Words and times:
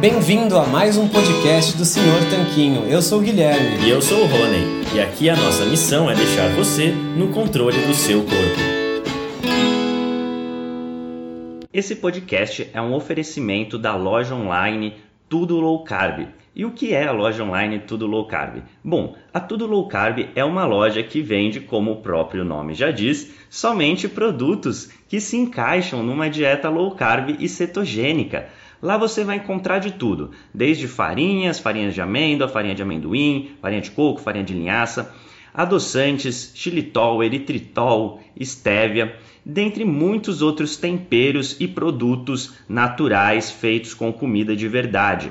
Bem-vindo 0.00 0.56
a 0.56 0.66
mais 0.66 0.96
um 0.96 1.06
podcast 1.06 1.76
do 1.76 1.84
Senhor 1.84 2.20
Tanquinho. 2.30 2.84
Eu 2.84 3.02
sou 3.02 3.18
o 3.18 3.22
Guilherme. 3.22 3.84
E 3.84 3.90
eu 3.90 4.00
sou 4.00 4.22
o 4.22 4.26
Rony. 4.26 4.82
E 4.94 4.98
aqui 4.98 5.28
a 5.28 5.36
nossa 5.36 5.66
missão 5.66 6.10
é 6.10 6.14
deixar 6.14 6.48
você 6.54 6.90
no 6.90 7.28
controle 7.28 7.76
do 7.86 7.92
seu 7.92 8.20
corpo. 8.20 8.60
Esse 11.70 11.96
podcast 11.96 12.70
é 12.72 12.80
um 12.80 12.94
oferecimento 12.94 13.76
da 13.76 13.94
loja 13.94 14.34
online 14.34 14.94
Tudo 15.28 15.60
Low 15.60 15.84
Carb. 15.84 16.28
E 16.56 16.64
o 16.64 16.70
que 16.70 16.94
é 16.94 17.06
a 17.06 17.12
loja 17.12 17.44
online 17.44 17.80
Tudo 17.80 18.06
Low 18.06 18.26
Carb? 18.26 18.62
Bom, 18.82 19.14
a 19.34 19.38
Tudo 19.38 19.66
Low 19.66 19.86
Carb 19.86 20.30
é 20.34 20.42
uma 20.42 20.64
loja 20.64 21.02
que 21.02 21.20
vende, 21.20 21.60
como 21.60 21.92
o 21.92 22.00
próprio 22.00 22.42
nome 22.42 22.72
já 22.72 22.90
diz, 22.90 23.34
somente 23.50 24.08
produtos 24.08 24.90
que 25.10 25.20
se 25.20 25.36
encaixam 25.36 26.02
numa 26.02 26.30
dieta 26.30 26.70
low 26.70 26.92
carb 26.92 27.36
e 27.38 27.46
cetogênica. 27.46 28.48
Lá 28.82 28.96
você 28.96 29.24
vai 29.24 29.36
encontrar 29.36 29.78
de 29.78 29.92
tudo, 29.92 30.30
desde 30.54 30.88
farinhas, 30.88 31.58
farinhas 31.58 31.92
de 31.92 32.00
amêndoa, 32.00 32.48
farinha 32.48 32.74
de 32.74 32.82
amendoim, 32.82 33.50
farinha 33.60 33.82
de 33.82 33.90
coco, 33.90 34.20
farinha 34.20 34.44
de 34.44 34.54
linhaça, 34.54 35.14
adoçantes, 35.52 36.52
xilitol, 36.54 37.22
eritritol, 37.22 38.20
estévia, 38.34 39.16
dentre 39.44 39.84
muitos 39.84 40.40
outros 40.40 40.76
temperos 40.76 41.60
e 41.60 41.68
produtos 41.68 42.54
naturais 42.68 43.50
feitos 43.50 43.92
com 43.92 44.12
comida 44.12 44.56
de 44.56 44.66
verdade. 44.66 45.30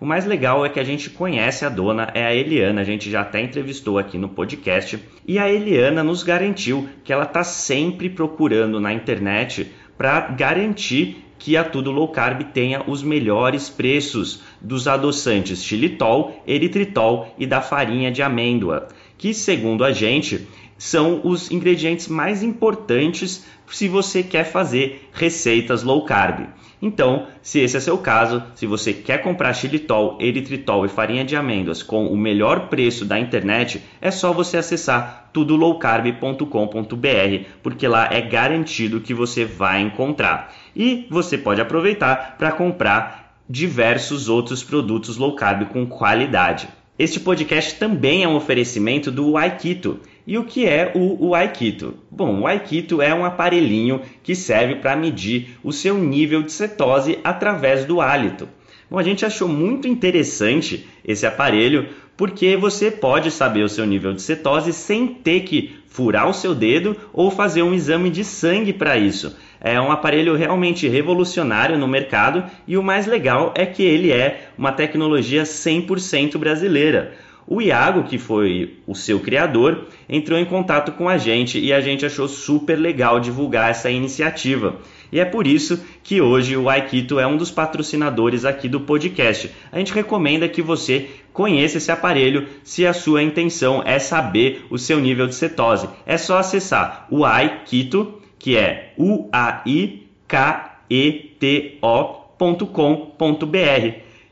O 0.00 0.06
mais 0.06 0.26
legal 0.26 0.66
é 0.66 0.68
que 0.68 0.78
a 0.78 0.84
gente 0.84 1.08
conhece 1.08 1.64
a 1.64 1.68
dona, 1.68 2.10
é 2.14 2.24
a 2.24 2.34
Eliana, 2.34 2.80
a 2.80 2.84
gente 2.84 3.10
já 3.10 3.22
até 3.22 3.40
entrevistou 3.40 3.98
aqui 3.98 4.18
no 4.18 4.28
podcast, 4.28 4.98
e 5.26 5.38
a 5.38 5.50
Eliana 5.50 6.04
nos 6.04 6.22
garantiu 6.22 6.88
que 7.02 7.12
ela 7.12 7.24
está 7.24 7.42
sempre 7.42 8.10
procurando 8.10 8.78
na 8.80 8.92
internet 8.92 9.72
para 9.96 10.20
garantir 10.32 11.23
que 11.44 11.58
a 11.58 11.62
Tudo 11.62 11.92
Low 11.92 12.08
Carb 12.08 12.42
tenha 12.54 12.82
os 12.86 13.02
melhores 13.02 13.68
preços 13.68 14.40
dos 14.62 14.88
adoçantes 14.88 15.62
xilitol, 15.62 16.42
eritritol 16.46 17.34
e 17.38 17.44
da 17.44 17.60
farinha 17.60 18.10
de 18.10 18.22
amêndoa, 18.22 18.88
que 19.18 19.34
segundo 19.34 19.84
a 19.84 19.92
gente 19.92 20.48
são 20.76 21.20
os 21.24 21.50
ingredientes 21.50 22.08
mais 22.08 22.42
importantes 22.42 23.46
se 23.66 23.88
você 23.88 24.22
quer 24.22 24.44
fazer 24.44 25.08
receitas 25.12 25.82
low 25.82 26.04
carb. 26.04 26.46
Então, 26.80 27.26
se 27.40 27.60
esse 27.60 27.76
é 27.76 27.80
seu 27.80 27.96
caso, 27.96 28.42
se 28.54 28.66
você 28.66 28.92
quer 28.92 29.22
comprar 29.22 29.54
xilitol, 29.54 30.18
eritritol 30.20 30.84
e 30.84 30.88
farinha 30.88 31.24
de 31.24 31.34
amêndoas 31.34 31.82
com 31.82 32.08
o 32.08 32.16
melhor 32.16 32.68
preço 32.68 33.06
da 33.06 33.18
internet, 33.18 33.82
é 34.02 34.10
só 34.10 34.32
você 34.32 34.58
acessar 34.58 35.30
tudolowcarb.com.br, 35.32 37.48
porque 37.62 37.88
lá 37.88 38.08
é 38.12 38.20
garantido 38.20 39.00
que 39.00 39.14
você 39.14 39.44
vai 39.44 39.80
encontrar. 39.80 40.54
E 40.76 41.06
você 41.08 41.38
pode 41.38 41.60
aproveitar 41.60 42.36
para 42.36 42.52
comprar 42.52 43.24
diversos 43.48 44.28
outros 44.28 44.62
produtos 44.62 45.16
low 45.16 45.34
carb 45.34 45.66
com 45.66 45.86
qualidade. 45.86 46.68
Este 46.98 47.18
podcast 47.18 47.76
também 47.76 48.22
é 48.22 48.28
um 48.28 48.36
oferecimento 48.36 49.10
do 49.10 49.36
Aikito. 49.36 49.98
E 50.26 50.38
o 50.38 50.44
que 50.44 50.66
é 50.66 50.92
o, 50.94 51.28
o 51.28 51.34
Aikito? 51.34 51.94
Bom, 52.10 52.40
o 52.40 52.46
Aikito 52.46 53.02
é 53.02 53.14
um 53.14 53.24
aparelhinho 53.24 54.00
que 54.22 54.34
serve 54.34 54.76
para 54.76 54.96
medir 54.96 55.58
o 55.62 55.70
seu 55.70 55.98
nível 55.98 56.42
de 56.42 56.52
cetose 56.52 57.18
através 57.22 57.84
do 57.84 58.00
hálito. 58.00 58.48
Bom, 58.90 58.98
a 58.98 59.02
gente 59.02 59.26
achou 59.26 59.48
muito 59.48 59.86
interessante 59.86 60.86
esse 61.04 61.26
aparelho 61.26 61.88
porque 62.16 62.56
você 62.56 62.90
pode 62.90 63.30
saber 63.30 63.64
o 63.64 63.68
seu 63.68 63.84
nível 63.84 64.12
de 64.12 64.22
cetose 64.22 64.72
sem 64.72 65.06
ter 65.06 65.40
que 65.40 65.76
furar 65.88 66.28
o 66.28 66.34
seu 66.34 66.54
dedo 66.54 66.96
ou 67.12 67.30
fazer 67.30 67.62
um 67.62 67.74
exame 67.74 68.08
de 68.08 68.24
sangue 68.24 68.72
para 68.72 68.96
isso. 68.96 69.36
É 69.60 69.80
um 69.80 69.90
aparelho 69.90 70.36
realmente 70.36 70.88
revolucionário 70.88 71.78
no 71.78 71.88
mercado 71.88 72.44
e 72.66 72.76
o 72.76 72.82
mais 72.82 73.06
legal 73.06 73.52
é 73.56 73.64
que 73.64 73.82
ele 73.82 74.12
é 74.12 74.48
uma 74.56 74.72
tecnologia 74.72 75.42
100% 75.42 76.36
brasileira. 76.38 77.14
O 77.46 77.60
Iago, 77.60 78.04
que 78.04 78.16
foi 78.16 78.78
o 78.86 78.94
seu 78.94 79.20
criador, 79.20 79.86
entrou 80.08 80.38
em 80.38 80.44
contato 80.46 80.92
com 80.92 81.08
a 81.08 81.18
gente 81.18 81.58
e 81.58 81.72
a 81.72 81.80
gente 81.80 82.06
achou 82.06 82.26
super 82.26 82.76
legal 82.76 83.20
divulgar 83.20 83.70
essa 83.70 83.90
iniciativa. 83.90 84.76
E 85.12 85.20
é 85.20 85.24
por 85.24 85.46
isso 85.46 85.84
que 86.02 86.20
hoje 86.20 86.56
o 86.56 86.70
Aikito 86.70 87.20
é 87.20 87.26
um 87.26 87.36
dos 87.36 87.50
patrocinadores 87.50 88.44
aqui 88.44 88.68
do 88.68 88.80
podcast. 88.80 89.50
A 89.70 89.78
gente 89.78 89.92
recomenda 89.92 90.48
que 90.48 90.62
você 90.62 91.10
conheça 91.32 91.78
esse 91.78 91.92
aparelho 91.92 92.48
se 92.62 92.86
a 92.86 92.94
sua 92.94 93.22
intenção 93.22 93.82
é 93.84 93.98
saber 93.98 94.64
o 94.70 94.78
seu 94.78 94.98
nível 94.98 95.26
de 95.26 95.34
cetose. 95.34 95.88
É 96.06 96.16
só 96.16 96.38
acessar 96.38 97.06
o 97.10 97.24
Aikito, 97.24 98.22
que 98.38 98.56
é 98.56 98.94
u 98.96 99.28
a 99.32 99.62
i 99.66 100.08
k 100.26 100.74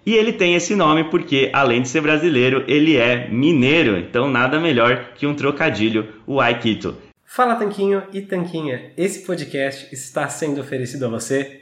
e 0.05 0.15
ele 0.15 0.33
tem 0.33 0.55
esse 0.55 0.75
nome 0.75 1.05
porque, 1.05 1.51
além 1.53 1.83
de 1.83 1.89
ser 1.89 2.01
brasileiro, 2.01 2.65
ele 2.67 2.97
é 2.97 3.29
mineiro, 3.29 3.97
então 3.97 4.29
nada 4.29 4.59
melhor 4.59 5.13
que 5.15 5.27
um 5.27 5.35
trocadilho, 5.35 6.09
o 6.27 6.41
Aikito. 6.41 6.97
Fala 7.25 7.55
Tanquinho 7.55 8.03
e 8.13 8.21
Tanquinha, 8.21 8.93
esse 8.97 9.25
podcast 9.25 9.89
está 9.93 10.29
sendo 10.29 10.61
oferecido 10.61 11.07
a 11.07 11.09
você 11.09 11.62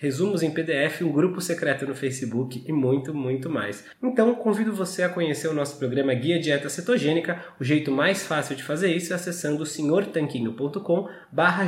resumos 0.00 0.42
em 0.42 0.50
PDF, 0.50 1.02
um 1.02 1.12
grupo 1.12 1.42
secreto 1.42 1.86
no 1.86 1.94
Facebook 1.94 2.64
e 2.66 2.72
muito, 2.72 3.14
muito 3.14 3.50
mais. 3.50 3.84
Então, 4.02 4.34
convido 4.34 4.72
você 4.72 5.02
a 5.02 5.10
conhecer 5.10 5.46
o 5.46 5.52
nosso 5.52 5.78
programa 5.78 6.14
Guia 6.14 6.40
Dieta 6.40 6.70
Cetogênica. 6.70 7.44
O 7.60 7.64
jeito 7.64 7.92
mais 7.92 8.26
fácil 8.26 8.56
de 8.56 8.62
fazer 8.62 8.96
isso 8.96 9.12
é 9.12 9.16
acessando 9.16 9.66
senhortanquinho.com 9.66 11.08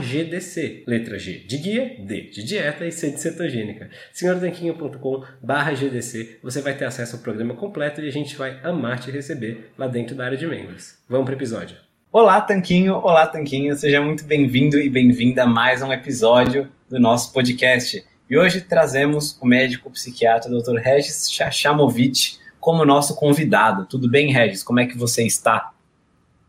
GDC. 0.03 0.85
Letra 0.87 1.19
G 1.19 1.41
de 1.41 1.59
guia, 1.59 1.97
D 1.99 2.23
de 2.31 2.43
dieta 2.43 2.87
e 2.87 2.93
C 2.93 3.11
de 3.11 3.21
cetogênica. 3.21 3.91
senhortanquinho.com 4.15 5.25
GDC. 5.77 6.39
Você 6.43 6.63
vai 6.63 6.75
ter 6.75 6.87
acesso 6.87 7.17
ao 7.17 7.23
programa 7.23 7.55
completo 7.55 8.01
e 8.01 8.09
a 8.09 8.13
gente 8.13 8.35
vai 8.35 8.59
amar 8.63 8.99
te 8.99 9.11
receber 9.11 9.73
lá 9.77 9.87
dentro 9.87 10.17
da 10.17 10.25
área 10.25 10.39
de 10.39 10.47
membros. 10.47 10.97
Vamos 11.07 11.27
para 11.27 11.35
o 11.35 11.37
episódio. 11.37 11.77
Olá, 12.11 12.41
Tanquinho! 12.41 12.95
Olá, 12.95 13.27
Tanquinho! 13.27 13.75
Seja 13.77 14.01
muito 14.01 14.25
bem-vindo 14.25 14.79
e 14.79 14.89
bem-vinda 14.89 15.43
a 15.43 15.47
mais 15.47 15.83
um 15.83 15.93
episódio 15.93 16.69
do 16.89 16.99
nosso 16.99 17.33
podcast. 17.33 18.03
E 18.29 18.37
hoje 18.37 18.61
trazemos 18.61 19.39
o 19.41 19.47
médico 19.47 19.91
psiquiatra 19.91 20.51
Dr. 20.51 20.77
Regis 20.77 21.31
Chachamovic 21.31 22.39
como 22.59 22.85
nosso 22.85 23.15
convidado. 23.17 23.87
Tudo 23.87 24.09
bem, 24.09 24.33
Regis? 24.33 24.63
Como 24.63 24.81
é 24.81 24.87
que 24.87 24.97
você 24.97 25.25
está? 25.27 25.73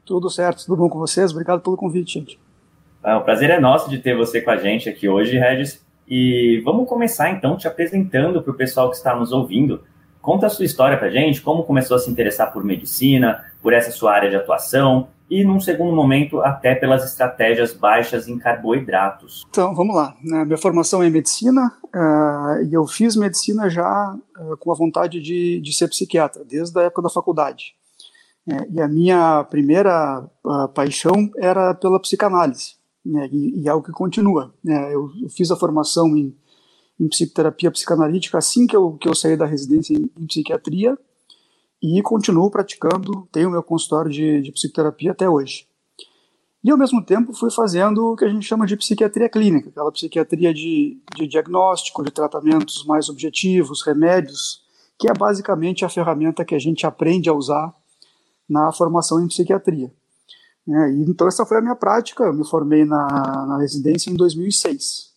Tudo 0.06 0.30
certo, 0.30 0.66
tudo 0.66 0.78
bom 0.78 0.90
com 0.90 1.00
vocês? 1.00 1.31
Obrigado 1.31 1.62
pelo 1.62 1.75
convite, 1.78 2.20
gente. 2.20 2.40
Ah, 3.04 3.18
o 3.18 3.22
prazer 3.22 3.50
é 3.50 3.60
nosso 3.60 3.90
de 3.90 4.00
ter 4.00 4.16
você 4.16 4.42
com 4.42 4.52
a 4.52 4.58
gente 4.58 4.88
aqui 4.88 5.10
hoje, 5.10 5.38
Regis. 5.38 5.84
E 6.08 6.62
vamos 6.64 6.88
começar 6.88 7.30
então 7.31 7.58
te 7.58 7.68
apresentando 7.68 8.42
para 8.42 8.52
o 8.52 8.56
pessoal 8.56 8.90
que 8.90 8.96
está 8.96 9.16
nos 9.16 9.31
ouvindo. 9.31 9.84
Conta 10.24 10.46
a 10.46 10.50
sua 10.50 10.64
história 10.64 10.98
para 10.98 11.10
gente, 11.10 11.42
como 11.42 11.66
começou 11.66 11.98
a 11.98 12.00
se 12.00 12.10
interessar 12.10 12.54
por 12.54 12.64
medicina, 12.64 13.44
por 13.62 13.74
essa 13.74 13.92
sua 13.92 14.14
área 14.14 14.30
de 14.30 14.38
atuação, 14.38 15.10
e, 15.30 15.44
num 15.44 15.60
segundo 15.60 15.94
momento, 15.94 16.40
até 16.40 16.74
pelas 16.74 17.04
estratégias 17.04 17.74
baixas 17.74 18.30
em 18.30 18.38
carboidratos. 18.38 19.46
Então, 19.50 19.75
vamos 19.75 19.94
lá. 19.94 20.16
Minha 20.22 20.58
formação 20.58 21.04
é 21.04 21.08
em 21.08 21.12
medicina 21.12 21.74
uh, 21.94 22.64
e 22.64 22.74
eu 22.74 22.88
fiz 22.88 23.18
medicina 23.18 23.70
já 23.70 24.16
uh, 24.40 24.56
com 24.58 24.72
a 24.72 24.75
vontade 24.75 25.20
de, 25.20 25.60
de, 25.60 25.74
ser 25.74 25.90
psiquiatra, 25.90 26.46
desde 26.46 26.80
a 26.80 26.84
época 26.84 27.02
da 27.02 27.10
faculdade. 27.10 27.76
É, 28.50 28.66
e 28.72 28.81
a 28.81 28.88
minha 28.88 29.44
primeira 29.50 30.24
uh, 30.46 30.69
paixão 30.69 31.30
era 31.38 31.74
pela 31.74 32.00
psicanálise, 32.00 32.76
né? 33.06 33.28
e, 33.30 33.68
é 33.68 33.69
algo 33.69 33.86
que 33.86 33.92
continua. 33.92 34.54
Né? 34.64 34.94
Eu, 34.94 35.10
fiz 35.36 35.52
a 35.52 35.58
formação 35.58 36.16
em, 36.16 36.34
em, 37.00 37.07
psicoterapia 37.07 37.72
psicanalítica 37.72 38.38
assim 38.38 38.68
que 38.68 38.75
eu, 38.75 38.94
que 38.94 39.07
eu 39.07 39.16
saí 39.16 39.36
da 39.36 39.45
residência 39.45 39.94
em, 39.94 40.10
em 40.18 40.28
psiquiatria, 40.28 40.98
e 41.81 42.01
continuo 42.01 42.50
praticando, 42.50 43.28
tenho 43.30 43.51
meu 43.51 43.62
consultório 43.62 44.10
de, 44.10 44.42
de 44.42 44.51
psicoterapia 44.54 45.12
até 45.12 45.30
hoje. 45.30 45.68
E 46.63 46.72
ao 46.72 46.78
mesmo 46.78 47.04
tempo 47.04 47.34
fui 47.34 47.51
fazendo 47.51 48.13
o 48.13 48.16
que 48.16 48.24
a 48.24 48.30
gente 48.30 48.45
chama 48.45 48.66
de 48.66 48.78
psiquiatria 48.78 49.28
clínica, 49.28 49.69
aquela 49.69 49.92
psiquiatria 49.92 50.54
de, 50.54 50.98
de 51.13 51.28
diagnóstico, 51.28 52.01
de 52.01 52.10
tratamentos 52.10 52.86
mais 52.86 53.10
objetivos, 53.10 53.86
remédios, 53.86 54.62
que 54.98 55.10
é 55.10 55.13
basicamente 55.13 55.84
a 55.84 55.90
ferramenta 55.90 56.45
que 56.45 56.56
a 56.56 56.60
gente 56.60 56.86
aprende 56.86 57.28
a 57.28 57.34
usar 57.34 57.75
na 58.48 58.72
formação 58.72 59.22
em 59.22 59.28
psiquiatria. 59.28 59.92
É, 60.66 60.90
então 60.92 61.28
essa 61.28 61.45
foi 61.45 61.57
a 61.57 61.62
minha 61.62 61.75
prática, 61.75 62.24
eu 62.24 62.34
me 62.34 62.48
formei 62.48 62.86
na, 62.86 63.45
na 63.45 63.57
residência 63.57 64.10
em 64.10 64.16
2006. 64.16 65.12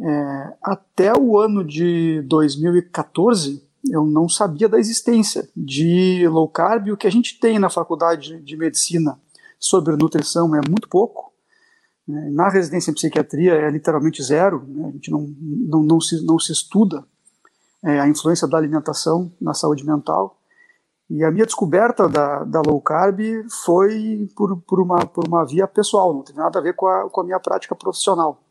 É, 0.00 0.56
até 0.62 1.12
o 1.16 1.38
ano 1.38 1.64
de 1.64 2.22
2014, 2.22 3.62
eu 3.90 4.04
não 4.04 4.28
sabia 4.28 4.68
da 4.68 4.78
existência 4.78 5.48
de 5.56 6.26
low 6.28 6.48
carb. 6.48 6.88
O 6.88 6.96
que 6.96 7.06
a 7.06 7.10
gente 7.10 7.38
tem 7.38 7.58
na 7.58 7.70
faculdade 7.70 8.40
de 8.40 8.56
medicina 8.56 9.18
sobre 9.58 9.96
nutrição 9.96 10.54
é 10.54 10.60
muito 10.68 10.88
pouco. 10.88 11.32
Né? 12.06 12.30
Na 12.32 12.48
residência 12.48 12.90
em 12.90 12.94
psiquiatria 12.94 13.54
é 13.54 13.70
literalmente 13.70 14.22
zero. 14.22 14.64
Né? 14.66 14.88
A 14.88 14.90
gente 14.92 15.10
não, 15.10 15.32
não, 15.40 15.82
não, 15.82 16.00
se, 16.00 16.24
não 16.24 16.38
se 16.38 16.52
estuda 16.52 17.04
é, 17.84 18.00
a 18.00 18.08
influência 18.08 18.48
da 18.48 18.56
alimentação 18.56 19.32
na 19.40 19.54
saúde 19.54 19.84
mental. 19.84 20.40
E 21.08 21.22
a 21.22 21.30
minha 21.30 21.44
descoberta 21.44 22.08
da, 22.08 22.42
da 22.44 22.62
low 22.66 22.80
carb 22.80 23.20
foi 23.64 24.26
por, 24.34 24.56
por, 24.62 24.80
uma, 24.80 25.06
por 25.06 25.28
uma 25.28 25.44
via 25.44 25.68
pessoal, 25.68 26.14
não 26.14 26.22
tem 26.22 26.34
nada 26.34 26.58
a 26.58 26.62
ver 26.62 26.74
com 26.74 26.86
a, 26.86 27.10
com 27.10 27.20
a 27.20 27.24
minha 27.24 27.38
prática 27.38 27.74
profissional 27.74 28.43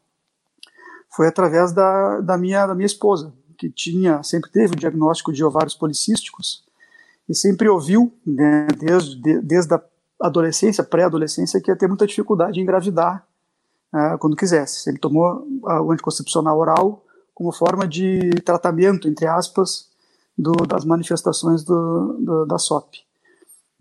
foi 1.15 1.27
através 1.27 1.71
da, 1.71 2.21
da, 2.21 2.37
minha, 2.37 2.65
da 2.65 2.73
minha 2.75 2.85
esposa, 2.85 3.33
que 3.57 3.69
tinha 3.69 4.21
sempre 4.23 4.51
teve 4.51 4.73
o 4.73 4.79
diagnóstico 4.79 5.31
de 5.31 5.43
ovários 5.43 5.75
policísticos 5.75 6.63
e 7.29 7.35
sempre 7.35 7.69
ouviu, 7.69 8.11
né, 8.25 8.67
desde, 8.77 9.21
de, 9.21 9.41
desde 9.41 9.73
a 9.73 9.81
adolescência, 10.19 10.83
pré-adolescência, 10.83 11.61
que 11.61 11.69
ia 11.69 11.75
ter 11.75 11.87
muita 11.87 12.07
dificuldade 12.07 12.59
em 12.59 12.63
engravidar 12.63 13.25
uh, 13.93 14.17
quando 14.17 14.35
quisesse. 14.35 14.89
Ele 14.89 14.97
tomou 14.97 15.45
o 15.61 15.91
anticoncepcional 15.91 16.57
oral 16.57 17.03
como 17.33 17.51
forma 17.51 17.87
de 17.87 18.31
tratamento, 18.45 19.07
entre 19.07 19.27
aspas, 19.27 19.89
do, 20.37 20.51
das 20.67 20.83
manifestações 20.85 21.63
do, 21.63 22.17
do, 22.19 22.45
da 22.45 22.57
SOP. 22.57 22.95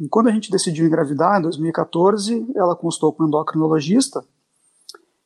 E 0.00 0.08
quando 0.08 0.28
a 0.28 0.32
gente 0.32 0.50
decidiu 0.50 0.86
engravidar, 0.86 1.38
em 1.38 1.42
2014, 1.42 2.46
ela 2.56 2.74
consultou 2.74 3.12
com 3.12 3.24
um 3.24 3.28
endocrinologista, 3.28 4.24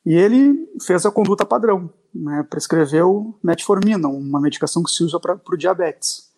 e 0.06 0.14
ele 0.14 0.73
fez 0.81 1.05
a 1.05 1.11
conduta 1.11 1.44
padrão, 1.44 1.91
né, 2.14 2.47
prescreveu 2.49 3.37
metformina, 3.43 4.06
uma 4.06 4.41
medicação 4.41 4.85
que 4.85 4.91
se 4.91 5.03
usa 5.03 5.19
para 5.19 5.41
o 5.44 5.56
diabetes, 5.56 6.31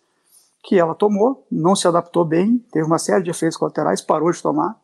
que 0.63 0.79
ela 0.79 0.95
tomou, 0.95 1.45
não 1.51 1.75
se 1.75 1.87
adaptou 1.87 2.25
bem, 2.25 2.57
teve 2.71 2.87
uma 2.87 2.97
série 2.97 3.23
de 3.23 3.29
efeitos 3.29 3.55
colaterais, 3.55 4.01
parou 4.01 4.31
de 4.31 4.41
tomar, 4.41 4.75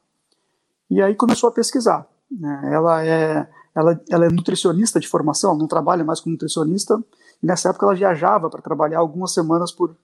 e 0.87 1.01
aí 1.01 1.15
começou 1.15 1.49
a 1.49 1.51
pesquisar. 1.51 2.07
Né. 2.29 2.69
Ela, 2.71 3.03
é, 3.03 3.49
ela, 3.73 3.99
ela 4.07 4.25
é 4.27 4.29
nutricionista 4.29 4.99
de 4.99 5.07
formação, 5.07 5.57
não 5.57 5.67
trabalha 5.67 6.03
mais 6.03 6.19
como 6.19 6.33
nutricionista, 6.33 7.03
e 7.41 7.47
nessa 7.47 7.69
época 7.69 7.87
ela 7.87 7.95
viajava 7.95 8.51
para 8.51 8.61
trabalhar 8.61 8.99
algumas 8.99 9.33
semanas 9.33 9.71
por, 9.71 9.97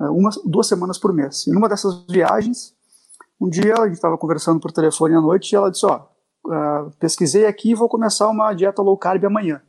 é, 0.00 0.04
uma, 0.04 0.30
duas 0.44 0.68
semanas 0.68 0.98
por 0.98 1.12
mês. 1.12 1.48
E 1.48 1.50
numa 1.52 1.68
dessas 1.68 2.06
viagens, 2.08 2.74
um 3.40 3.48
dia 3.48 3.74
a 3.74 3.86
gente 3.86 3.94
estava 3.94 4.16
conversando 4.16 4.60
por 4.60 4.70
telefone 4.70 5.16
à 5.16 5.20
noite 5.20 5.50
e 5.50 5.56
ela 5.56 5.68
disse, 5.68 5.84
ó, 5.84 6.06
uh, 6.50 6.90
pesquisei 6.98 7.46
aqui 7.46 7.70
e 7.70 7.74
vou 7.74 7.88
começar 7.88 8.28
uma 8.28 8.52
dieta 8.52 8.82
low 8.82 8.96
carb 8.98 9.24
amanhã. 9.24 9.62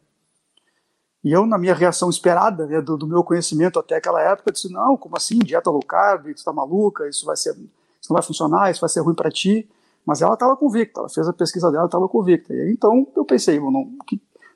E 1.23 1.31
eu, 1.31 1.45
na 1.45 1.57
minha 1.57 1.75
reação 1.75 2.09
esperada, 2.09 2.65
né, 2.65 2.81
do, 2.81 2.97
do, 2.97 3.07
meu 3.07 3.23
conhecimento 3.23 3.77
até 3.79 3.95
aquela 3.95 4.21
época, 4.21 4.51
disse: 4.51 4.71
não, 4.71 4.97
como 4.97 5.15
assim, 5.15 5.37
dieta 5.39 5.69
low 5.69 5.85
carb, 5.85 6.25
você 6.25 6.31
está 6.31 6.51
maluca, 6.51 7.07
isso 7.07 7.25
vai 7.25 7.37
ser, 7.37 7.51
isso 7.51 8.09
não 8.09 8.15
vai 8.15 8.23
funcionar, 8.23 8.71
isso 8.71 8.81
vai 8.81 8.89
ser 8.89 9.01
ruim 9.01 9.15
para 9.15 9.29
ti. 9.29 9.69
Mas 10.03 10.21
ela 10.21 10.33
estava 10.33 10.57
convicta, 10.57 10.99
ela 10.99 11.09
fez 11.09 11.27
a 11.27 11.33
pesquisa 11.33 11.71
dela, 11.71 11.85
estava 11.85 12.09
convicta. 12.09 12.51
E 12.53 12.59
aí, 12.59 12.71
então 12.71 13.07
eu 13.15 13.23
pensei: 13.23 13.59
não, 13.59 13.95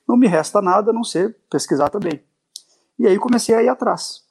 não 0.08 0.18
me 0.18 0.28
resta 0.28 0.62
nada 0.62 0.90
a 0.90 0.94
não 0.94 1.04
ser 1.04 1.38
pesquisar 1.50 1.90
também. 1.90 2.24
E 2.98 3.06
aí 3.06 3.18
comecei 3.20 3.54
a 3.54 3.62
ir 3.62 3.70
atrás. 3.70 4.24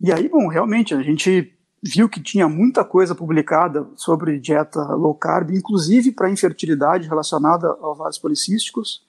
E 0.00 0.12
aí, 0.12 0.28
bom, 0.28 0.48
realmente 0.48 0.94
a 0.94 1.02
gente 1.02 1.55
viu 1.86 2.08
que 2.08 2.20
tinha 2.20 2.48
muita 2.48 2.84
coisa 2.84 3.14
publicada 3.14 3.86
sobre 3.96 4.38
dieta 4.38 4.80
low 4.94 5.14
carb, 5.14 5.50
inclusive 5.50 6.12
para 6.12 6.30
infertilidade 6.30 7.08
relacionada 7.08 7.68
a 7.68 7.88
ovários 7.88 8.18
policísticos. 8.18 9.04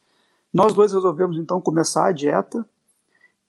Nós 0.54 0.74
dois 0.74 0.94
resolvemos 0.94 1.38
então 1.38 1.60
começar 1.60 2.08
a 2.08 2.12
dieta 2.12 2.66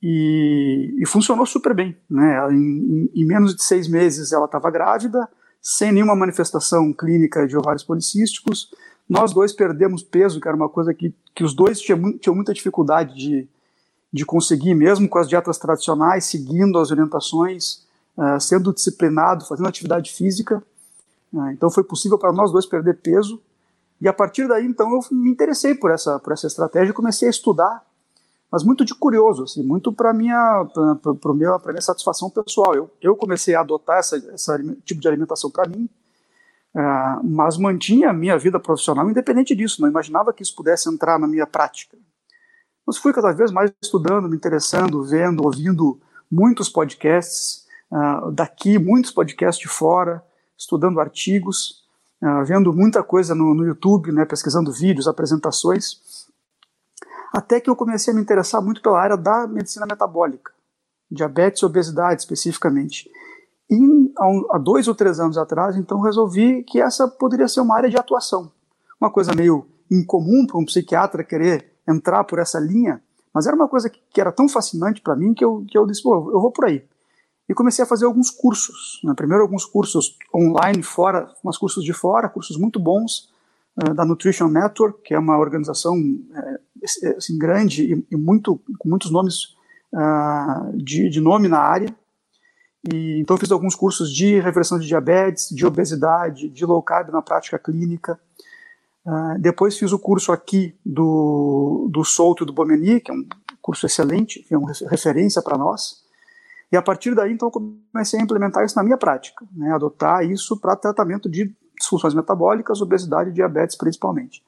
e, 0.02 0.94
e 0.98 1.06
funcionou 1.06 1.46
super 1.46 1.75
bem. 1.75 1.96
Né? 2.08 2.38
Em, 2.50 2.54
em, 2.54 3.10
em, 3.14 3.25
menos 3.25 3.54
de 3.54 3.62
seis 3.62 3.88
meses 3.88 4.32
ela 4.32 4.46
estava 4.46 4.70
grávida, 4.70 5.28
sem 5.60 5.92
nenhuma 5.92 6.16
manifestação 6.16 6.92
clínica 6.92 7.46
de 7.46 7.56
ovários 7.56 7.84
policísticos. 7.84 8.72
Nós 9.08 9.32
dois 9.32 9.52
perdemos 9.52 10.02
peso, 10.02 10.40
que 10.40 10.48
era 10.48 10.56
uma 10.56 10.69
coisa 10.69 10.92
que, 10.92 11.14
que 11.34 11.44
os 11.44 11.54
dois 11.54 11.81
tinham, 11.81 12.16
tinham 12.19 12.34
muita 12.34 12.52
dificuldade 12.52 13.14
de, 13.14 13.48
de 14.12 14.24
conseguir, 14.24 14.74
mesmo 14.74 15.08
com 15.08 15.19
as 15.19 15.28
dietas 15.28 15.58
tradicionais, 15.58 16.24
seguindo 16.24 16.78
as 16.78 16.90
orientações 16.90 17.88
uh, 18.19 18.41
sendo 18.41 18.75
disciplinado, 18.75 19.47
fazendo 19.47 19.69
atividade 19.69 20.12
física. 20.12 20.62
Uh, 21.32 21.50
então 21.50 21.70
foi 21.70 21.85
possível 21.85 22.19
para 22.19 22.32
nós 22.32 22.50
dois 22.50 22.67
perder 22.67 22.99
peso. 23.00 23.41
E 24.00 24.09
a 24.09 24.12
partir 24.12 24.47
daí, 24.47 24.65
então, 24.65 24.93
eu 24.93 25.00
me 25.11 25.31
interessei 25.31 25.75
por 25.75 25.91
essa, 25.91 26.19
por 26.19 26.32
essa 26.32 26.47
estratégia 26.47 26.91
e 26.91 26.94
comecei 26.94 27.29
a 27.29 27.31
estudar, 27.31 27.85
mas 28.50 28.62
muito 28.62 28.85
de 28.85 28.94
curioso, 28.94 29.43
assim, 29.43 29.62
muito 29.62 29.93
para 29.93 30.12
minha, 30.12 30.67
para 31.20 31.35
minha, 31.35 31.59
minha 31.67 31.81
satisfação 31.81 32.31
pessoal. 32.31 32.75
Eu, 32.75 32.91
eu 33.03 33.17
comecei 33.17 33.55
a 33.55 33.61
adotar 33.61 33.99
esse 33.99 34.20
tipo 34.85 35.00
de 35.00 35.09
alimentação 35.09 35.50
para 35.50 35.69
mim, 35.69 35.88
uh, 36.75 37.25
mas 37.25 37.59
mantinha 37.59 38.11
a 38.11 38.12
minha 38.12 38.38
vida 38.38 38.59
profissional 38.61 39.11
independente 39.11 39.55
disso, 39.55 39.82
não 39.82 39.88
imaginava 39.88 40.32
que 40.32 40.43
isso 40.43 40.55
pudesse 40.55 40.88
entrar 40.88 41.19
na 41.19 41.26
minha 41.26 41.47
prática. 41.47 41.99
Mas 42.87 42.97
fui 42.97 43.12
cada 43.12 43.32
vez 43.32 43.50
mais 43.50 43.70
estudando, 43.82 44.29
me 44.29 44.37
interessando, 44.37 45.03
vendo, 45.03 45.44
ouvindo 45.44 46.00
muitos 46.31 46.70
podcasts, 46.70 47.67
uh, 47.90 48.31
daqui, 48.32 48.79
muitos 48.79 49.11
podcasts 49.11 49.61
de 49.61 49.69
fora, 49.69 50.23
estudando 50.56 51.00
artigos, 51.00 51.85
uh, 52.23 52.44
vendo 52.44 52.73
muita 52.73 53.02
coisa 53.02 53.35
no, 53.35 53.55
no 53.55 53.67
YouTube, 53.67 54.12
né, 54.12 54.25
pesquisando 54.25 54.73
vídeos, 54.73 55.08
apresentações, 55.08 56.26
até 57.32 57.61
que 57.61 57.69
eu 57.69 57.76
comecei 57.76 58.12
a 58.12 58.17
me 58.17 58.23
interessar 58.23 58.62
muito 58.62 58.81
pela 58.81 59.00
área 59.00 59.17
da 59.17 59.46
medicina 59.46 59.87
metabólica, 59.87 60.52
diabetes 61.11 61.62
e 61.62 61.67
obesidade 61.67 62.23
especificamente. 62.23 63.11
E 63.70 63.79
há 64.50 64.58
dois 64.58 64.88
ou 64.88 64.94
três 64.94 65.20
anos 65.20 65.37
atrás, 65.37 65.76
então, 65.76 66.00
resolvi 66.00 66.62
que 66.62 66.81
essa 66.81 67.06
poderia 67.06 67.46
ser 67.46 67.61
uma 67.61 67.76
área 67.76 67.91
de 67.91 67.99
atuação. 67.99 68.50
Uma 68.99 69.12
coisa 69.12 69.34
meio 69.34 69.67
incomum 69.91 70.46
para 70.46 70.58
um 70.58 70.65
psiquiatra 70.65 71.22
querer 71.22 71.70
entrar 71.86 72.24
por 72.24 72.39
essa 72.39 72.58
linha, 72.58 73.03
mas 73.32 73.46
era 73.46 73.55
uma 73.55 73.69
coisa 73.69 73.91
que, 73.91 74.01
que 74.10 74.20
era 74.20 74.32
tão 74.32 74.48
fascinante 74.48 75.03
para 75.03 75.15
mim 75.15 75.34
que 75.34 75.44
eu, 75.44 75.65
que 75.69 75.77
eu 75.77 75.86
disse, 75.86 76.03
pô, 76.03 76.31
eu 76.32 76.41
vou 76.41 76.51
por 76.51 76.65
aí 76.65 76.82
e 77.48 77.55
comecei 77.55 77.82
a 77.82 77.88
fazer 77.88 78.05
alguns 78.05 78.31
cursos. 78.31 79.00
Né? 79.02 79.14
Primeiro 79.14 79.43
alguns 79.43 79.64
cursos 79.64 80.17
online 80.34 80.82
fora, 80.82 81.32
uns 81.43 81.56
cursos 81.56 81.82
de 81.82 81.93
fora, 81.93 82.28
cursos 82.28 82.58
muito 82.58 82.78
bons 82.78 83.31
uh, 83.76 83.94
da 83.94 84.05
Nutrition 84.05 84.48
Network, 84.48 85.02
que 85.02 85.14
é 85.14 85.19
uma 85.19 85.38
organização 85.38 85.96
uh, 85.96 87.17
assim, 87.17 87.38
grande 87.38 87.94
e, 87.94 88.06
e, 88.10 88.17
muito 88.17 88.60
com 88.78 88.88
muitos 88.88 89.10
nomes 89.10 89.56
uh, 89.94 90.76
de, 90.76 91.08
de, 91.08 91.20
nome 91.20 91.48
na 91.48 91.58
área. 91.58 91.94
E, 92.93 93.19
então 93.19 93.38
fiz 93.38 93.50
alguns 93.50 93.74
cursos 93.74 94.12
de 94.12 94.38
reversão 94.40 94.78
de 94.78 94.86
diabetes, 94.86 95.48
de 95.48 95.64
obesidade, 95.64 96.50
de 96.50 96.67
low 96.67 96.82
carb 96.82 97.08
na 97.10 97.22
prática 97.22 97.58
clínica. 97.58 98.20
depois 99.40 99.78
fiz 99.78 99.90
o 99.90 99.98
curso 99.98 100.32
aqui 100.32 100.78
do, 100.84 101.88
do 101.90 102.05
Souto 102.05 102.44
do 102.44 102.52
Bomeni, 102.52 103.00
que 103.00 103.10
é 103.10 103.14
um 103.14 103.26
curso 103.62 103.86
excelente, 103.86 104.40
que 104.43 104.52
é 104.52 104.58
uma 104.58 104.70
referência 104.90 105.40
para 105.43 105.56
nós. 105.56 106.06
E 106.70 106.77
a 106.77 106.82
partir 106.82 107.15
daí, 107.15 107.32
então, 107.32 107.51
comecei 107.51 108.20
a 108.20 108.22
implementar 108.22 108.65
isso 108.65 108.77
na 108.77 108.82
minha 108.82 108.98
prática, 108.98 109.46
né, 109.53 109.72
adotar 109.72 110.25
isso 110.25 110.58
para 110.60 110.77
tratamento 110.77 111.29
de 111.29 111.55
disfunções 111.79 112.13
metabólicas, 112.13 112.82
obesidade 112.82 113.31
e 113.31 113.32
diabetes 113.32 113.77
principalmente. 113.77 114.44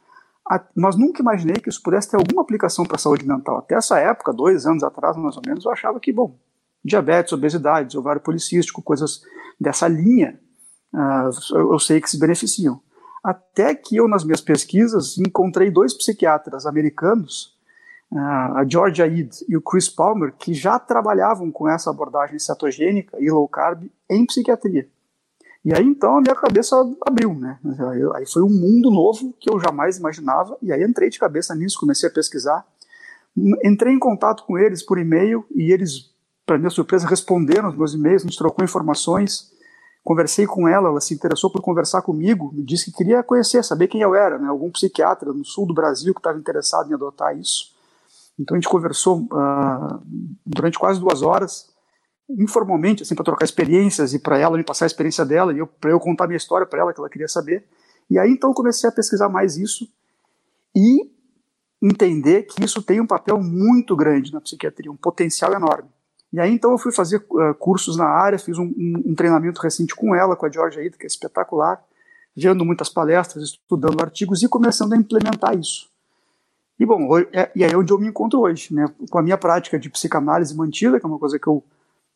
A, 0.48 0.60
mas 0.74 0.96
nunca 0.96 1.22
imaginei 1.22 1.56
que 1.56 1.68
isso 1.68 1.82
pudesse 1.82 2.10
ter 2.10 2.16
alguma 2.16 2.42
aplicação 2.42 2.84
para 2.84 2.96
a 2.96 2.98
saúde 2.98 3.26
mental. 3.26 3.58
Até 3.58 3.76
essa 3.76 3.98
época, 3.98 4.32
dois 4.32 4.66
anos 4.66 4.82
atrás, 4.82 5.16
mais 5.16 5.36
ou 5.36 5.42
menos, 5.46 5.64
eu 5.64 5.70
achava 5.70 6.00
que, 6.00 6.12
bom, 6.12 6.36
diabetes, 6.84 7.32
obesidade, 7.32 7.96
ovário 7.96 8.20
policístico, 8.20 8.82
coisas 8.82 9.22
dessa 9.58 9.86
linha, 9.86 10.38
uh, 10.92 11.56
eu, 11.56 11.72
eu 11.72 11.78
sei 11.78 12.00
que 12.00 12.10
se 12.10 12.18
beneficiam. 12.18 12.80
Até 13.22 13.74
que 13.74 13.96
eu, 13.96 14.08
nas 14.08 14.24
minhas 14.24 14.40
pesquisas, 14.40 15.18
encontrei 15.18 15.70
dois 15.70 15.94
psiquiatras 15.94 16.66
americanos 16.66 17.56
a 18.12 18.64
Georgia 18.68 19.06
Eid 19.06 19.44
e 19.48 19.56
o 19.56 19.62
Chris 19.62 19.88
Palmer, 19.88 20.34
que 20.36 20.52
já 20.52 20.78
trabalhavam 20.78 21.50
com 21.50 21.68
essa 21.68 21.90
abordagem 21.90 22.38
cetogênica 22.38 23.16
e 23.20 23.30
low 23.30 23.46
carb 23.46 23.84
em 24.08 24.26
psiquiatria. 24.26 24.88
E 25.64 25.74
aí 25.74 25.84
então 25.84 26.16
a 26.16 26.20
minha 26.20 26.34
cabeça 26.34 26.74
abriu, 27.06 27.34
né? 27.34 27.58
Aí 28.14 28.26
foi 28.26 28.42
um 28.42 28.48
mundo 28.48 28.90
novo 28.90 29.34
que 29.38 29.50
eu 29.50 29.60
jamais 29.60 29.98
imaginava, 29.98 30.56
e 30.60 30.72
aí 30.72 30.82
entrei 30.82 31.10
de 31.10 31.18
cabeça 31.18 31.54
nisso, 31.54 31.78
comecei 31.78 32.08
a 32.08 32.12
pesquisar. 32.12 32.66
Entrei 33.64 33.92
em 33.92 33.98
contato 33.98 34.44
com 34.44 34.58
eles 34.58 34.82
por 34.82 34.98
e-mail 34.98 35.44
e 35.54 35.70
eles, 35.70 36.10
para 36.44 36.58
minha 36.58 36.70
surpresa, 36.70 37.06
responderam 37.06 37.68
os 37.68 37.76
meus 37.76 37.94
e-mails, 37.94 38.22
gente 38.22 38.38
trocou 38.38 38.64
informações. 38.64 39.52
Conversei 40.02 40.46
com 40.46 40.66
ela, 40.66 40.88
ela 40.88 41.00
se 41.00 41.14
interessou 41.14 41.50
por 41.50 41.60
conversar 41.60 42.02
comigo, 42.02 42.50
me 42.52 42.64
disse 42.64 42.86
que 42.86 42.96
queria 42.96 43.22
conhecer, 43.22 43.62
saber 43.62 43.86
quem 43.86 44.00
eu 44.00 44.14
era, 44.14 44.38
né? 44.38 44.48
algum 44.48 44.70
psiquiatra 44.70 45.30
no 45.30 45.44
sul 45.44 45.66
do 45.66 45.74
Brasil 45.74 46.14
que 46.14 46.20
estava 46.20 46.38
interessado 46.38 46.90
em 46.90 46.94
adotar 46.94 47.38
isso. 47.38 47.69
Então 48.40 48.56
a 48.56 48.58
gente 48.58 48.70
conversou 48.70 49.20
uh, 49.24 50.02
durante 50.46 50.78
quase 50.78 50.98
duas 50.98 51.20
horas, 51.20 51.68
informalmente, 52.30 53.02
assim, 53.02 53.14
para 53.14 53.24
trocar 53.24 53.44
experiências 53.44 54.14
e 54.14 54.18
para 54.18 54.38
ela 54.38 54.56
me 54.56 54.64
passar 54.64 54.86
a 54.86 54.86
experiência 54.86 55.26
dela 55.26 55.52
e 55.52 55.66
para 55.78 55.90
eu 55.90 56.00
contar 56.00 56.26
minha 56.26 56.38
história 56.38 56.66
para 56.66 56.80
ela 56.80 56.94
que 56.94 57.00
ela 57.00 57.10
queria 57.10 57.28
saber. 57.28 57.66
E 58.08 58.18
aí 58.18 58.30
então 58.30 58.54
comecei 58.54 58.88
a 58.88 58.92
pesquisar 58.92 59.28
mais 59.28 59.58
isso 59.58 59.86
e 60.74 61.10
entender 61.82 62.44
que 62.44 62.64
isso 62.64 62.82
tem 62.82 63.00
um 63.00 63.06
papel 63.06 63.38
muito 63.42 63.94
grande 63.94 64.32
na 64.32 64.40
psiquiatria, 64.40 64.90
um 64.90 64.96
potencial 64.96 65.52
enorme. 65.52 65.90
E 66.32 66.40
aí 66.40 66.50
então 66.50 66.70
eu 66.70 66.78
fui 66.78 66.92
fazer 66.92 67.18
uh, 67.30 67.54
cursos 67.58 67.96
na 67.96 68.06
área, 68.06 68.38
fiz 68.38 68.56
um, 68.56 68.64
um, 68.64 69.02
um, 69.06 69.14
treinamento 69.14 69.60
recente 69.60 69.94
com 69.94 70.14
ela, 70.14 70.34
com 70.34 70.46
a 70.46 70.50
Georgia 70.50 70.82
Ida, 70.82 70.96
que 70.96 71.04
é 71.04 71.06
espetacular, 71.06 71.82
vendo 72.34 72.64
muitas 72.64 72.88
palestras, 72.88 73.44
estudando 73.44 74.00
artigos 74.00 74.42
e 74.42 74.48
começando 74.48 74.94
a 74.94 74.96
implementar 74.96 75.58
isso. 75.58 75.89
E 76.80 76.86
bom, 76.86 77.18
é, 77.18 77.50
e 77.54 77.62
aí 77.62 77.70
é 77.70 77.76
onde 77.76 77.92
eu 77.92 77.98
me 77.98 78.08
encontro 78.08 78.40
hoje, 78.40 78.74
né, 78.74 78.86
com 79.10 79.18
a 79.18 79.22
minha 79.22 79.36
prática 79.36 79.78
de 79.78 79.90
psicanálise 79.90 80.56
mantida, 80.56 80.98
que 80.98 81.04
é 81.04 81.08
uma 81.08 81.18
coisa 81.18 81.38
que 81.38 81.46
eu 81.46 81.62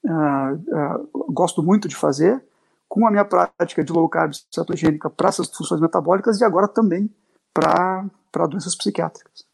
uh, 0.04 0.54
uh, 0.54 1.33
gosto 1.33 1.62
muito 1.62 1.87
de 1.87 1.94
fazer, 1.94 2.42
com 2.88 3.06
a 3.06 3.11
minha 3.11 3.26
prática 3.26 3.85
de 3.85 3.92
low 3.92 4.09
carb 4.09 4.33
cetogênica 4.50 5.11
para 5.11 5.28
essas 5.28 5.54
funções 5.54 5.83
metabólicas 5.83 6.40
e 6.40 6.44
agora 6.44 6.66
também 6.66 7.11
para 7.52 8.09
doenças 8.49 8.75
psiquiátricas. 8.75 9.44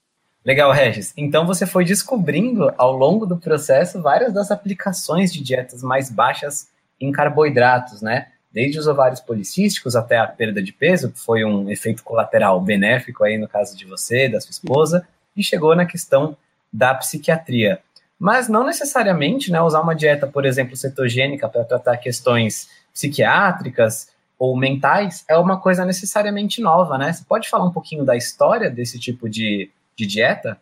Legal, 0.44 0.70
Regis. 0.70 1.12
Então 1.16 1.44
você 1.44 1.66
foi 1.66 1.84
descobrindo 1.84 2.72
ao 2.78 2.96
longo 2.96 3.26
do 3.26 3.36
processo 3.36 4.00
várias 4.00 4.32
das 4.32 4.52
aplicações 4.52 5.32
de 5.32 5.42
dietas 5.42 5.82
mais 5.82 6.08
baixas 6.08 6.68
em 7.00 7.10
carboidratos, 7.10 8.00
né? 8.00 8.28
Desde 8.52 8.78
os 8.78 8.86
ovários 8.86 9.20
policísticos 9.20 9.94
até 9.94 10.18
a 10.18 10.26
perda 10.26 10.62
de 10.62 10.72
peso, 10.72 11.10
que 11.10 11.18
foi 11.18 11.44
um 11.44 11.70
efeito 11.70 12.02
colateral 12.02 12.60
benéfico 12.60 13.24
aí 13.24 13.38
no 13.38 13.48
caso 13.48 13.76
de 13.76 13.84
você, 13.84 14.28
da 14.28 14.40
sua 14.40 14.50
esposa, 14.50 15.06
e 15.36 15.42
chegou 15.42 15.74
na 15.76 15.86
questão 15.86 16.36
da 16.72 16.94
psiquiatria. 16.94 17.80
Mas 18.18 18.48
não 18.48 18.66
necessariamente, 18.66 19.50
né, 19.50 19.60
usar 19.60 19.80
uma 19.80 19.94
dieta, 19.94 20.26
por 20.26 20.44
exemplo, 20.44 20.76
cetogênica 20.76 21.48
para 21.48 21.64
tratar 21.64 21.96
questões 21.96 22.68
psiquiátricas 22.92 24.08
ou 24.38 24.56
mentais 24.56 25.24
é 25.28 25.36
uma 25.36 25.60
coisa 25.60 25.84
necessariamente 25.84 26.60
nova, 26.60 26.98
né? 26.98 27.12
Você 27.12 27.24
pode 27.24 27.48
falar 27.48 27.64
um 27.64 27.72
pouquinho 27.72 28.04
da 28.04 28.16
história 28.16 28.70
desse 28.70 28.98
tipo 28.98 29.28
de 29.28 29.70
de 30.00 30.06
dieta? 30.06 30.60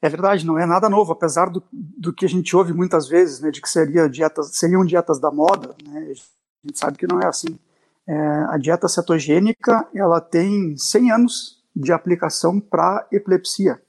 É 0.00 0.08
verdade, 0.08 0.46
não 0.46 0.58
é 0.58 0.66
nada 0.66 0.88
novo, 0.88 1.12
apesar 1.12 1.50
do, 1.50 1.62
do 1.72 2.12
que 2.12 2.24
a 2.24 2.28
gente 2.28 2.54
ouve 2.54 2.72
muitas 2.72 3.08
vezes, 3.08 3.40
né, 3.40 3.50
de 3.50 3.60
que 3.60 3.68
seria 3.68 4.08
dietas, 4.08 4.56
seriam 4.56 4.84
dietas 4.84 5.18
da 5.18 5.30
moda, 5.30 5.74
né, 5.84 6.12
a 6.68 6.70
gente 6.70 6.78
sabe 6.78 6.98
que 6.98 7.06
não 7.06 7.20
é 7.20 7.26
assim. 7.26 7.58
É, 8.06 8.16
a 8.50 8.58
dieta 8.58 8.88
cetogênica, 8.88 9.88
ela 9.94 10.20
tem 10.20 10.76
100 10.76 11.12
anos 11.12 11.62
de 11.74 11.92
aplicação 11.92 12.60
para 12.60 13.06
epilepsia. 13.10 13.80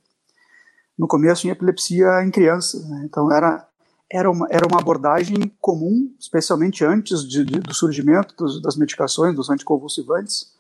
No 0.98 1.08
começo, 1.08 1.48
em 1.48 1.50
epilepsia 1.50 2.24
em 2.24 2.32
crianças, 2.32 2.88
né, 2.88 3.04
então 3.06 3.32
era, 3.32 3.68
era, 4.12 4.30
uma, 4.30 4.48
era 4.50 4.68
uma 4.68 4.80
abordagem 4.80 5.52
comum, 5.60 6.14
especialmente 6.20 6.84
antes 6.84 7.28
de, 7.28 7.46
de, 7.46 7.60
do 7.60 7.74
surgimento 7.74 8.36
dos, 8.36 8.62
das 8.62 8.76
medicações, 8.76 9.36
dos 9.36 9.50
anticonvulsivantes, 9.50 10.54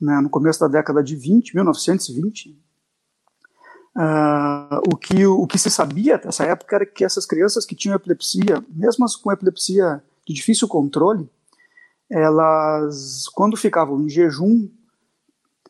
né, 0.00 0.20
no 0.20 0.28
começo 0.28 0.60
da 0.60 0.68
década 0.68 1.02
de 1.02 1.16
20, 1.16 1.54
1920, 1.54 2.56
Uh, 3.96 4.78
o, 4.92 4.96
que, 4.96 5.26
o 5.26 5.44
que 5.44 5.58
se 5.58 5.68
sabia 5.68 6.20
nessa 6.24 6.44
época 6.44 6.76
era 6.76 6.86
que 6.86 7.04
essas 7.04 7.26
crianças 7.26 7.66
que 7.66 7.74
tinham 7.74 7.96
epilepsia, 7.96 8.64
mesmo 8.68 9.04
com 9.20 9.32
epilepsia 9.32 10.00
de 10.24 10.32
difícil 10.32 10.68
controle, 10.68 11.28
elas, 12.10 13.28
quando 13.34 13.56
ficavam 13.56 14.00
em 14.00 14.08
jejum, 14.08 14.68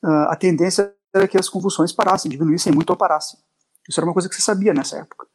uh, 0.05 0.29
a 0.29 0.37
tendência 0.37 0.95
era 1.13 1.27
que 1.27 1.39
as 1.39 1.49
convulsões 1.49 1.93
parassem, 1.93 2.31
diminuíssem 2.31 2.73
muito 2.73 2.91
ou 2.91 2.97
parassem. 2.97 3.39
Isso 3.89 3.99
era 3.99 4.07
uma 4.07 4.13
coisa 4.13 4.29
que 4.29 4.35
se 4.35 4.43
sabia 4.43 4.75
nessa 4.75 4.99
época. 4.99 5.27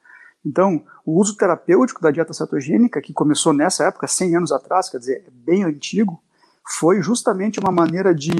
Então, 0.46 0.84
o 1.06 1.20
uso 1.20 1.36
terapêutico 1.36 2.02
da 2.02 2.12
dieta 2.12 2.34
cetogênica, 2.34 3.02
que 3.02 3.14
começou 3.14 3.54
nessa 3.54 3.86
época, 3.86 4.08
100 4.08 4.36
anos 4.38 4.52
atrás, 4.52 4.90
quer 4.90 4.98
dizer, 4.98 5.24
é 5.28 5.32
bem 5.32 5.64
antigo, 5.64 6.22
foi 6.78 7.02
justamente 7.02 7.60
uma 7.60 7.72
maneira 7.72 8.14
de 8.14 8.32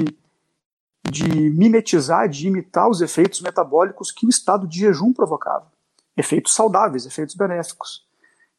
de 1.10 1.50
mimetizar, 1.50 2.28
de 2.28 2.48
imitar 2.48 2.88
os 2.88 3.00
efeitos 3.00 3.40
metabólicos 3.40 4.10
que 4.10 4.26
o 4.26 4.28
estado 4.28 4.66
de 4.66 4.80
jejum 4.80 5.12
provocava. 5.12 5.70
Efeitos 6.16 6.54
saudáveis, 6.54 7.06
efeitos 7.06 7.34
benéficos. 7.34 8.06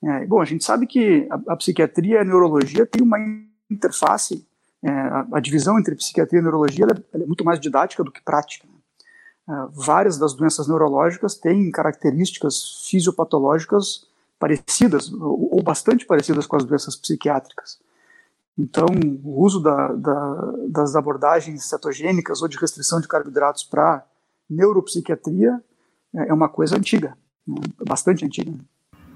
É, 0.04 0.26
bom, 0.26 0.42
a 0.42 0.46
gente 0.46 0.64
sabe 0.64 0.86
que 0.86 1.28
a, 1.30 1.54
a, 1.54 1.56
psiquiatria 1.56 2.18
e 2.18 2.20
a 2.20 2.24
neurologia 2.24 2.86
têm 2.86 3.02
uma 3.02 3.18
interface, 3.70 4.46
é, 4.84 4.90
a, 4.90 5.28
a, 5.34 5.40
divisão 5.40 5.80
entre 5.80 5.96
psiquiatria 5.96 6.40
e 6.40 6.44
neurologia 6.44 6.86
ela, 6.86 7.04
ela 7.14 7.24
é 7.24 7.28
muito 7.28 7.44
mais 7.44 7.60
didática 7.60 8.04
do 8.04 8.12
que 8.12 8.22
prática. 8.22 8.68
Né? 8.68 9.56
É, 9.56 9.68
várias 9.72 10.18
das 10.18 10.34
doenças 10.34 10.68
neurológicas 10.68 11.36
têm 11.36 11.72
características 11.72 12.86
fisiopatológicas 12.90 14.08
parecidas, 14.40 15.12
ou, 15.12 15.56
ou 15.56 15.64
bastante 15.64 16.06
parecidas 16.06 16.46
com 16.46 16.56
as 16.56 16.64
doenças 16.64 16.96
psiquiátricas. 16.96 17.80
Então, 18.58 18.86
o 19.24 19.44
uso 19.44 19.60
da, 19.60 19.88
da, 19.94 20.54
das 20.70 20.96
abordagens 20.96 21.66
cetogênicas 21.66 22.42
ou 22.42 22.48
de 22.48 22.58
restrição 22.58 23.02
de 23.02 23.08
carboidratos 23.08 23.64
para 23.64 24.06
neuropsiquiatria 24.50 25.62
é, 26.16 26.30
é 26.30 26.34
uma 26.34 26.48
coisa 26.48 26.78
antiga, 26.78 27.18
né? 27.46 27.60
bastante 27.86 28.24
antiga. 28.24 28.54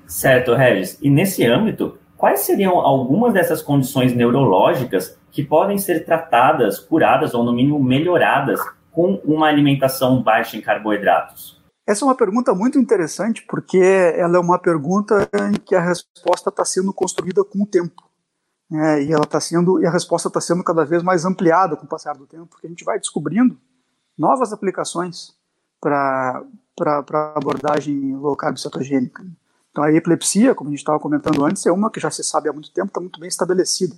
Certo, 0.08 0.56
Regis. 0.56 0.98
E 1.01 1.10
nesse 1.10 1.46
âmbito, 1.46 1.99
quais 2.20 2.42
seriam 2.42 2.74
algumas 2.78 3.34
dessas 3.34 3.62
condições 3.62 4.14
neurológicas 4.14 5.18
que 5.32 5.42
podem 5.42 5.78
ser 5.78 6.06
tratadas, 6.06 6.78
curadas 6.78 7.34
ou, 7.34 7.44
no 7.44 7.54
mínimo, 7.54 7.82
melhoradas 7.82 8.60
com 8.92 9.14
uma 9.24 9.48
alimentação 9.48 10.22
baixa 10.22 10.58
em 10.58 10.62
carboidratos? 10.62 11.58
Essa 11.88 12.04
é 12.04 12.08
uma 12.08 12.18
pergunta 12.18 12.54
muito 12.54 12.78
interessante 12.78 13.44
porque 13.48 13.80
ela 13.80 14.36
é 14.36 14.40
uma 14.40 14.60
pergunta 14.60 15.28
em 15.50 15.54
que 15.54 15.74
a 15.74 15.82
resposta 15.82 16.50
está 16.50 16.66
sendo 16.66 16.94
construída 16.94 17.44
com 17.44 17.64
o 17.64 17.66
tempo. 17.66 18.04
É, 18.72 19.02
e 19.02 19.12
ela 19.12 19.24
está 19.24 19.40
sendo 19.40 19.82
e 19.82 19.88
a 19.88 19.90
resposta 19.90 20.28
está 20.28 20.40
sendo 20.40 20.64
cada 20.64 20.86
vez 20.86 21.02
mais 21.02 21.26
ampliada 21.26 21.76
com 21.76 21.86
o 21.86 21.90
passar 21.90 22.16
do 22.16 22.28
tempo, 22.28 22.46
porque 22.46 22.68
a 22.68 22.70
gente 22.70 22.84
vai 22.84 23.00
descobrindo 23.00 23.58
novas 24.16 24.54
aplicações 24.54 25.34
para 25.82 26.44
para 26.76 27.34
abordagem 27.36 28.16
low 28.16 28.36
carb 28.36 28.58
cetogênica. 28.58 29.26
Então 29.79 29.88
a 29.88 29.93
epilepsia, 29.93 30.53
como 30.53 30.69
a 30.69 30.71
gente 30.71 30.79
estava 30.79 31.00
comentando 31.00 31.45
antes, 31.45 31.65
é 31.65 31.71
uma 31.71 31.89
que 31.89 32.01
já 32.01 32.12
se 32.12 32.21
sabe 32.21 32.50
há 32.50 32.53
muito 32.53 32.69
tempo, 32.74 32.89
está 32.89 33.00
muito 33.00 33.17
bem 33.17 33.29
estabelecida. 33.29 33.95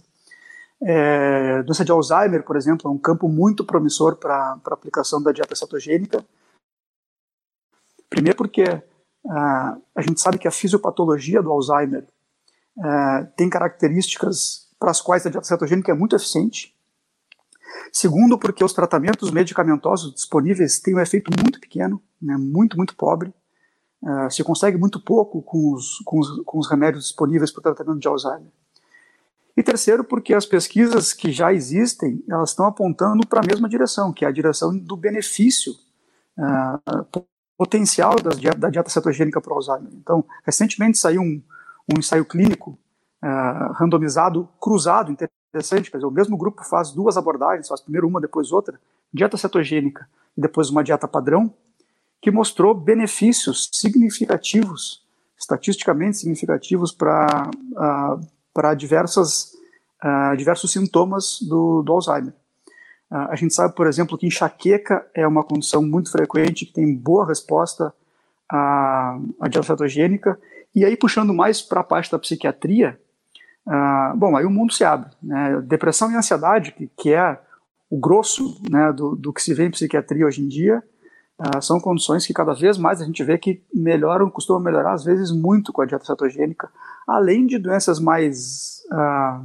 É, 0.80 1.64
doença 1.64 1.84
de 1.84 1.92
Alzheimer, 1.92 2.44
por 2.44 2.56
exemplo, 2.56 2.88
é 2.88 2.94
um 2.94 3.00
campo 3.00 3.28
muito 3.28 3.66
promissor 3.66 4.16
para 4.16 4.60
a 4.64 4.74
aplicação 4.74 5.22
da 5.24 5.32
dieta 5.32 5.56
cetogênica. 5.56 6.24
Primeiro 8.08 8.38
porque 8.38 8.64
ah, 9.28 9.78
a 9.96 10.02
gente 10.04 10.22
sabe 10.22 10.38
que 10.38 10.48
a 10.48 10.52
fisiopatologia 10.52 11.42
do 11.42 11.52
Alzheimer 11.52 12.06
é, 12.78 13.24
tem 13.36 13.50
características 13.50 14.70
para 14.80 14.92
as 14.92 15.02
quais 15.02 15.26
a 15.26 15.32
dieta 15.32 15.48
cetogênica 15.48 15.92
é 15.92 15.96
muito 15.96 16.16
eficiente. 16.16 16.76
Segundo, 17.92 18.38
porque 18.38 18.64
os 18.64 18.74
tratamentos 18.74 19.32
medicamentosos 19.32 20.14
disponíveis 20.14 20.80
têm 20.80 20.94
um 20.94 21.00
efeito 21.00 21.32
muito 21.42 21.60
pequeno, 21.60 22.00
né, 22.22 22.38
muito, 22.38 22.78
muito 22.78 22.96
pobre. 22.96 23.34
Uh, 24.02 24.32
se 24.32 24.44
consegue 24.44 24.78
muito 24.78 25.00
pouco 25.00 25.44
com 25.44 25.74
os, 25.74 26.00
com 26.06 26.20
os, 26.20 26.44
com 26.44 26.58
os 26.58 26.70
remédios 26.70 27.04
disponíveis 27.04 27.52
para 27.52 27.60
o 27.60 27.64
tratamento 27.64 28.00
de 28.00 28.08
Alzheimer. 28.08 28.52
E 29.56 29.62
terceiro, 29.62 30.04
porque 30.04 30.34
as 30.34 30.46
pesquisas 30.46 31.14
que 31.14 31.32
já 31.32 31.54
existem, 31.54 32.24
elas 32.30 32.50
estão 32.50 32.66
apontando 32.66 33.28
para 33.28 33.42
a 33.42 33.46
mesma 33.46 33.70
direção, 33.70 34.12
que 34.12 34.26
é 34.26 34.28
a 34.28 34.32
direção 34.32 34.76
do 34.76 34.96
benefício 34.96 35.74
uh, 36.38 37.26
potencial 37.58 38.16
da 38.16 38.70
dieta 38.70 38.90
cetogênica 38.90 39.40
para 39.40 39.54
o 39.54 39.56
Alzheimer. 39.58 39.92
Então, 39.94 40.26
recentemente 40.44 40.98
saiu 40.98 41.22
um, 41.22 41.42
um 41.94 42.00
ensaio 42.00 42.26
clínico 42.26 42.80
uh, 43.24 43.74
randomizado, 43.74 44.50
cruzado, 44.60 45.12
interessante, 45.12 45.92
quer 45.92 45.98
dizer, 45.98 46.08
o 46.08 46.12
mesmo 46.12 46.38
grupo 46.38 46.64
faz 46.64 46.92
duas 46.92 47.18
abordagens, 47.18 47.68
faz 47.68 47.82
primeiro 47.82 48.08
uma, 48.08 48.22
depois 48.22 48.52
outra, 48.52 48.80
dieta 49.14 49.38
cetogênica 49.38 50.08
e 50.36 50.42
depois 50.42 50.70
uma 50.70 50.84
dieta 50.84 51.08
padrão, 51.08 51.54
que 52.22 52.32
mostrou 52.32 52.74
benefícios 52.74 53.70
significativos, 53.74 55.04
estatisticamente 55.38 56.18
significativos 56.18 56.92
para 56.92 57.50
uh, 57.72 58.28
para 58.54 58.74
diversas 58.74 59.54
uh, 60.04 60.36
diversos 60.38 60.72
sintomas 60.72 61.40
do, 61.42 61.82
do 61.82 61.94
Alzheimer. 61.94 62.34
Uh, 63.10 63.28
a 63.30 63.36
gente 63.36 63.54
sabe, 63.54 63.76
por 63.76 63.88
exemplo, 63.88 64.18
que 64.18 64.28
enxaqueca 64.28 65.06
é 65.14 65.26
uma 65.26 65.44
condição 65.44 65.82
muito 65.82 66.12
frequente 66.12 66.66
que 66.66 66.74
tem 66.74 66.96
boa 66.96 67.26
resposta 67.26 67.94
à, 68.50 69.18
à 69.40 69.48
dieta 69.48 69.68
cetogênica 69.68 70.38
e 70.74 70.86
aí, 70.86 70.96
puxando 70.96 71.34
mais 71.34 71.62
para 71.62 71.82
a 71.82 71.84
parte 71.84 72.12
da 72.12 72.18
psiquiatria, 72.18 73.00
uh, 73.68 74.16
bom, 74.16 74.36
aí 74.38 74.46
o 74.46 74.50
mundo 74.50 74.72
se 74.74 74.84
abre. 74.84 75.10
Né? 75.22 75.62
Depressão 75.62 76.12
e 76.12 76.16
ansiedade, 76.16 76.72
que, 76.72 76.90
que 76.98 77.14
é 77.14 77.38
o 77.90 78.00
grosso 78.00 78.62
né, 78.70 78.92
do, 78.94 79.16
do, 79.16 79.34
que 79.34 79.44
se 79.44 79.54
vê 79.54 79.66
em 79.66 79.72
psiquiatria 79.72 80.26
hoje 80.26 80.42
em 80.42 80.48
dia, 80.48 80.82
uh, 81.42 81.62
são 81.62 81.80
condições 81.80 82.26
que 82.26 82.34
cada 82.34 82.54
vez 82.54 82.78
mais 82.78 83.02
a 83.02 83.06
gente 83.06 83.24
vê 83.24 83.38
que 83.38 83.64
melhoram, 83.74 84.30
costumam 84.30 84.62
melhorar, 84.62 84.94
às 84.94 85.04
vezes 85.04 85.32
muito 85.32 85.74
com 85.74 85.82
a 85.82 85.86
dieta 85.86 86.06
cetogênica, 86.06 86.70
além 87.08 87.46
de 87.46 87.58
doenças 87.58 88.00
mais 88.00 88.84
uh, 88.92 89.44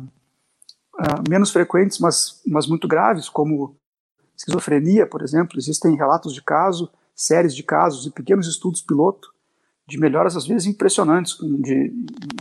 uh, 1.01 1.29
menos 1.29 1.51
frequentes, 1.51 1.99
mas, 1.99 2.41
mas 2.47 2.67
muito 2.67 2.87
graves, 2.87 3.29
como 3.29 3.77
esquizofrenia, 4.37 5.07
por 5.07 5.23
exemplo. 5.23 5.59
Existem 5.59 5.97
relatos 5.97 6.35
de 6.35 6.43
caso, 6.43 6.91
séries 7.15 7.55
de 7.55 7.63
casos 7.63 8.07
e 8.07 8.11
pequenos 8.11 8.47
estudos 8.47 8.83
piloto 8.83 9.35
de 9.89 9.99
melhoras, 9.99 10.37
às 10.37 10.47
vezes, 10.47 10.67
impressionantes 10.67 11.39
de, 11.39 11.93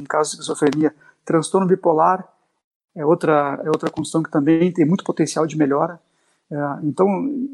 em 0.01 0.03
casos 0.05 0.33
de 0.33 0.39
esquizofrenia. 0.39 0.93
Transtorno 1.23 1.67
bipolar 1.67 2.27
é 2.95 3.05
outra, 3.05 3.61
é 3.63 3.67
outra 3.67 3.89
condição 3.89 4.21
que 4.21 4.31
também 4.31 4.71
tem 4.71 4.85
muito 4.85 5.03
potencial 5.03 5.45
de 5.45 5.57
melhora. 5.57 5.99
É, 6.51 6.57
então, 6.83 7.07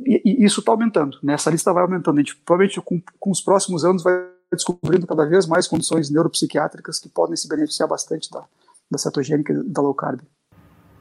e, 0.05 0.21
e 0.25 0.45
isso 0.45 0.59
está 0.59 0.71
aumentando, 0.71 1.17
né? 1.23 1.33
essa 1.33 1.49
lista 1.49 1.71
vai 1.71 1.83
aumentando. 1.83 2.17
A 2.17 2.21
gente, 2.21 2.35
provavelmente, 2.37 2.81
com, 2.81 3.01
com 3.19 3.31
os 3.31 3.41
próximos 3.41 3.85
anos, 3.85 4.03
vai 4.03 4.13
descobrindo 4.51 5.07
cada 5.07 5.25
vez 5.25 5.47
mais 5.47 5.67
condições 5.67 6.09
neuropsiquiátricas 6.09 6.99
que 6.99 7.07
podem 7.07 7.35
se 7.35 7.47
beneficiar 7.47 7.87
bastante 7.87 8.29
da, 8.29 8.43
da 8.89 8.97
cetogênica 8.97 9.53
e 9.53 9.63
da 9.63 9.81
low 9.81 9.93
carb. 9.93 10.19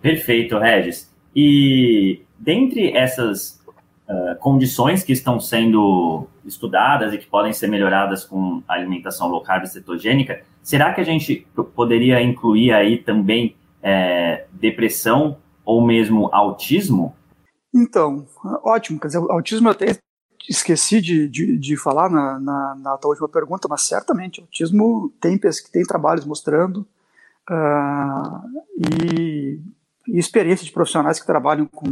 Perfeito, 0.01 0.57
Regis. 0.57 1.11
E 1.35 2.23
dentre 2.39 2.97
essas 2.97 3.61
uh, 4.09 4.37
condições 4.39 5.03
que 5.03 5.13
estão 5.13 5.41
sendo 5.41 6.27
estudadas 6.45 7.13
e 7.13 7.19
que 7.19 7.27
podem 7.27 7.53
ser 7.53 7.69
melhoradas 7.69 8.25
com 8.25 8.63
a 8.67 8.75
alimentação 8.75 9.29
low 9.29 9.43
carb 9.43 9.67
cetogênica, 9.67 10.43
será 10.63 10.93
que 10.95 11.01
a 11.01 11.05
gente 11.05 11.47
poderia 11.75 12.23
incluir 12.23 12.73
aí 12.73 12.99
também 12.99 13.57
é, 13.83 14.47
depressão 14.53 15.37
ou 15.65 15.85
mesmo 15.85 16.29
autismo? 16.33 17.15
Então, 17.75 18.27
ótimo. 18.65 18.99
Quer 18.99 19.09
dizer, 19.09 19.19
autismo 19.19 19.69
eu 19.69 19.73
até 19.73 19.99
esqueci 20.49 21.01
de, 21.01 21.29
de, 21.29 21.59
de 21.59 21.77
falar 21.77 22.11
na, 22.11 22.41
na, 22.41 22.75
na, 22.77 22.99
tua 22.99 23.11
última 23.11 23.29
pergunta, 23.29 23.69
mas 23.69 23.83
certamente 23.83 24.41
autismo 24.41 25.13
tem, 25.21 25.39
tem 25.39 25.83
trabalhos 25.85 26.25
mostrando 26.25 26.87
uh, 27.49 28.43
e, 29.15 29.61
e 30.09 30.19
experiência 30.19 30.65
de 30.65 30.73
profissionais 30.73 31.21
que 31.21 31.27
trabalham 31.27 31.67
com, 31.67 31.89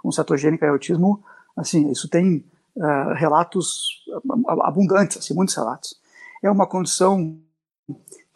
com 0.00 0.12
cetogênica 0.12 0.64
e 0.64 0.68
autismo, 0.68 1.22
assim, 1.56 1.90
isso 1.90 2.08
tem 2.08 2.44
uh, 2.76 3.14
relatos 3.14 4.04
abundantes, 4.62 5.18
assim, 5.18 5.34
muitos 5.34 5.54
relatos. 5.54 6.00
É 6.42 6.50
uma 6.50 6.66
condição 6.66 7.38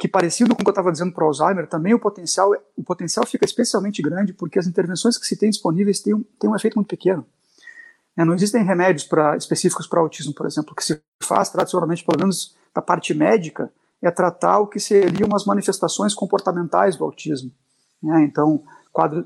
que 0.00 0.08
parecido 0.08 0.56
com 0.56 0.62
o 0.62 0.64
que 0.64 0.70
eu 0.70 0.72
estava 0.72 0.90
dizendo 0.90 1.12
para 1.12 1.24
o 1.24 1.26
Alzheimer, 1.26 1.66
também 1.66 1.92
o 1.92 2.00
potencial, 2.00 2.56
o 2.74 2.82
potencial 2.82 3.26
fica 3.26 3.44
especialmente 3.44 4.00
grande 4.00 4.32
porque 4.32 4.58
as 4.58 4.66
intervenções 4.66 5.18
que 5.18 5.26
se 5.26 5.36
tem 5.36 5.50
disponíveis 5.50 6.00
têm 6.00 6.14
um, 6.14 6.22
têm 6.38 6.48
um 6.48 6.56
efeito 6.56 6.76
muito 6.76 6.88
pequeno. 6.88 7.26
É, 8.16 8.24
não 8.24 8.32
existem 8.32 8.64
remédios 8.64 9.04
pra, 9.04 9.36
específicos 9.36 9.86
para 9.86 10.00
autismo, 10.00 10.32
por 10.32 10.46
exemplo. 10.46 10.72
O 10.72 10.74
que 10.74 10.82
se 10.82 10.98
faz 11.22 11.50
tradicionalmente, 11.50 12.02
pelo 12.02 12.18
menos 12.18 12.56
da 12.74 12.80
parte 12.80 13.12
médica, 13.12 13.70
é 14.00 14.10
tratar 14.10 14.60
o 14.60 14.66
que 14.66 14.80
seriam 14.80 15.28
as 15.34 15.44
manifestações 15.44 16.14
comportamentais 16.14 16.96
do 16.96 17.04
autismo. 17.04 17.52
Né? 18.02 18.22
Então, 18.22 18.64
quadro, 18.90 19.22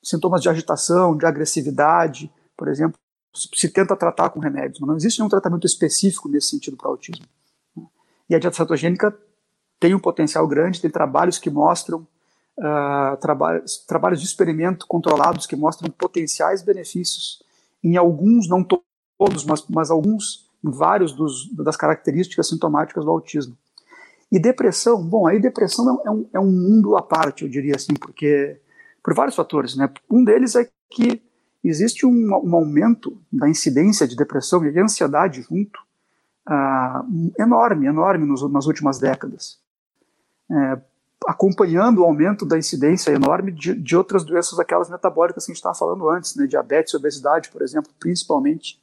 sintomas 0.00 0.42
de 0.42 0.48
agitação, 0.48 1.16
de 1.16 1.26
agressividade, 1.26 2.32
por 2.56 2.68
exemplo, 2.68 2.96
se 3.34 3.68
tenta 3.68 3.96
tratar 3.96 4.30
com 4.30 4.38
remédios, 4.38 4.78
mas 4.78 4.88
não 4.88 4.96
existe 4.96 5.18
nenhum 5.18 5.28
tratamento 5.28 5.66
específico 5.66 6.28
nesse 6.28 6.50
sentido 6.50 6.76
para 6.76 6.88
autismo. 6.88 7.26
E 8.30 8.34
a 8.36 8.38
dieta 8.38 8.56
cetogênica 8.56 9.12
tem 9.80 9.94
um 9.94 9.98
potencial 9.98 10.46
grande, 10.46 10.80
tem 10.80 10.90
trabalhos 10.90 11.38
que 11.38 11.50
mostram, 11.50 12.06
uh, 12.58 13.16
trabalhos, 13.20 13.78
trabalhos 13.86 14.20
de 14.20 14.26
experimento 14.26 14.86
controlados 14.86 15.46
que 15.46 15.56
mostram 15.56 15.90
potenciais 15.90 16.62
benefícios 16.62 17.42
em 17.82 17.96
alguns, 17.96 18.48
não 18.48 18.64
todos, 18.64 19.44
mas, 19.44 19.64
mas 19.68 19.90
alguns, 19.90 20.48
em 20.64 20.70
vários 20.70 21.12
dos, 21.12 21.48
das 21.54 21.76
características 21.76 22.48
sintomáticas 22.48 23.04
do 23.04 23.10
autismo. 23.10 23.56
E 24.30 24.38
depressão, 24.38 25.02
bom, 25.02 25.26
aí 25.26 25.40
depressão 25.40 26.02
é 26.04 26.10
um, 26.10 26.28
é 26.34 26.40
um 26.40 26.50
mundo 26.50 26.96
à 26.96 27.02
parte, 27.02 27.44
eu 27.44 27.48
diria 27.48 27.76
assim, 27.76 27.94
porque 27.94 28.60
por 29.02 29.14
vários 29.14 29.36
fatores, 29.36 29.76
né? 29.76 29.88
Um 30.10 30.22
deles 30.22 30.54
é 30.54 30.68
que 30.90 31.22
existe 31.64 32.04
um, 32.04 32.28
um 32.44 32.54
aumento 32.54 33.16
da 33.32 33.48
incidência 33.48 34.06
de 34.06 34.16
depressão 34.16 34.64
e 34.66 34.72
de 34.72 34.80
ansiedade 34.80 35.40
junto, 35.42 35.80
uh, 36.48 37.32
enorme, 37.38 37.86
enorme 37.86 38.26
nos, 38.26 38.50
nas 38.52 38.66
últimas 38.66 38.98
décadas 38.98 39.58
é, 40.50 40.80
acompanhando 41.26 41.98
o 41.98 42.04
aumento 42.04 42.46
da 42.46 42.56
incidência 42.56 43.10
enorme 43.10 43.52
de, 43.52 43.74
de 43.74 43.96
outras 43.96 44.24
doenças, 44.24 44.58
aquelas 44.58 44.88
metabólicas 44.88 45.44
que 45.44 45.50
a 45.50 45.52
gente 45.52 45.58
estava 45.58 45.74
falando 45.74 46.08
antes, 46.08 46.36
né, 46.36 46.46
diabetes 46.46 46.92
e 46.92 46.96
obesidade, 46.96 47.50
por 47.50 47.62
exemplo, 47.62 47.90
principalmente. 47.98 48.80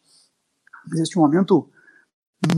Existe 0.94 1.18
um 1.18 1.24
aumento 1.24 1.68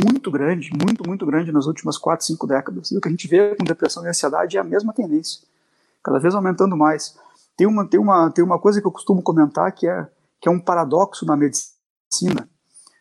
muito 0.03 0.29
grande, 0.31 0.69
muito, 0.71 1.07
muito 1.07 1.25
grande 1.25 1.51
nas 1.51 1.65
últimas 1.65 1.97
4, 1.97 2.25
5 2.25 2.47
décadas. 2.47 2.91
E 2.91 2.97
o 2.97 3.01
que 3.01 3.07
a 3.07 3.11
gente 3.11 3.27
vê 3.27 3.55
com 3.55 3.63
depressão 3.63 4.05
e 4.05 4.09
ansiedade 4.09 4.57
é 4.57 4.59
a 4.59 4.63
mesma 4.63 4.93
tendência, 4.93 5.41
cada 6.03 6.19
vez 6.19 6.35
aumentando 6.35 6.75
mais. 6.75 7.17
Tem 7.55 7.65
uma, 7.65 7.87
tem 7.87 7.99
uma, 7.99 8.29
tem 8.31 8.43
uma 8.43 8.59
coisa 8.59 8.81
que 8.81 8.87
eu 8.87 8.91
costumo 8.91 9.21
comentar 9.21 9.71
que 9.71 9.87
é, 9.87 10.07
que 10.41 10.49
é 10.49 10.51
um 10.51 10.59
paradoxo 10.59 11.25
na 11.25 11.35
medicina, 11.35 12.47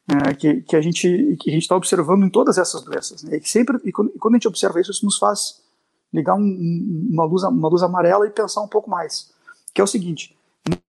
é, 0.08 0.34
que, 0.34 0.62
que 0.62 0.76
a 0.76 0.80
gente 0.80 1.36
está 1.46 1.74
observando 1.74 2.24
em 2.24 2.30
todas 2.30 2.58
essas 2.58 2.82
doenças. 2.82 3.22
Né? 3.22 3.38
E, 3.38 3.48
sempre, 3.48 3.78
e 3.84 3.92
quando, 3.92 4.12
e 4.14 4.18
quando 4.18 4.34
a 4.34 4.36
gente 4.38 4.48
observa 4.48 4.80
isso, 4.80 4.90
isso 4.90 5.04
nos 5.04 5.18
faz 5.18 5.65
ligar 6.12 6.34
um, 6.34 7.08
uma, 7.10 7.24
luz, 7.24 7.42
uma 7.42 7.68
luz 7.68 7.82
amarela 7.82 8.26
e 8.26 8.30
pensar 8.30 8.62
um 8.62 8.68
pouco 8.68 8.90
mais. 8.90 9.32
Que 9.74 9.80
é 9.80 9.84
o 9.84 9.86
seguinte: 9.86 10.36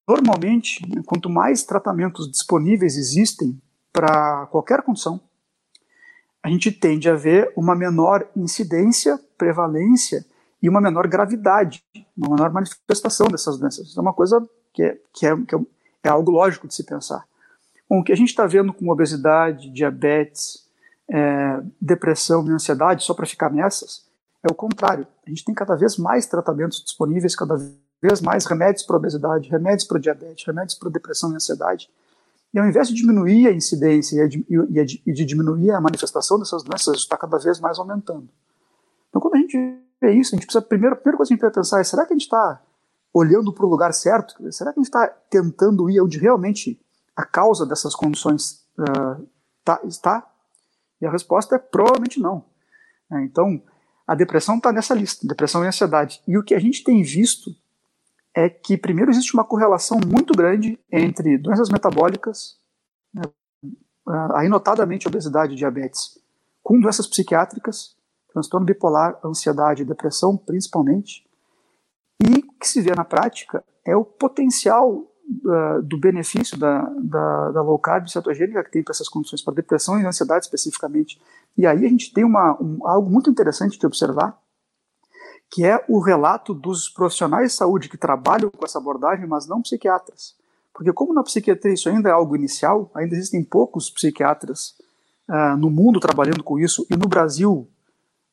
normalmente, 0.08 0.82
quanto 1.06 1.30
mais 1.30 1.64
tratamentos 1.64 2.32
disponíveis 2.32 2.98
existem 2.98 3.60
para 3.92 4.46
qualquer 4.48 4.82
condição, 4.82 5.20
a 6.42 6.50
gente 6.50 6.72
tende 6.72 7.10
a 7.10 7.16
ver 7.16 7.52
uma 7.58 7.76
menor 7.76 8.26
incidência, 8.36 9.20
prevalência 9.38 10.26
e 10.62 10.70
uma 10.70 10.80
menor 10.80 11.08
gravidade, 11.08 11.84
uma 12.16 12.36
menor 12.36 12.52
manifestação 12.52 13.28
dessas 13.28 13.58
doenças. 13.58 13.88
Isso 13.88 14.00
é 14.00 14.02
uma 14.02 14.14
coisa 14.14 14.48
que 14.74 14.84
é, 14.84 14.98
que 15.14 15.26
é, 15.26 15.36
que 15.36 15.56
é, 15.56 15.60
é 16.04 16.10
algo 16.10 16.32
lógico 16.32 16.68
de 16.68 16.74
se 16.74 16.86
pensar. 16.86 17.26
Bom, 17.90 18.00
o 18.00 18.04
que 18.04 18.12
a 18.12 18.16
gente 18.16 18.30
está 18.30 18.46
vendo 18.46 18.74
com 18.74 18.90
obesidade, 18.90 19.70
diabetes, 19.72 20.66
é, 21.10 21.62
depressão 21.82 22.48
e 22.48 22.52
ansiedade, 22.52 23.04
só 23.04 23.14
para 23.14 23.26
ficar 23.26 23.52
nessas, 23.52 24.06
é 24.48 24.52
o 24.52 24.56
contrário. 24.56 25.08
A 25.26 25.30
gente 25.30 25.44
tem 25.44 25.54
cada 25.54 25.76
vez 25.76 25.98
mais 25.98 26.26
tratamentos 26.26 26.84
disponíveis, 26.84 27.36
cada 27.36 27.56
vez 28.02 28.22
mais 28.22 28.46
remédios 28.46 28.84
para 28.84 28.98
obesidade, 28.98 29.50
remédios 29.50 29.86
para 29.86 30.00
diabetes, 30.00 30.46
remédios 30.46 30.76
para 30.76 30.90
depressão 30.90 31.32
e 31.32 31.36
ansiedade. 31.36 31.90
E 32.54 32.60
ao 32.60 32.66
invés 32.66 32.88
de 32.88 32.94
diminuir 32.94 33.48
a 33.48 33.52
incidência 33.52 34.24
e 34.24 34.28
de, 35.14 35.26
diminuir 35.26 35.72
a 35.72 35.82
manifestação 35.82 36.40
dessas 36.40 36.64
doenças, 36.64 36.98
está 36.98 37.18
cada 37.18 37.38
vez 37.38 37.60
mais 37.60 37.78
aumentando. 37.78 38.30
Então, 39.10 39.22
quando 39.22 39.36
a 39.36 39.40
gente 39.40 39.58
vê 40.02 40.12
isso, 40.14 40.34
a 40.34 40.38
gente 40.38 40.46
precisa, 40.46 40.60
a 40.60 40.68
primeira, 40.68 40.96
a 40.96 40.98
primeira 40.98 41.18
coisa 41.18 41.30
que 41.30 41.34
a 41.34 41.36
gente 41.36 41.42
precisa 41.42 41.62
pensar 41.62 41.82
é: 41.82 41.84
será 41.84 42.06
que 42.06 42.14
a 42.14 42.16
gente 42.16 42.24
está 42.24 42.62
olhando 43.14 43.52
para 43.52 43.66
o 43.66 43.70
lugar 43.70 43.94
certo? 43.94 44.36
Será 44.52 44.72
que 44.72 44.80
a 44.80 44.82
gente 44.82 44.88
está 44.88 45.08
tentando 45.30 45.90
ir 45.90 46.00
onde 46.02 46.18
realmente 46.18 46.80
a 47.16 47.26
causa 47.26 47.66
dessas 47.66 47.96
condições 47.96 48.66
uh, 48.78 49.28
tá, 49.64 49.82
está? 49.84 50.26
E 51.02 51.06
a 51.06 51.12
resposta 51.12 51.56
é 51.56 51.60
provavelmente 51.60 52.20
não. 52.20 52.46
É, 53.12 53.22
então, 53.24 53.62
a 54.08 54.16
depressão 54.16 54.56
está 54.56 54.72
nessa 54.72 54.96
lista, 54.96 55.28
depressão 55.28 55.64
e 55.64 55.68
ansiedade. 55.68 56.22
E 56.26 56.38
o 56.38 56.44
que 56.44 56.56
a 56.56 56.60
gente 56.60 56.84
tem 56.84 57.04
visto 57.04 57.54
é 58.34 58.50
que, 58.50 58.78
primeiro, 58.78 59.12
existe 59.12 59.34
uma 59.34 59.44
correlação 59.44 60.00
muito 60.08 60.34
grande 60.34 60.80
entre 60.92 61.38
doenças 61.38 61.70
metabólicas, 61.70 62.58
né, 63.14 63.24
aí 64.34 64.48
notadamente 64.48 65.08
obesidade 65.08 65.54
e 65.54 65.58
diabetes, 65.58 66.18
com 66.64 66.80
doenças 66.80 67.08
psiquiátricas, 67.08 67.98
transtorno 68.32 68.66
bipolar, 68.66 69.20
ansiedade 69.26 69.82
e 69.82 69.86
depressão, 69.86 70.38
principalmente. 70.38 71.26
E 72.24 72.40
o 72.40 72.54
que 72.60 72.68
se 72.68 72.82
vê 72.82 72.94
na 72.96 73.04
prática 73.04 73.64
é 73.84 73.96
o 73.96 74.06
potencial 74.06 74.92
uh, 74.94 75.82
do 75.82 75.98
benefício 75.98 76.58
da, 76.58 76.84
da, 77.00 77.52
da 77.52 77.62
low 77.62 77.80
carb 77.80 78.08
cetogênica 78.08 78.64
que 78.64 78.72
tem 78.72 78.84
para 78.84 78.92
essas 78.92 79.10
condições, 79.10 79.42
para 79.42 79.54
depressão 79.54 80.00
e 80.00 80.06
ansiedade 80.06 80.46
especificamente. 80.46 81.20
E 81.58 81.66
aí 81.66 81.86
a 81.86 81.90
gente 81.90 82.14
tem 82.14 82.24
uma, 82.24 82.56
um, 82.62 82.88
algo 82.88 83.10
muito 83.10 83.30
interessante 83.30 83.80
de 83.80 83.86
observar, 83.86 84.38
que 85.50 85.66
é 85.66 85.84
o 85.88 86.00
relato 86.00 86.54
dos 86.54 86.88
profissionais 86.90 87.52
de 87.52 87.58
saúde 87.58 87.90
que 87.90 87.98
trabalham 87.98 88.52
com 88.52 88.64
essa 88.64 88.78
abordagem, 88.78 89.26
mas 89.26 89.48
não 89.48 89.62
psiquiatras. 89.62 90.36
Porque 90.74 90.94
como 90.94 91.14
na 91.14 91.24
psiquiatria 91.24 91.74
isso 91.74 91.90
ainda 91.90 92.10
é 92.10 92.12
algo 92.12 92.36
inicial, 92.36 92.92
ainda 92.94 93.16
existem 93.16 93.44
poucos 93.44 93.90
psiquiatras 93.90 94.76
uh, 95.28 95.58
no 95.58 95.72
mundo 95.72 96.00
trabalhando 96.00 96.44
com 96.44 96.60
isso, 96.60 96.86
e 96.92 96.96
no 96.96 97.08
Brasil 97.08 97.68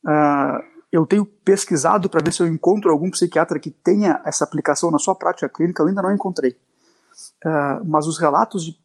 uh, 0.04 0.62
eu 0.92 1.06
tenho 1.06 1.24
pesquisado 1.24 2.10
para 2.10 2.22
ver 2.22 2.32
se 2.32 2.42
eu 2.42 2.46
encontro 2.46 2.90
algum 2.90 3.10
psiquiatra 3.10 3.58
que 3.58 3.70
tenha 3.70 4.20
essa 4.24 4.44
aplicação 4.44 4.90
na 4.90 4.98
sua 4.98 5.14
prática 5.14 5.48
clínica, 5.48 5.82
eu 5.82 5.88
ainda 5.88 6.02
não 6.02 6.12
encontrei. 6.12 6.58
Uh, 7.44 7.84
mas 7.84 8.06
os 8.06 8.18
relatos 8.18 8.64
de 8.64 8.83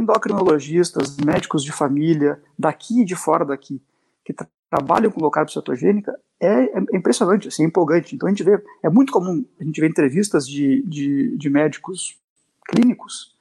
endocrinologistas, 0.00 1.16
médicos 1.18 1.62
de 1.62 1.72
família, 1.72 2.42
daqui 2.58 3.02
e 3.02 3.04
de 3.04 3.14
fora 3.14 3.44
daqui, 3.44 3.82
que 4.24 4.32
tra 4.32 4.46
trabalham 4.70 5.10
com 5.10 5.20
low 5.20 5.32
carb 5.32 5.48
cetogênica, 5.48 6.16
é, 6.38 6.78
é, 6.78 6.78
impressionante, 6.94 7.48
assim, 7.48 7.64
é 7.64 7.66
empolgante. 7.66 8.14
Então 8.14 8.28
a 8.28 8.30
gente 8.30 8.44
vê, 8.44 8.62
é 8.84 8.88
muito 8.88 9.12
comum 9.12 9.44
a 9.60 9.64
gente 9.64 9.80
ver 9.80 9.90
entrevistas 9.90 10.46
de, 10.46 10.80
de, 10.86 11.36
de 11.36 11.50
médicos 11.50 12.16
clínicos 12.68 13.34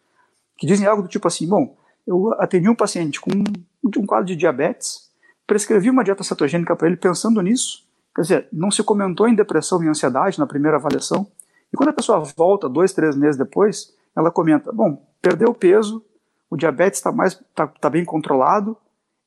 que 0.58 0.66
dizem 0.66 0.88
algo 0.88 1.04
do 1.04 1.08
tipo 1.08 1.28
assim, 1.28 1.48
bom, 1.48 1.78
eu 2.08 2.34
atendi 2.42 2.68
um 2.68 2.74
paciente 2.74 3.22
com 3.22 3.30
um, 3.30 3.92
um 4.02 4.06
quadro 4.08 4.26
de 4.26 4.36
diabetes, 4.36 5.12
prescrevi 5.46 5.90
uma 5.92 6.04
dieta 6.04 6.24
cetogênica 6.24 6.76
para 6.76 6.88
ele 6.88 6.98
pensando 6.98 7.40
nisso, 7.44 7.88
quer 8.16 8.22
dizer, 8.24 8.48
não 8.52 8.72
se 8.72 8.84
comentou 8.84 9.28
em 9.28 9.36
depressão 9.36 9.84
e 9.84 9.88
ansiedade 9.88 10.40
na 10.40 10.48
primeira 10.48 10.78
avaliação, 10.78 11.28
E 11.72 11.78
quando 11.78 11.90
a 11.90 11.94
pessoa 11.94 12.20
volta 12.36 12.68
dois, 12.68 12.94
três 12.94 13.16
meses 13.16 13.38
depois, 13.38 13.94
ela 14.16 14.32
comenta: 14.32 14.72
bom, 14.72 15.08
perdeu 15.22 15.54
peso, 15.54 16.04
o 16.50 16.58
diabetes 16.58 17.00
está 17.00 17.12
mais 17.12 17.40
tá, 17.54 17.68
tá 17.68 17.90
bem 17.90 18.04
controlado 18.04 18.78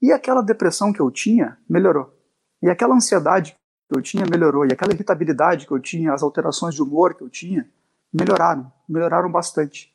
e 0.01 0.11
aquela 0.11 0.43
depressão 0.43 0.93
que 0.93 1.01
eu 1.01 1.11
tinha 1.11 1.57
melhorou. 1.69 2.13
E 2.61 2.69
aquela 2.69 2.95
ansiedade 2.95 3.57
que 3.89 3.97
eu 3.97 4.03
tinha 4.03 4.25
melhorou. 4.27 4.67
E 4.67 4.73
aquela 4.73 4.93
irritabilidade 4.93 5.67
que 5.67 5.73
eu 5.73 5.79
tinha, 5.79 6.13
as 6.13 6.23
alterações 6.23 6.75
de 6.75 6.83
humor 6.83 7.15
que 7.15 7.23
eu 7.23 7.29
tinha, 7.29 7.69
melhoraram, 8.13 8.71
melhoraram 8.89 9.31
bastante. 9.31 9.93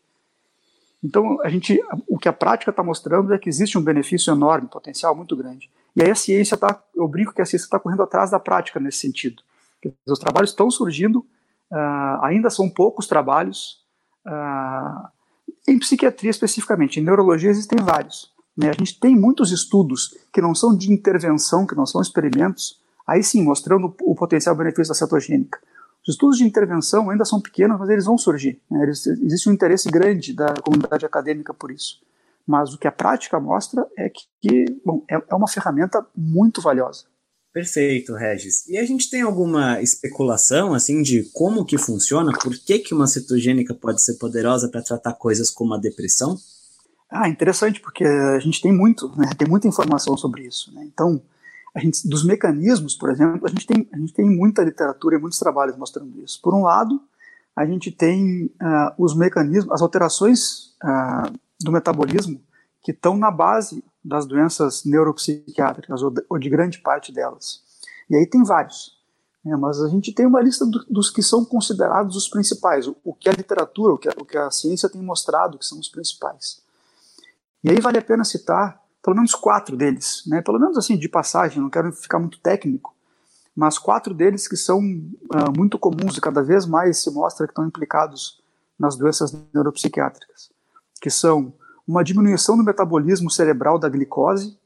Então, 1.03 1.39
a 1.41 1.49
gente, 1.49 1.79
o 2.07 2.17
que 2.17 2.27
a 2.27 2.33
prática 2.33 2.71
está 2.71 2.81
mostrando 2.81 3.33
é 3.33 3.37
que 3.37 3.49
existe 3.49 3.77
um 3.77 3.83
benefício 3.83 4.33
enorme, 4.33 4.65
um 4.65 4.69
potencial 4.69 5.15
muito 5.15 5.35
grande. 5.35 5.69
E 5.95 6.01
aí 6.01 6.09
a 6.09 6.15
ciência 6.15 6.55
está, 6.55 6.81
eu 6.95 7.07
brinco 7.07 7.33
que 7.33 7.41
a 7.41 7.45
ciência 7.45 7.65
está 7.65 7.79
correndo 7.79 8.01
atrás 8.01 8.31
da 8.31 8.39
prática 8.39 8.79
nesse 8.79 8.99
sentido. 8.99 9.43
Os 10.07 10.19
trabalhos 10.19 10.49
estão 10.49 10.71
surgindo, 10.71 11.19
uh, 11.71 12.23
ainda 12.23 12.49
são 12.49 12.69
poucos 12.69 13.07
trabalhos, 13.07 13.85
uh, 14.25 15.07
em 15.67 15.77
psiquiatria 15.77 16.31
especificamente, 16.31 16.99
em 16.99 17.03
neurologia 17.03 17.49
existem 17.49 17.77
vários. 17.83 18.33
Né? 18.55 18.69
A 18.69 18.73
gente 18.73 18.99
tem 18.99 19.15
muitos 19.15 19.51
estudos 19.51 20.15
que 20.33 20.41
não 20.41 20.55
são 20.55 20.75
de 20.75 20.91
intervenção, 20.91 21.67
que 21.67 21.75
não 21.75 21.85
são 21.85 22.01
experimentos, 22.01 22.81
aí 23.05 23.23
sim, 23.23 23.43
mostrando 23.43 23.93
o 24.01 24.15
potencial 24.15 24.55
benefício 24.55 24.89
da 24.89 24.95
cetogênica. 24.95 25.59
Os 26.07 26.13
estudos 26.13 26.37
de 26.37 26.45
intervenção 26.45 27.09
ainda 27.09 27.25
são 27.25 27.41
pequenos, 27.41 27.77
mas 27.77 27.89
eles 27.89 28.05
vão 28.05 28.17
surgir. 28.17 28.61
Né? 28.71 28.89
existe 28.89 29.49
um 29.49 29.53
interesse 29.53 29.89
grande 29.89 30.33
da 30.33 30.53
comunidade 30.55 31.05
acadêmica 31.05 31.53
por 31.53 31.69
isso. 31.69 32.01
Mas 32.45 32.73
o 32.73 32.77
que 32.77 32.87
a 32.87 32.91
prática 32.91 33.39
mostra 33.39 33.85
é 33.97 34.09
que 34.09 34.65
bom, 34.85 35.03
é, 35.09 35.15
é 35.15 35.35
uma 35.35 35.49
ferramenta 35.49 36.05
muito 36.15 36.61
valiosa. 36.61 37.03
Perfeito, 37.57 38.13
Regis. 38.13 38.67
E 38.67 38.77
a 38.77 38.85
gente 38.85 39.09
tem 39.09 39.23
alguma 39.23 39.81
especulação 39.81 40.75
assim 40.75 41.01
de 41.01 41.23
como 41.33 41.65
que 41.65 41.75
funciona? 41.75 42.31
Por 42.37 42.55
que, 42.55 42.77
que 42.77 42.93
uma 42.93 43.07
cetogênica 43.07 43.73
pode 43.73 44.03
ser 44.03 44.19
poderosa 44.19 44.69
para 44.69 44.83
tratar 44.83 45.13
coisas 45.13 45.49
como 45.49 45.73
a 45.73 45.79
depressão? 45.79 46.37
Ah, 47.09 47.27
interessante, 47.27 47.79
porque 47.81 48.03
a 48.03 48.37
gente 48.37 48.61
tem 48.61 48.71
muito, 48.71 49.11
né, 49.17 49.31
tem 49.35 49.47
muita 49.47 49.67
informação 49.67 50.15
sobre 50.15 50.43
isso. 50.43 50.71
Né? 50.71 50.83
Então, 50.85 51.19
a 51.73 51.79
gente, 51.79 52.07
dos 52.07 52.23
mecanismos, 52.23 52.93
por 52.93 53.09
exemplo, 53.09 53.41
a 53.43 53.49
gente, 53.49 53.65
tem, 53.65 53.89
a 53.91 53.97
gente 53.97 54.13
tem 54.13 54.29
muita 54.29 54.63
literatura 54.63 55.15
e 55.15 55.19
muitos 55.19 55.39
trabalhos 55.39 55.75
mostrando 55.75 56.21
isso. 56.21 56.39
Por 56.43 56.53
um 56.53 56.61
lado, 56.61 57.01
a 57.55 57.65
gente 57.65 57.91
tem 57.91 58.51
uh, 58.61 59.03
os 59.03 59.15
mecanismos, 59.15 59.73
as 59.73 59.81
alterações 59.81 60.75
uh, 60.83 61.33
do 61.59 61.71
metabolismo 61.71 62.39
que 62.83 62.91
estão 62.91 63.17
na 63.17 63.31
base 63.31 63.83
das 64.07 64.25
doenças 64.25 64.85
neuropsiquiátricas, 64.85 66.01
ou 66.01 66.09
de, 66.09 66.25
ou 66.29 66.39
de 66.39 66.49
grande 66.49 66.79
parte 66.79 67.11
delas. 67.11 67.61
E 68.09 68.15
aí 68.15 68.25
tem 68.25 68.41
vários. 68.41 68.97
Né, 69.43 69.55
mas 69.57 69.81
a 69.81 69.89
gente 69.89 70.13
tem 70.13 70.25
uma 70.25 70.41
lista 70.41 70.65
do, 70.65 70.85
dos 70.89 71.09
que 71.09 71.21
são 71.21 71.43
considerados 71.43 72.15
os 72.15 72.29
principais, 72.29 72.87
o, 72.87 72.95
o 73.03 73.13
que 73.13 73.27
a 73.27 73.33
literatura, 73.33 73.93
o 73.93 73.97
que 73.97 74.07
a, 74.07 74.13
o 74.17 74.25
que 74.25 74.37
a, 74.37 74.49
ciência 74.49 74.89
tem 74.89 75.01
mostrado 75.01 75.57
que 75.57 75.65
são 75.65 75.77
os 75.77 75.89
principais. 75.89 76.61
E 77.63 77.69
aí 77.69 77.81
vale 77.81 77.97
a 77.97 78.01
pena 78.01 78.23
citar 78.23 78.81
pelo 79.03 79.15
menos 79.15 79.35
quatro 79.35 79.75
deles, 79.75 80.23
né, 80.25 80.41
pelo 80.41 80.59
menos 80.59 80.77
assim 80.77 80.97
de 80.97 81.07
passagem, 81.07 81.61
não 81.61 81.69
quero 81.69 81.91
ficar 81.93 82.19
muito 82.19 82.39
técnico, 82.39 82.93
mas 83.55 83.77
quatro 83.77 84.13
deles 84.13 84.47
que 84.47 84.57
são 84.57 84.79
uh, 84.79 85.51
muito 85.55 85.79
comuns 85.79 86.17
e 86.17 86.21
cada 86.21 86.41
vez 86.43 86.65
mais 86.65 86.99
se 86.99 87.09
mostra 87.11 87.47
que 87.47 87.51
estão 87.51 87.65
implicados 87.65 88.41
nas 88.77 88.95
doenças 88.95 89.33
neuropsiquiátricas, 89.53 90.49
que 91.01 91.09
são 91.09 91.53
uma 91.87 92.03
diminuição 92.03 92.57
do 92.57 92.63
metabolismo 92.63 93.31
cerebral 93.31 93.79
da 93.79 93.87
glicose. 93.87 94.57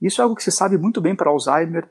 Isso 0.00 0.20
é 0.20 0.24
algo 0.24 0.34
que 0.34 0.42
se 0.42 0.50
sabe 0.50 0.78
muito 0.78 1.00
bem 1.00 1.14
para 1.14 1.30
Alzheimer, 1.30 1.88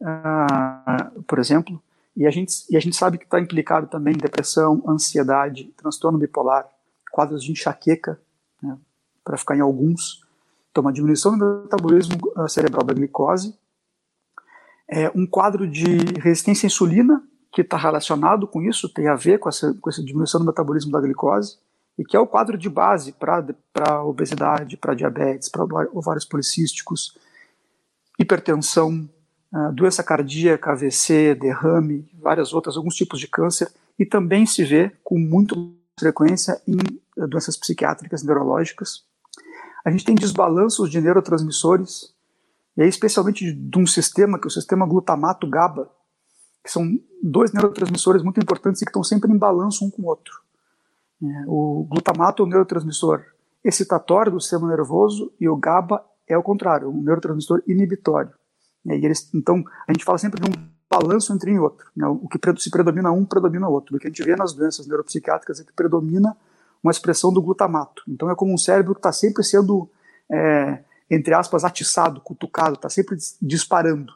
uh, 0.00 1.22
por 1.22 1.38
exemplo, 1.38 1.80
e 2.16 2.26
a 2.26 2.30
gente, 2.30 2.64
e 2.70 2.76
a 2.76 2.80
gente 2.80 2.96
sabe 2.96 3.18
que 3.18 3.24
está 3.24 3.38
implicado 3.38 3.86
também 3.88 4.14
em 4.14 4.18
depressão, 4.18 4.82
ansiedade, 4.88 5.64
transtorno 5.76 6.18
bipolar, 6.18 6.66
quadros 7.12 7.44
de 7.44 7.52
enxaqueca, 7.52 8.18
né, 8.62 8.78
para 9.22 9.36
ficar 9.36 9.54
em 9.54 9.60
alguns. 9.60 10.24
Então, 10.70 10.82
uma 10.82 10.92
diminuição 10.92 11.36
do 11.36 11.62
metabolismo 11.62 12.16
uh, 12.36 12.48
cerebral 12.48 12.84
da 12.84 12.94
glicose, 12.94 13.54
é, 14.88 15.10
um 15.14 15.26
quadro 15.26 15.68
de 15.68 15.96
resistência 16.20 16.66
à 16.66 16.68
insulina, 16.68 17.22
que 17.52 17.62
está 17.62 17.76
relacionado 17.76 18.46
com 18.46 18.62
isso, 18.62 18.88
tem 18.88 19.08
a 19.08 19.14
ver 19.14 19.38
com 19.38 19.48
essa, 19.48 19.74
com 19.80 19.88
essa 19.88 20.02
diminuição 20.02 20.40
do 20.40 20.46
metabolismo 20.46 20.92
da 20.92 21.00
glicose, 21.00 21.58
e 21.98 22.04
que 22.04 22.16
é 22.16 22.20
o 22.20 22.26
quadro 22.26 22.58
de 22.58 22.68
base 22.68 23.12
para 23.12 24.04
obesidade, 24.04 24.76
para 24.76 24.94
diabetes, 24.94 25.48
para 25.48 25.64
ovários 25.92 26.24
policísticos, 26.24 27.16
hipertensão, 28.18 29.08
uh, 29.52 29.72
doença 29.72 30.02
cardíaca, 30.02 30.72
AVC, 30.72 31.34
derrame, 31.34 32.08
várias 32.20 32.52
outras, 32.52 32.76
alguns 32.76 32.94
tipos 32.94 33.18
de 33.18 33.28
câncer, 33.28 33.70
e 33.98 34.04
também 34.04 34.44
se 34.44 34.64
vê 34.64 34.92
com 35.02 35.18
muito 35.18 35.74
frequência 35.98 36.60
em 36.66 36.76
uh, 37.16 37.26
doenças 37.26 37.56
psiquiátricas 37.56 38.22
neurológicas. 38.22 39.04
A 39.84 39.90
gente 39.90 40.04
tem 40.04 40.14
desbalanços 40.14 40.90
de 40.90 41.00
neurotransmissores, 41.00 42.14
e 42.76 42.82
aí 42.82 42.88
especialmente 42.88 43.52
de 43.52 43.78
um 43.78 43.86
sistema, 43.86 44.38
que 44.38 44.46
é 44.46 44.48
o 44.48 44.50
sistema 44.50 44.86
glutamato-GABA, 44.86 45.90
que 46.62 46.70
são 46.70 46.84
dois 47.22 47.52
neurotransmissores 47.52 48.22
muito 48.22 48.40
importantes 48.40 48.82
e 48.82 48.84
que 48.84 48.90
estão 48.90 49.04
sempre 49.04 49.32
em 49.32 49.38
balanço 49.38 49.84
um 49.84 49.90
com 49.90 50.02
o 50.02 50.06
outro. 50.06 50.45
É, 51.22 51.44
o 51.46 51.86
glutamato 51.88 52.42
é 52.42 52.46
o 52.46 52.48
neurotransmissor 52.48 53.24
excitatório 53.64 54.32
do 54.32 54.40
sistema 54.40 54.68
nervoso 54.68 55.32
e 55.40 55.48
o 55.48 55.56
GABA 55.56 56.04
é 56.28 56.36
o 56.36 56.42
contrário, 56.42 56.88
um 56.88 57.02
neurotransmissor 57.02 57.62
inibitório. 57.66 58.32
Eles, 58.84 59.28
então, 59.34 59.64
a 59.88 59.92
gente 59.92 60.04
fala 60.04 60.18
sempre 60.18 60.40
de 60.40 60.48
um 60.48 60.68
balanço 60.88 61.32
entre 61.32 61.50
um 61.50 61.54
e 61.56 61.58
outro. 61.58 61.90
Né? 61.96 62.06
O 62.06 62.28
que 62.28 62.38
se 62.60 62.70
predomina 62.70 63.10
um, 63.10 63.24
predomina 63.24 63.68
o 63.68 63.72
outro. 63.72 63.96
O 63.96 63.98
que 63.98 64.06
a 64.06 64.10
gente 64.10 64.22
vê 64.22 64.36
nas 64.36 64.52
doenças 64.52 64.86
neuropsiquiátricas 64.86 65.60
é 65.60 65.64
que 65.64 65.72
predomina 65.72 66.36
uma 66.82 66.92
expressão 66.92 67.32
do 67.32 67.42
glutamato. 67.42 68.02
Então, 68.08 68.30
é 68.30 68.36
como 68.36 68.54
um 68.54 68.58
cérebro 68.58 68.94
que 68.94 69.00
está 69.00 69.12
sempre 69.12 69.42
sendo, 69.42 69.90
é, 70.30 70.84
entre 71.10 71.34
aspas, 71.34 71.64
atiçado, 71.64 72.20
cutucado, 72.20 72.74
está 72.74 72.88
sempre 72.88 73.16
disparando. 73.42 74.12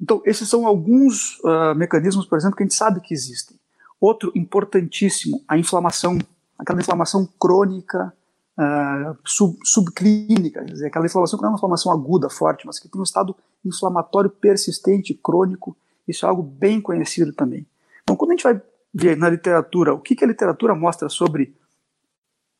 Então, 0.00 0.22
esses 0.24 0.48
são 0.48 0.66
alguns 0.66 1.38
uh, 1.40 1.74
mecanismos, 1.76 2.24
por 2.24 2.38
exemplo, 2.38 2.56
que 2.56 2.62
a 2.62 2.66
gente 2.66 2.74
sabe 2.74 3.00
que 3.00 3.12
existem. 3.12 3.58
Outro 4.00 4.32
importantíssimo, 4.34 5.42
a 5.48 5.58
inflamação, 5.58 6.18
aquela 6.58 6.80
inflamação 6.80 7.28
crônica, 7.38 8.12
uh, 8.58 9.16
sub, 9.24 9.58
subclínica, 9.64 10.64
quer 10.64 10.72
dizer, 10.72 10.86
aquela 10.86 11.06
inflamação 11.06 11.38
que 11.38 11.42
não 11.42 11.50
é 11.50 11.52
uma 11.52 11.58
inflamação 11.58 11.92
aguda, 11.92 12.28
forte, 12.28 12.66
mas 12.66 12.78
que 12.78 12.88
tem 12.88 13.00
um 13.00 13.04
estado 13.04 13.34
inflamatório 13.64 14.30
persistente, 14.30 15.14
crônico, 15.14 15.76
isso 16.06 16.24
é 16.24 16.28
algo 16.28 16.42
bem 16.42 16.80
conhecido 16.80 17.32
também. 17.32 17.66
Então, 18.02 18.16
quando 18.16 18.30
a 18.30 18.34
gente 18.34 18.44
vai 18.44 18.60
ver 18.92 19.16
na 19.16 19.28
literatura 19.28 19.92
o 19.92 20.00
que, 20.00 20.16
que 20.16 20.24
a 20.24 20.28
literatura 20.28 20.74
mostra 20.74 21.08
sobre 21.08 21.54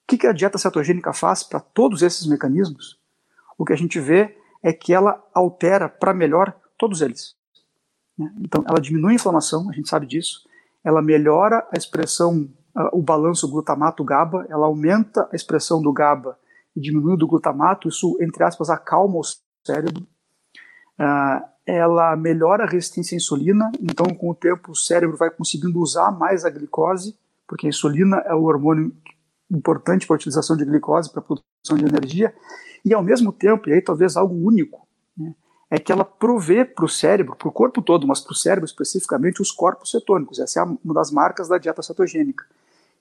o 0.05 0.09
que, 0.09 0.19
que 0.19 0.27
a 0.27 0.33
dieta 0.33 0.59
cetogênica 0.59 1.13
faz 1.13 1.43
para 1.43 1.61
todos 1.61 2.03
esses 2.03 2.27
mecanismos, 2.27 2.99
o 3.57 3.65
que 3.65 3.73
a 3.73 3.77
gente 3.77 3.99
vê 4.01 4.37
é 4.63 4.73
que 4.73 4.93
ela 4.93 5.23
altera 5.35 5.89
para 5.89 6.15
melhor 6.15 6.55
todos 6.77 7.01
eles. 7.01 7.35
Né? 8.17 8.33
Então, 8.41 8.65
ela 8.67 8.81
diminui 8.81 9.13
a 9.13 9.15
inflamação, 9.17 9.69
a 9.69 9.73
gente 9.73 9.89
sabe 9.89 10.07
disso, 10.07 10.48
ela 10.89 11.03
melhora 11.03 11.69
a 11.71 11.77
expressão, 11.77 12.49
o 12.95 13.03
balanço 13.03 13.47
glutamato-GABA, 13.47 14.47
ela 14.49 14.67
aumenta 14.67 15.29
a 15.31 15.37
expressão 15.37 15.83
do 15.83 15.93
GABA 15.93 16.39
e 16.75 16.81
diminui 16.81 17.15
do 17.19 17.27
glutamato, 17.27 17.89
isso, 17.89 18.17
entre 18.23 18.43
aspas, 18.43 18.71
acalma 18.71 19.19
o 19.19 19.23
cérebro. 19.67 20.07
Uh, 20.99 21.45
ela 21.67 22.17
melhora 22.17 22.65
a 22.65 22.67
resistência 22.67 23.15
à 23.15 23.19
insulina, 23.19 23.71
então 23.79 24.07
com 24.15 24.31
o 24.31 24.35
tempo 24.35 24.73
o 24.73 24.75
cérebro 24.75 25.19
vai 25.19 25.31
conseguindo 25.31 25.79
usar 25.79 26.11
mais 26.11 26.47
a 26.47 26.51
glicose, 26.51 27.15
porque 27.47 27.67
a 27.67 27.69
insulina 27.69 28.23
é 28.25 28.35
o 28.35 28.45
hormônio 28.45 28.91
importante 29.51 30.07
para 30.07 30.15
a 30.15 30.17
utilização 30.17 30.57
de 30.57 30.65
glicose, 30.65 31.13
para 31.13 31.21
a 31.21 31.23
produção 31.23 31.77
de 31.77 31.85
energia, 31.85 32.35
e 32.83 32.95
ao 32.95 33.03
mesmo 33.03 33.31
tempo, 33.31 33.69
e 33.69 33.75
aí 33.75 33.83
talvez 33.83 34.17
algo 34.17 34.35
único, 34.35 34.88
é 35.71 35.79
que 35.79 35.93
ela 35.93 36.05
provê 36.05 36.65
para 36.65 36.85
o 36.85 36.89
cérebro, 36.89 37.37
para 37.37 37.49
o 37.49 37.53
corpo 37.53 37.83
todo, 37.83 38.07
mas 38.07 38.21
para 38.21 38.33
o 38.33 38.37
cérebro 38.37 38.65
especificamente, 38.65 39.43
os 39.43 39.53
corpos 39.53 39.91
cetônicos. 39.91 40.39
Essa 40.39 40.61
é 40.61 40.63
uma 40.63 40.95
das 40.95 41.11
marcas 41.11 41.49
da 41.49 41.59
dieta 41.59 41.83
cetogênica. 41.83 42.45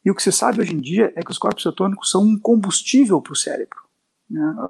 E 0.03 0.11
o 0.11 0.15
que 0.15 0.21
se 0.21 0.31
sabe 0.31 0.61
hoje 0.61 0.73
em 0.73 0.79
dia 0.79 1.13
é 1.15 1.23
que 1.23 1.31
os 1.31 1.37
corpos 1.37 1.63
cetônicos 1.63 2.11
são 2.11 2.23
um 2.23 2.37
combustível 2.37 3.21
para 3.21 3.33
o 3.33 3.35
cérebro. 3.35 3.79
Né? 4.29 4.69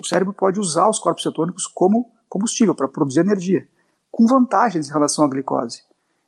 O 0.00 0.04
cérebro 0.04 0.32
pode 0.32 0.58
usar 0.58 0.88
os 0.88 0.98
corpos 0.98 1.22
cetônicos 1.22 1.66
como 1.66 2.10
combustível 2.28 2.74
para 2.74 2.88
produzir 2.88 3.20
energia, 3.20 3.68
com 4.10 4.26
vantagens 4.26 4.88
em 4.88 4.92
relação 4.92 5.24
à 5.24 5.28
glicose. 5.28 5.82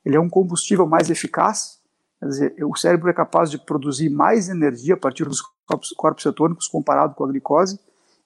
Ele 0.05 0.17
é 0.17 0.21
um 0.21 0.29
combustível 0.29 0.87
mais 0.87 1.11
eficaz, 1.11 1.81
quer 2.21 2.27
dizer, 2.27 2.65
o 2.65 2.77
cérebro 2.77 3.11
é 3.11 3.13
capaz 3.13 3.51
de 3.51 3.59
produzir 3.59 4.09
mais 4.09 4.49
energia 4.49 4.95
a 4.95 4.97
partir 4.97 5.25
dos 5.25 5.43
corpos, 5.67 5.91
corpos 5.91 6.23
cetônicos 6.23 6.69
comparado 6.69 7.15
com 7.15 7.25
a 7.25 7.29
glicose, 7.29 7.81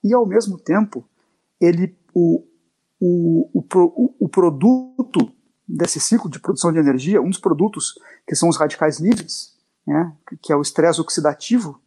e 0.05 0.13
ao 0.13 0.27
mesmo 0.27 0.59
tempo, 0.59 1.09
ele, 1.61 1.97
o, 2.15 2.45
o, 3.05 3.51
o, 3.53 4.15
o 4.21 4.29
produto 4.29 5.29
desse 5.67 5.99
ciclo 5.99 6.31
de 6.31 6.39
produção 6.39 6.73
de 6.73 6.79
energia, 6.79 7.21
um 7.21 7.31
dos 7.31 7.41
produtos 7.41 7.99
que 8.25 8.37
são 8.37 8.49
os 8.49 8.57
radicais 8.57 9.01
livres, 9.01 9.57
né, 9.85 10.13
que 10.41 10.53
é 10.53 10.57
o 10.57 10.63
estresse 10.63 11.01
oxidativo, 11.01 11.81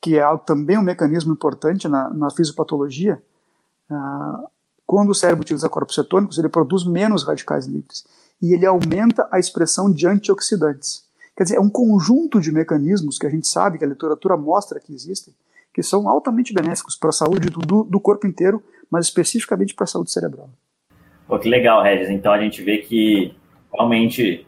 que 0.00 0.16
é 0.16 0.36
também 0.46 0.78
um 0.78 0.82
mecanismo 0.82 1.32
importante 1.32 1.88
na, 1.88 2.08
na 2.10 2.30
fisiopatologia, 2.30 3.20
uh, 3.90 4.48
quando 4.86 5.10
o 5.10 5.14
cérebro 5.14 5.42
utiliza 5.42 5.68
corpos 5.68 5.96
cetônicos, 5.96 6.38
ele 6.38 6.48
produz 6.48 6.84
menos 6.84 7.24
radicais 7.24 7.66
livres 7.66 8.04
e 8.40 8.54
ele 8.54 8.64
aumenta 8.64 9.28
a 9.32 9.40
expressão 9.40 9.92
de 9.92 10.06
antioxidantes. 10.06 11.04
Quer 11.36 11.44
dizer, 11.44 11.56
é 11.56 11.60
um 11.60 11.70
conjunto 11.70 12.40
de 12.40 12.52
mecanismos 12.52 13.18
que 13.18 13.26
a 13.26 13.30
gente 13.30 13.48
sabe, 13.48 13.78
que 13.78 13.84
a 13.84 13.88
literatura 13.88 14.36
mostra 14.36 14.78
que 14.78 14.94
existem, 14.94 15.34
que 15.74 15.82
são 15.82 16.08
altamente 16.08 16.54
benéficos 16.54 16.96
para 16.96 17.10
a 17.10 17.12
saúde 17.12 17.50
do, 17.50 17.84
do 17.84 18.00
corpo 18.00 18.26
inteiro, 18.26 18.62
mas 18.90 19.06
especificamente 19.06 19.74
para 19.74 19.84
a 19.84 19.86
saúde 19.86 20.10
cerebral. 20.10 20.50
Pô, 21.26 21.38
que 21.38 21.48
legal, 21.48 21.82
Regis. 21.82 22.10
Então 22.10 22.32
a 22.32 22.40
gente 22.40 22.62
vê 22.62 22.78
que 22.78 23.34
realmente 23.72 24.46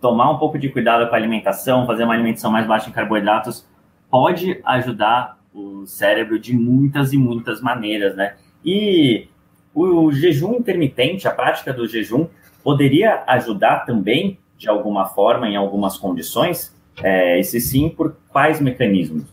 tomar 0.00 0.30
um 0.30 0.38
pouco 0.38 0.58
de 0.58 0.68
cuidado 0.68 1.08
com 1.08 1.14
a 1.14 1.18
alimentação, 1.18 1.86
fazer 1.86 2.04
uma 2.04 2.14
alimentação 2.14 2.50
mais 2.50 2.66
baixa 2.66 2.88
em 2.88 2.92
carboidratos, 2.92 3.66
pode 4.10 4.60
ajudar 4.64 5.38
o 5.54 5.86
cérebro 5.86 6.38
de 6.38 6.56
muitas 6.56 7.12
e 7.12 7.18
muitas 7.18 7.60
maneiras, 7.60 8.16
né? 8.16 8.34
E 8.64 9.28
o 9.74 10.10
jejum 10.10 10.54
intermitente, 10.54 11.28
a 11.28 11.30
prática 11.30 11.72
do 11.72 11.86
jejum, 11.86 12.26
poderia 12.62 13.22
ajudar 13.26 13.80
também, 13.80 14.38
de 14.56 14.68
alguma 14.68 15.06
forma, 15.06 15.48
em 15.48 15.56
algumas 15.56 15.96
condições? 15.96 16.74
É, 17.02 17.38
e 17.38 17.44
se 17.44 17.60
sim, 17.60 17.88
por 17.88 18.16
quais 18.28 18.60
mecanismos? 18.60 19.24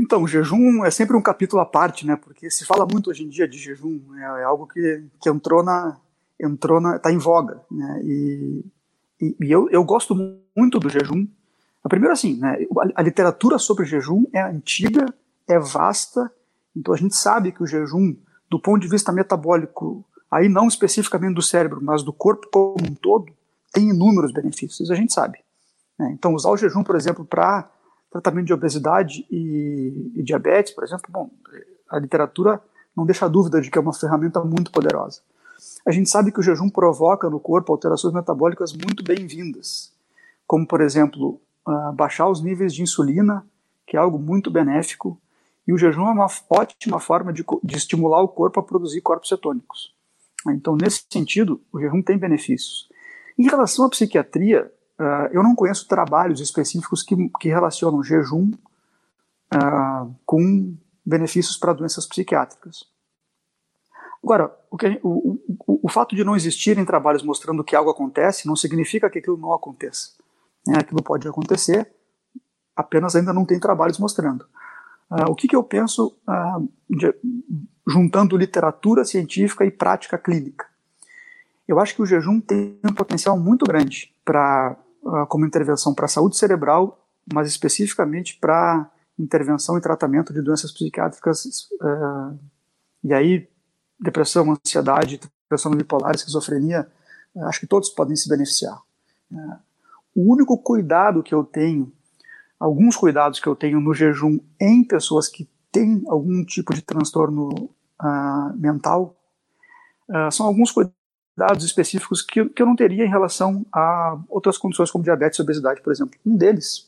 Então, 0.00 0.22
o 0.22 0.26
jejum 0.26 0.82
é 0.84 0.90
sempre 0.90 1.14
um 1.14 1.20
capítulo 1.20 1.60
à 1.60 1.66
parte, 1.66 2.06
né? 2.06 2.16
Porque 2.16 2.50
se 2.50 2.64
fala 2.64 2.86
muito 2.90 3.10
hoje 3.10 3.22
em 3.22 3.28
dia 3.28 3.46
de 3.46 3.58
jejum, 3.58 4.00
é, 4.16 4.40
é 4.40 4.44
algo 4.44 4.66
que, 4.66 5.04
que 5.20 5.28
entrou 5.28 5.62
na 5.62 5.98
entrou 6.42 6.80
na 6.80 6.96
está 6.96 7.12
em 7.12 7.18
voga, 7.18 7.60
né? 7.70 8.00
E, 8.02 8.64
e, 9.20 9.36
e, 9.38 9.52
eu, 9.52 9.68
eu 9.70 9.84
gosto 9.84 10.14
muito 10.56 10.80
do 10.80 10.88
jejum. 10.88 11.28
Primeiro 11.86 12.14
assim, 12.14 12.38
né? 12.38 12.56
A, 12.78 13.00
a 13.00 13.02
literatura 13.02 13.58
sobre 13.58 13.84
jejum 13.84 14.24
é 14.32 14.40
antiga, 14.40 15.04
é 15.46 15.58
vasta, 15.58 16.32
então 16.74 16.94
a 16.94 16.96
gente 16.96 17.14
sabe 17.14 17.52
que 17.52 17.62
o 17.62 17.66
jejum, 17.66 18.16
do 18.48 18.58
ponto 18.58 18.80
de 18.80 18.88
vista 18.88 19.12
metabólico, 19.12 20.02
aí 20.30 20.48
não 20.48 20.66
especificamente 20.66 21.34
do 21.34 21.42
cérebro, 21.42 21.80
mas 21.82 22.02
do 22.02 22.12
corpo 22.12 22.48
como 22.50 22.76
um 22.90 22.94
todo, 22.94 23.30
tem 23.70 23.90
inúmeros 23.90 24.32
benefícios. 24.32 24.90
A 24.90 24.94
gente 24.94 25.12
sabe. 25.12 25.40
Né? 25.98 26.10
Então 26.14 26.32
usar 26.34 26.50
o 26.50 26.56
jejum, 26.56 26.82
por 26.82 26.96
exemplo, 26.96 27.22
para 27.22 27.70
tratamento 28.10 28.46
de 28.46 28.52
obesidade 28.52 29.26
e, 29.30 30.12
e, 30.16 30.22
diabetes, 30.22 30.72
por 30.72 30.82
exemplo, 30.82 31.06
bom, 31.08 31.30
a 31.88 31.98
literatura 31.98 32.60
não 32.96 33.06
deixa 33.06 33.28
dúvida 33.28 33.60
de 33.60 33.70
que 33.70 33.78
é 33.78 33.80
uma 33.80 33.92
ferramenta 33.92 34.42
muito 34.42 34.72
poderosa. 34.72 35.20
A 35.86 35.92
gente 35.92 36.10
sabe 36.10 36.32
que 36.32 36.40
o 36.40 36.42
jejum 36.42 36.68
provoca 36.68 37.30
no 37.30 37.38
corpo 37.38 37.72
alterações 37.72 38.12
metabólicas 38.12 38.72
muito 38.72 39.04
bem-vindas, 39.04 39.92
como, 40.46 40.66
por 40.66 40.80
exemplo, 40.80 41.40
uh, 41.66 41.92
baixar 41.92 42.28
os 42.28 42.42
níveis 42.42 42.74
de 42.74 42.82
insulina, 42.82 43.46
que 43.86 43.96
é 43.96 44.00
algo 44.00 44.18
muito 44.18 44.50
benéfico, 44.50 45.20
e 45.66 45.72
o 45.72 45.78
jejum 45.78 46.08
é 46.08 46.10
uma 46.10 46.26
ótima 46.50 46.98
forma 46.98 47.32
de, 47.32 47.44
de 47.62 47.76
estimular 47.76 48.22
o 48.22 48.28
corpo 48.28 48.58
a 48.58 48.62
produzir 48.62 49.00
corpos 49.00 49.28
cetônicos. 49.28 49.94
Então, 50.48 50.74
nesse 50.74 51.04
sentido, 51.08 51.60
o 51.72 51.78
jejum 51.78 52.02
tem 52.02 52.18
benefícios. 52.18 52.88
Em 53.38 53.44
relação 53.44 53.84
à 53.84 53.90
psiquiatria, 53.90 54.72
Uh, 55.00 55.32
eu 55.32 55.42
não 55.42 55.54
conheço 55.54 55.88
trabalhos 55.88 56.40
específicos 56.40 57.02
que, 57.02 57.16
que 57.40 57.48
relacionam 57.48 58.02
jejum 58.02 58.50
uh, 59.54 60.14
com 60.26 60.76
benefícios 61.06 61.56
para 61.56 61.72
doenças 61.72 62.04
psiquiátricas. 62.04 62.84
Agora, 64.22 64.54
o, 64.70 64.76
que, 64.76 65.00
o, 65.02 65.40
o, 65.66 65.80
o, 65.84 65.88
fato 65.88 66.14
de 66.14 66.22
não 66.22 66.36
existirem 66.36 66.84
trabalhos 66.84 67.22
mostrando 67.22 67.64
que 67.64 67.74
algo 67.74 67.88
acontece 67.88 68.46
não 68.46 68.54
significa 68.54 69.08
que 69.08 69.20
aquilo 69.20 69.38
não 69.38 69.54
aconteça. 69.54 70.10
Né? 70.66 70.76
Aquilo 70.78 71.02
pode 71.02 71.26
acontecer, 71.26 71.90
apenas 72.76 73.16
ainda 73.16 73.32
não 73.32 73.46
tem 73.46 73.58
trabalhos 73.58 73.98
mostrando. 73.98 74.42
Uh, 75.10 75.30
o 75.30 75.34
que, 75.34 75.48
que 75.48 75.56
eu 75.56 75.64
penso 75.64 76.14
de, 76.90 77.14
juntando 77.88 78.36
literatura 78.36 79.02
científica 79.06 79.64
e 79.64 79.70
prática 79.70 80.18
clínica? 80.18 80.66
Eu 81.66 81.80
acho 81.80 81.94
que 81.94 82.02
o 82.02 82.06
jejum 82.06 82.38
tem 82.38 82.78
um 82.84 82.92
potencial 82.92 83.38
muito 83.38 83.64
grande 83.64 84.14
para 84.22 84.76
uh, 85.02 85.26
como 85.26 85.46
intervenção 85.46 85.94
para 85.94 86.08
saúde 86.08 86.36
cerebral, 86.36 87.06
mas 87.32 87.48
especificamente 87.48 88.38
para 88.40 88.90
intervenção 89.18 89.76
e 89.76 89.80
tratamento 89.80 90.32
de 90.32 90.40
doenças 90.40 90.72
psiquiátricas, 90.72 91.44
uh, 91.80 92.38
e 93.04 93.12
aí 93.12 93.48
depressão, 93.98 94.50
ansiedade, 94.52 95.20
depressão 95.44 95.72
bipolar, 95.72 96.14
esquizofrenia, 96.14 96.90
uh, 97.34 97.44
acho 97.46 97.60
que 97.60 97.66
todos 97.66 97.90
podem 97.90 98.16
se 98.16 98.28
beneficiar. 98.28 98.80
o 100.14 100.32
único 100.32 100.58
cuidado 100.58 101.22
que 101.22 101.34
eu 101.34 101.44
tenho, 101.44 101.92
alguns 102.58 102.96
cuidados 102.96 103.40
que 103.40 103.46
eu 103.46 103.56
tenho 103.56 103.80
no 103.80 103.94
jejum 103.94 104.38
em 104.60 104.84
pessoas 104.84 105.28
que 105.28 105.48
têm 105.70 106.02
algum 106.08 106.44
tipo 106.44 106.74
de 106.74 106.82
transtorno 106.82 107.70
mental, 108.56 109.14
são 110.32 110.46
alguns 110.46 110.72
cuidados 110.72 110.99
dados 111.40 111.64
específicos 111.64 112.20
que, 112.20 112.44
que 112.50 112.60
eu 112.60 112.66
não 112.66 112.76
teria 112.76 113.02
em 113.02 113.08
relação 113.08 113.64
a 113.72 114.18
outras 114.28 114.58
condições 114.58 114.90
como 114.90 115.02
diabetes 115.02 115.38
e 115.38 115.42
obesidade, 115.42 115.80
por 115.80 115.90
exemplo. 115.90 116.20
Um 116.24 116.36
deles 116.36 116.86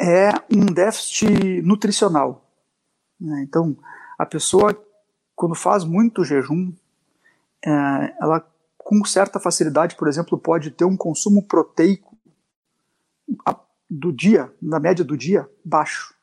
é 0.00 0.30
um 0.52 0.66
déficit 0.66 1.62
nutricional. 1.62 2.44
Né? 3.20 3.42
Então, 3.42 3.76
a 4.18 4.26
pessoa, 4.26 4.76
quando 5.36 5.54
faz 5.54 5.84
muito 5.84 6.24
jejum, 6.24 6.72
é, 7.64 7.70
ela 8.20 8.44
com 8.76 9.04
certa 9.04 9.38
facilidade, 9.38 9.94
por 9.94 10.08
exemplo, 10.08 10.36
pode 10.36 10.72
ter 10.72 10.84
um 10.84 10.96
consumo 10.96 11.46
proteico 11.46 12.16
do 13.88 14.12
dia, 14.12 14.52
na 14.60 14.80
média 14.80 15.04
do 15.04 15.16
dia, 15.16 15.48
baixo. 15.64 16.14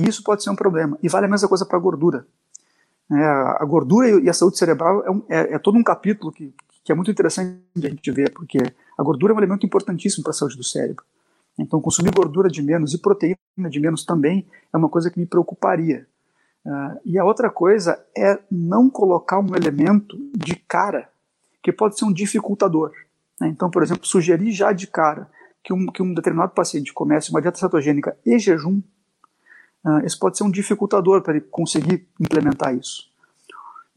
E 0.00 0.08
isso 0.08 0.22
pode 0.22 0.42
ser 0.42 0.48
um 0.48 0.56
problema. 0.56 0.98
E 1.02 1.08
vale 1.08 1.26
a 1.26 1.28
mesma 1.28 1.48
coisa 1.48 1.66
para 1.66 1.76
a 1.76 1.80
gordura. 1.80 2.26
É, 3.10 3.24
a 3.24 3.64
gordura 3.64 4.20
e 4.20 4.28
a 4.28 4.34
saúde 4.34 4.58
cerebral 4.58 5.02
é, 5.04 5.10
um, 5.10 5.22
é, 5.28 5.54
é, 5.54 5.58
todo 5.58 5.78
um 5.78 5.82
capítulo 5.82 6.30
que, 6.30 6.54
que 6.84 6.92
é 6.92 6.94
muito 6.94 7.10
interessante 7.10 7.58
a 7.76 7.88
gente 7.88 8.10
ver, 8.10 8.30
porque 8.32 8.58
a 8.98 9.02
gordura 9.02 9.32
é 9.32 9.34
um 9.34 9.38
elemento 9.38 9.64
importantíssimo 9.64 10.22
para 10.22 10.30
a 10.30 10.34
saúde 10.34 10.56
do 10.56 10.64
cérebro. 10.64 11.04
Então, 11.58 11.80
consumir 11.80 12.12
gordura 12.14 12.48
de 12.48 12.62
menos 12.62 12.94
e 12.94 12.98
proteína 12.98 13.36
de 13.68 13.80
menos 13.80 14.04
também 14.04 14.46
é 14.72 14.76
uma 14.76 14.88
coisa 14.88 15.10
que 15.10 15.18
me 15.18 15.26
preocuparia. 15.26 16.06
Uh, 16.64 17.00
e 17.04 17.18
a 17.18 17.24
outra 17.24 17.50
coisa 17.50 17.98
é 18.16 18.38
não 18.50 18.90
colocar 18.90 19.40
um 19.40 19.56
elemento 19.56 20.16
de 20.36 20.54
cara 20.54 21.08
que 21.62 21.72
pode 21.72 21.98
ser 21.98 22.04
um 22.04 22.12
dificultador. 22.12 22.92
Né? 23.40 23.48
Então, 23.48 23.70
por 23.70 23.82
exemplo, 23.82 24.06
sugerir 24.06 24.52
já 24.52 24.72
de 24.72 24.86
cara 24.86 25.28
que 25.64 25.72
um, 25.72 25.86
que 25.86 26.02
um 26.02 26.14
determinado 26.14 26.52
paciente 26.52 26.92
comece 26.92 27.30
uma 27.30 27.40
dieta 27.40 27.58
cetogênica 27.58 28.16
e 28.24 28.38
jejum 28.38 28.80
isso 30.04 30.18
pode 30.18 30.36
ser 30.36 30.44
um 30.44 30.50
dificultador 30.50 31.22
para 31.22 31.36
ele 31.36 31.44
conseguir 31.50 32.08
implementar 32.20 32.74
isso. 32.74 33.08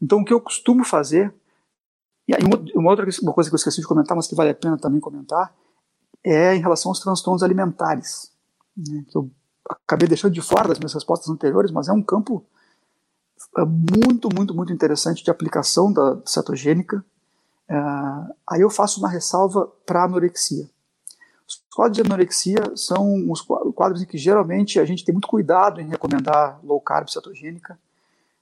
Então, 0.00 0.20
o 0.20 0.24
que 0.24 0.32
eu 0.32 0.40
costumo 0.40 0.84
fazer, 0.84 1.32
e 2.26 2.34
uma 2.74 2.90
outra 2.90 3.06
uma 3.22 3.32
coisa 3.32 3.50
que 3.50 3.54
eu 3.54 3.58
esqueci 3.58 3.80
de 3.80 3.86
comentar, 3.86 4.16
mas 4.16 4.26
que 4.26 4.34
vale 4.34 4.50
a 4.50 4.54
pena 4.54 4.76
também 4.76 5.00
comentar, 5.00 5.54
é 6.24 6.54
em 6.54 6.60
relação 6.60 6.90
aos 6.90 7.00
transtornos 7.00 7.42
alimentares, 7.42 8.32
né, 8.76 9.04
que 9.08 9.16
eu 9.16 9.30
acabei 9.68 10.08
deixando 10.08 10.32
de 10.32 10.40
fora 10.40 10.68
das 10.68 10.78
minhas 10.78 10.94
respostas 10.94 11.28
anteriores, 11.28 11.70
mas 11.70 11.88
é 11.88 11.92
um 11.92 12.02
campo 12.02 12.44
é 13.58 13.64
muito, 13.64 14.28
muito, 14.34 14.54
muito 14.54 14.72
interessante 14.72 15.22
de 15.24 15.30
aplicação 15.30 15.92
da 15.92 16.20
cetogênica. 16.24 17.04
Uh, 17.68 18.34
aí 18.48 18.60
eu 18.60 18.70
faço 18.70 19.00
uma 19.00 19.08
ressalva 19.08 19.66
para 19.84 20.04
anorexia. 20.04 20.68
Os 21.52 21.74
quadros 21.74 21.96
de 21.96 22.02
anorexia 22.02 22.72
são 22.74 23.30
os 23.30 23.42
quadros 23.74 24.02
em 24.02 24.06
que 24.06 24.16
geralmente 24.16 24.80
a 24.80 24.84
gente 24.84 25.04
tem 25.04 25.12
muito 25.12 25.28
cuidado 25.28 25.80
em 25.80 25.88
recomendar 25.88 26.58
low 26.64 26.80
carb 26.80 27.08
cetogênica. 27.08 27.78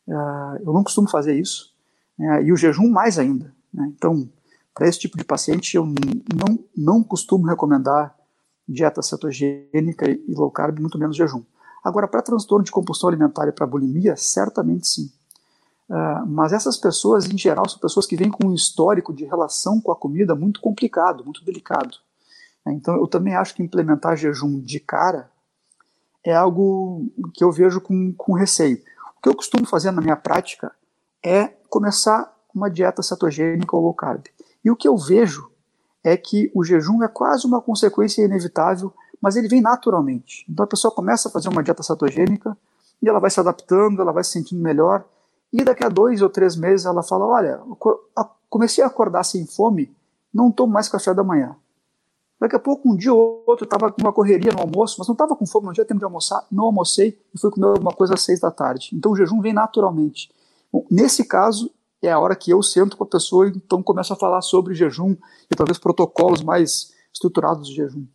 Uh, 0.06 0.62
eu 0.64 0.72
não 0.72 0.84
costumo 0.84 1.08
fazer 1.08 1.34
isso. 1.34 1.72
Uh, 2.18 2.42
e 2.42 2.52
o 2.52 2.56
jejum 2.56 2.88
mais 2.88 3.18
ainda. 3.18 3.52
Né? 3.72 3.92
Então, 3.96 4.28
para 4.74 4.88
esse 4.88 4.98
tipo 4.98 5.16
de 5.16 5.24
paciente, 5.24 5.76
eu 5.76 5.84
não, 5.84 6.58
não 6.76 7.02
costumo 7.02 7.46
recomendar 7.46 8.14
dieta 8.68 9.02
cetogênica 9.02 10.08
e 10.08 10.34
low 10.34 10.50
carb, 10.50 10.78
muito 10.78 10.98
menos 10.98 11.16
jejum. 11.16 11.42
Agora, 11.82 12.06
para 12.06 12.22
transtorno 12.22 12.64
de 12.64 12.70
compulsão 12.70 13.08
alimentar 13.08 13.48
e 13.48 13.52
para 13.52 13.66
bulimia, 13.66 14.14
certamente 14.16 14.86
sim. 14.86 15.10
Uh, 15.88 16.24
mas 16.28 16.52
essas 16.52 16.76
pessoas, 16.76 17.26
em 17.26 17.36
geral, 17.36 17.68
são 17.68 17.80
pessoas 17.80 18.06
que 18.06 18.16
vêm 18.16 18.30
com 18.30 18.46
um 18.46 18.54
histórico 18.54 19.12
de 19.12 19.24
relação 19.24 19.80
com 19.80 19.90
a 19.90 19.96
comida 19.96 20.36
muito 20.36 20.60
complicado, 20.60 21.24
muito 21.24 21.44
delicado. 21.44 21.98
Né? 22.64 22.72
Então, 22.74 22.96
eu 22.96 23.06
também 23.06 23.34
acho 23.34 23.54
que 23.54 23.62
implementar 23.62 24.16
jejum 24.16 24.60
de 24.60 24.80
cara 24.80 25.30
é 26.24 26.34
algo 26.34 27.06
que 27.34 27.42
eu 27.42 27.50
vejo 27.50 27.80
com, 27.80 28.12
com 28.12 28.32
receio. 28.32 28.78
O 29.18 29.22
que 29.22 29.28
eu 29.28 29.34
costumo 29.34 29.66
fazer 29.66 29.90
na 29.90 30.02
minha 30.02 30.16
prática 30.16 30.72
é 31.24 31.48
começar 31.68 32.34
uma 32.54 32.70
dieta 32.70 33.02
cetogênica 33.02 33.76
ou 33.76 33.82
low 33.82 33.94
carb. 33.94 34.24
E 34.64 34.70
o 34.70 34.76
que 34.76 34.88
eu 34.88 34.96
vejo 34.96 35.50
é 36.02 36.16
que 36.16 36.50
o 36.54 36.64
jejum 36.64 37.02
é 37.02 37.08
quase 37.08 37.46
uma 37.46 37.60
consequência 37.60 38.22
inevitável, 38.24 38.92
mas 39.20 39.36
ele 39.36 39.48
vem 39.48 39.60
naturalmente. 39.60 40.44
Então 40.48 40.64
a 40.64 40.68
pessoa 40.68 40.92
começa 40.92 41.28
a 41.28 41.30
fazer 41.30 41.48
uma 41.48 41.62
dieta 41.62 41.82
cetogênica 41.82 42.56
e 43.02 43.08
ela 43.08 43.20
vai 43.20 43.30
se 43.30 43.40
adaptando, 43.40 44.00
ela 44.00 44.12
vai 44.12 44.24
se 44.24 44.32
sentindo 44.32 44.62
melhor. 44.62 45.04
E 45.52 45.64
daqui 45.64 45.84
a 45.84 45.88
dois 45.88 46.22
ou 46.22 46.28
três 46.28 46.56
meses 46.56 46.86
ela 46.86 47.02
fala: 47.02 47.26
Olha, 47.26 47.60
comecei 48.48 48.82
a 48.82 48.86
acordar 48.86 49.24
sem 49.24 49.46
fome, 49.46 49.94
não 50.32 50.50
tomo 50.50 50.72
mais 50.72 50.88
café 50.88 51.12
da 51.12 51.24
manhã. 51.24 51.56
Daqui 52.40 52.56
a 52.56 52.58
pouco, 52.58 52.90
um 52.90 52.96
dia 52.96 53.12
ou 53.12 53.44
outro, 53.46 53.64
estava 53.64 53.92
com 53.92 54.00
uma 54.00 54.12
correria 54.12 54.50
no 54.50 54.60
almoço, 54.60 54.96
mas 54.98 55.06
não 55.06 55.12
estava 55.12 55.36
com 55.36 55.46
fome, 55.46 55.66
não 55.66 55.74
tinha 55.74 55.84
tempo 55.84 55.98
de 55.98 56.04
almoçar, 56.04 56.46
não 56.50 56.64
almocei 56.64 57.20
e 57.34 57.38
fui 57.38 57.50
comer 57.50 57.66
alguma 57.66 57.92
coisa 57.92 58.14
às 58.14 58.22
seis 58.22 58.40
da 58.40 58.50
tarde. 58.50 58.90
Então 58.94 59.12
o 59.12 59.16
jejum 59.16 59.42
vem 59.42 59.52
naturalmente. 59.52 60.30
Bom, 60.72 60.86
nesse 60.90 61.24
caso, 61.24 61.70
é 62.02 62.10
a 62.10 62.18
hora 62.18 62.34
que 62.34 62.50
eu 62.50 62.62
sento 62.62 62.96
com 62.96 63.04
a 63.04 63.06
pessoa 63.06 63.46
e 63.46 63.50
então 63.50 63.82
começo 63.82 64.12
a 64.14 64.16
falar 64.16 64.40
sobre 64.40 64.74
jejum 64.74 65.14
e 65.50 65.54
talvez 65.54 65.78
protocolos 65.78 66.42
mais 66.42 66.92
estruturados 67.12 67.68
de 67.68 67.74
jejum. 67.74 68.06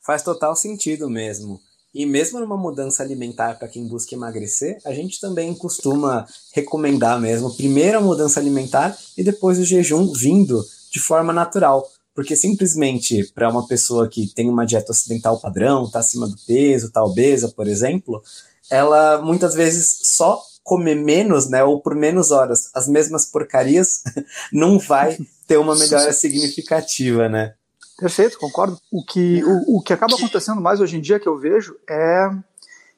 Faz 0.00 0.22
total 0.22 0.56
sentido 0.56 1.10
mesmo. 1.10 1.60
E 1.94 2.06
mesmo 2.06 2.40
numa 2.40 2.56
mudança 2.56 3.02
alimentar 3.02 3.58
para 3.58 3.68
quem 3.68 3.86
busca 3.86 4.14
emagrecer, 4.14 4.78
a 4.86 4.94
gente 4.94 5.20
também 5.20 5.54
costuma 5.54 6.26
recomendar 6.54 7.20
mesmo 7.20 7.54
primeiro 7.54 7.98
a 7.98 8.00
mudança 8.00 8.40
alimentar 8.40 8.96
e 9.16 9.22
depois 9.22 9.58
o 9.58 9.64
jejum 9.64 10.10
vindo 10.10 10.64
de 10.90 10.98
forma 10.98 11.34
natural. 11.34 11.86
Porque 12.14 12.36
simplesmente 12.36 13.30
para 13.34 13.48
uma 13.48 13.66
pessoa 13.66 14.08
que 14.08 14.26
tem 14.34 14.48
uma 14.48 14.66
dieta 14.66 14.92
ocidental 14.92 15.40
padrão, 15.40 15.84
está 15.84 16.00
acima 16.00 16.28
do 16.28 16.36
peso, 16.46 16.88
está 16.88 17.02
obesa, 17.02 17.48
por 17.48 17.66
exemplo, 17.66 18.22
ela 18.70 19.20
muitas 19.22 19.54
vezes 19.54 20.00
só 20.02 20.42
comer 20.62 20.94
menos, 20.94 21.48
né, 21.48 21.64
ou 21.64 21.80
por 21.80 21.94
menos 21.94 22.30
horas, 22.30 22.70
as 22.74 22.86
mesmas 22.86 23.26
porcarias, 23.26 24.02
não 24.52 24.78
vai 24.78 25.18
ter 25.46 25.56
uma 25.56 25.74
melhora 25.74 26.12
significativa, 26.12 27.28
né? 27.28 27.54
Perfeito, 27.98 28.38
concordo. 28.38 28.78
O 28.90 29.04
que, 29.04 29.42
o, 29.44 29.78
o 29.78 29.82
que 29.82 29.92
acaba 29.92 30.14
acontecendo 30.14 30.60
mais 30.60 30.80
hoje 30.80 30.96
em 30.96 31.00
dia 31.00 31.20
que 31.20 31.28
eu 31.28 31.38
vejo 31.38 31.76
é 31.88 32.30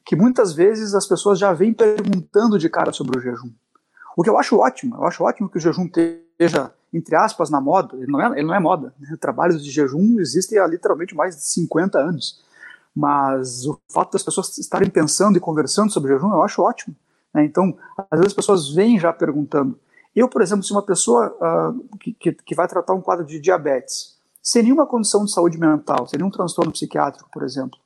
que 0.05 0.15
muitas 0.15 0.53
vezes 0.53 0.95
as 0.95 1.07
pessoas 1.07 1.39
já 1.39 1.53
vêm 1.53 1.73
perguntando 1.73 2.59
de 2.59 2.69
cara 2.69 2.93
sobre 2.93 3.19
o 3.19 3.23
jejum. 3.23 3.51
O 4.17 4.23
que 4.23 4.31
eu 4.31 4.39
acho 4.39 4.59
ótimo, 4.59 4.97
eu 4.97 5.05
acho 5.05 5.25
ótimo 5.25 5.49
que 5.49 5.59
o 5.59 5.61
jejum 5.61 5.87
esteja, 5.87 6.73
entre 6.95 7.17
aspas, 7.17 7.51
na 7.51 7.61
moda. 7.61 7.97
Ele 7.97 8.11
não 8.11 8.21
é, 8.21 8.39
ele 8.39 8.47
não 8.47 8.55
é 8.55 8.61
moda. 8.61 8.95
Né? 9.01 9.17
Trabalhos 9.21 9.63
de 9.63 9.71
jejum 9.71 10.21
existem 10.21 10.59
há 10.59 10.67
literalmente 10.67 11.15
mais 11.15 11.37
de 11.37 11.45
50 11.45 11.99
anos. 11.99 12.43
Mas 12.95 13.67
o 13.67 13.79
fato 13.93 14.13
das 14.13 14.23
pessoas 14.23 14.57
estarem 14.57 14.89
pensando 14.89 15.37
e 15.37 15.41
conversando 15.41 15.93
sobre 15.93 16.13
jejum, 16.13 16.33
eu 16.33 16.43
acho 16.43 16.63
ótimo. 16.63 16.95
Né? 17.35 17.45
Então, 17.45 17.77
às 17.99 18.21
vezes 18.21 18.27
as 18.29 18.33
pessoas 18.33 18.73
vêm 18.73 18.99
já 18.99 19.13
perguntando. 19.13 19.79
Eu, 20.15 20.29
por 20.29 20.41
exemplo, 20.41 20.63
se 20.63 20.71
uma 20.71 20.83
pessoa 20.83 21.37
uh, 21.41 21.99
que, 21.99 22.33
que, 22.33 22.55
vai 22.55 22.69
tratar 22.69 22.95
um 22.95 23.01
quadro 23.01 23.27
de 23.27 23.41
diabetes, 23.41 24.17
sem 24.41 24.63
nenhuma 24.63 24.87
condição 24.87 25.25
de 25.25 25.33
saúde 25.33 25.59
mental, 25.59 26.07
sem 26.07 26.19
nenhum 26.19 26.31
transtorno 26.31 26.71
psiquiátrico, 26.71 27.29
por 27.33 27.43
exemplo, 27.43 27.77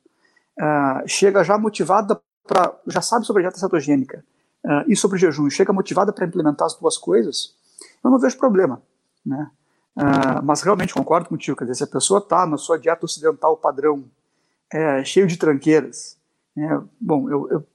uh, 0.59 1.07
chega 1.07 1.43
já 1.43 1.57
motivada 1.57 2.21
para, 2.47 2.71
já 2.85 3.01
sabe 3.01 3.25
sobre 3.25 3.41
dieta 3.41 3.57
cetogênica 3.57 4.23
uh, 4.63 4.83
e 4.87 4.95
sobre 4.95 5.17
jejum, 5.17 5.49
chega 5.49 5.73
motivada 5.73 6.13
para 6.13 6.27
implementar 6.27 6.67
as 6.67 6.75
duas 6.75 6.99
coisas, 6.99 7.55
eu 8.03 8.11
não 8.11 8.19
vejo 8.19 8.37
problema, 8.37 8.79
né? 9.25 9.49
Uh, 9.97 10.41
mas 10.43 10.61
realmente 10.61 10.93
concordo 10.93 11.27
contigo, 11.27 11.57
quer 11.57 11.65
dizer, 11.65 11.75
se 11.75 11.83
a 11.83 11.87
pessoa 11.87 12.19
está 12.19 12.45
na 12.45 12.57
sua 12.57 12.77
dieta 12.77 13.05
ocidental 13.05 13.57
padrão, 13.57 14.05
é, 14.71 15.03
cheio 15.03 15.27
de 15.27 15.35
tranqueiras, 15.35 16.17
é, 16.57 16.79
bom, 16.99 17.29
eu, 17.29 17.49
eu, 17.49 17.67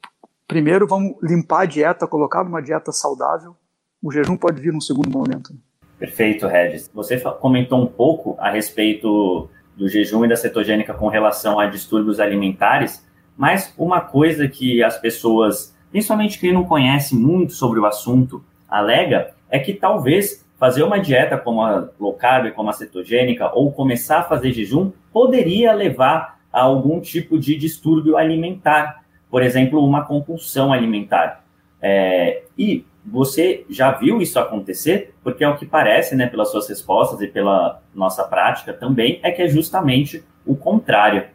primeiro 0.47 0.87
vamos 0.87 1.17
limpar 1.23 1.63
a 1.63 1.67
dieta, 1.67 2.07
colocar 2.07 2.45
numa 2.45 2.63
dieta 2.63 2.93
saudável, 2.93 3.57
o 4.03 4.11
jejum 4.11 4.37
pode 4.37 4.61
vir 4.61 4.73
num 4.73 4.81
segundo 4.81 5.11
momento. 5.11 5.53
Né? 5.53 5.59
Perfeito, 5.99 6.47
Regis. 6.47 6.91
Você 6.95 7.19
comentou 7.19 7.83
um 7.83 7.87
pouco 7.87 8.37
a 8.39 8.51
respeito 8.51 9.49
do 9.77 9.89
jejum 9.89 10.25
e 10.25 10.29
da 10.29 10.37
cetogênica 10.37 10.95
com 10.95 11.09
relação 11.09 11.59
a 11.59 11.67
distúrbios 11.67 12.21
alimentares, 12.21 13.05
mas 13.37 13.73
uma 13.77 14.01
coisa 14.01 14.47
que 14.47 14.83
as 14.83 14.99
pessoas, 14.99 15.75
principalmente 15.91 16.39
quem 16.39 16.53
não 16.53 16.65
conhece 16.65 17.15
muito 17.15 17.53
sobre 17.53 17.81
o 17.81 17.87
assunto, 17.87 18.45
alega 18.69 19.35
é 19.49 19.59
que 19.59 19.73
talvez 19.73 20.44
fazer 20.59 20.83
uma 20.83 20.99
dieta 20.99 21.37
como 21.37 21.63
a 21.63 21.89
low 21.99 22.15
carb, 22.15 22.53
como 22.53 22.71
a 22.71 22.73
cetogênica, 22.73 23.51
ou 23.55 23.73
começar 23.73 24.21
a 24.21 24.25
fazer 24.25 24.53
jejum, 24.53 24.93
poderia 25.13 25.73
levar 25.73 26.39
a 26.53 26.63
algum 26.63 27.01
tipo 27.01 27.39
de 27.39 27.57
distúrbio 27.57 28.17
alimentar, 28.17 29.05
por 29.31 29.43
exemplo, 29.43 29.85
uma 29.85 30.05
compulsão 30.05 30.73
alimentar. 30.73 31.45
É, 31.83 32.45
e 32.57 32.87
você 33.05 33.67
já 33.69 33.93
viu 33.93 34.23
isso 34.23 34.39
acontecer? 34.39 35.15
Porque 35.23 35.45
é 35.45 35.49
o 35.49 35.57
que 35.57 35.67
parece, 35.67 36.15
né, 36.15 36.27
pelas 36.27 36.51
suas 36.51 36.69
respostas 36.69 37.21
e 37.21 37.27
pela 37.27 37.83
nossa 37.95 38.25
prática 38.25 38.73
também, 38.73 39.21
é 39.23 39.31
que 39.31 39.43
é 39.43 39.49
justamente 39.49 40.25
o 40.47 40.57
contrário. 40.57 41.27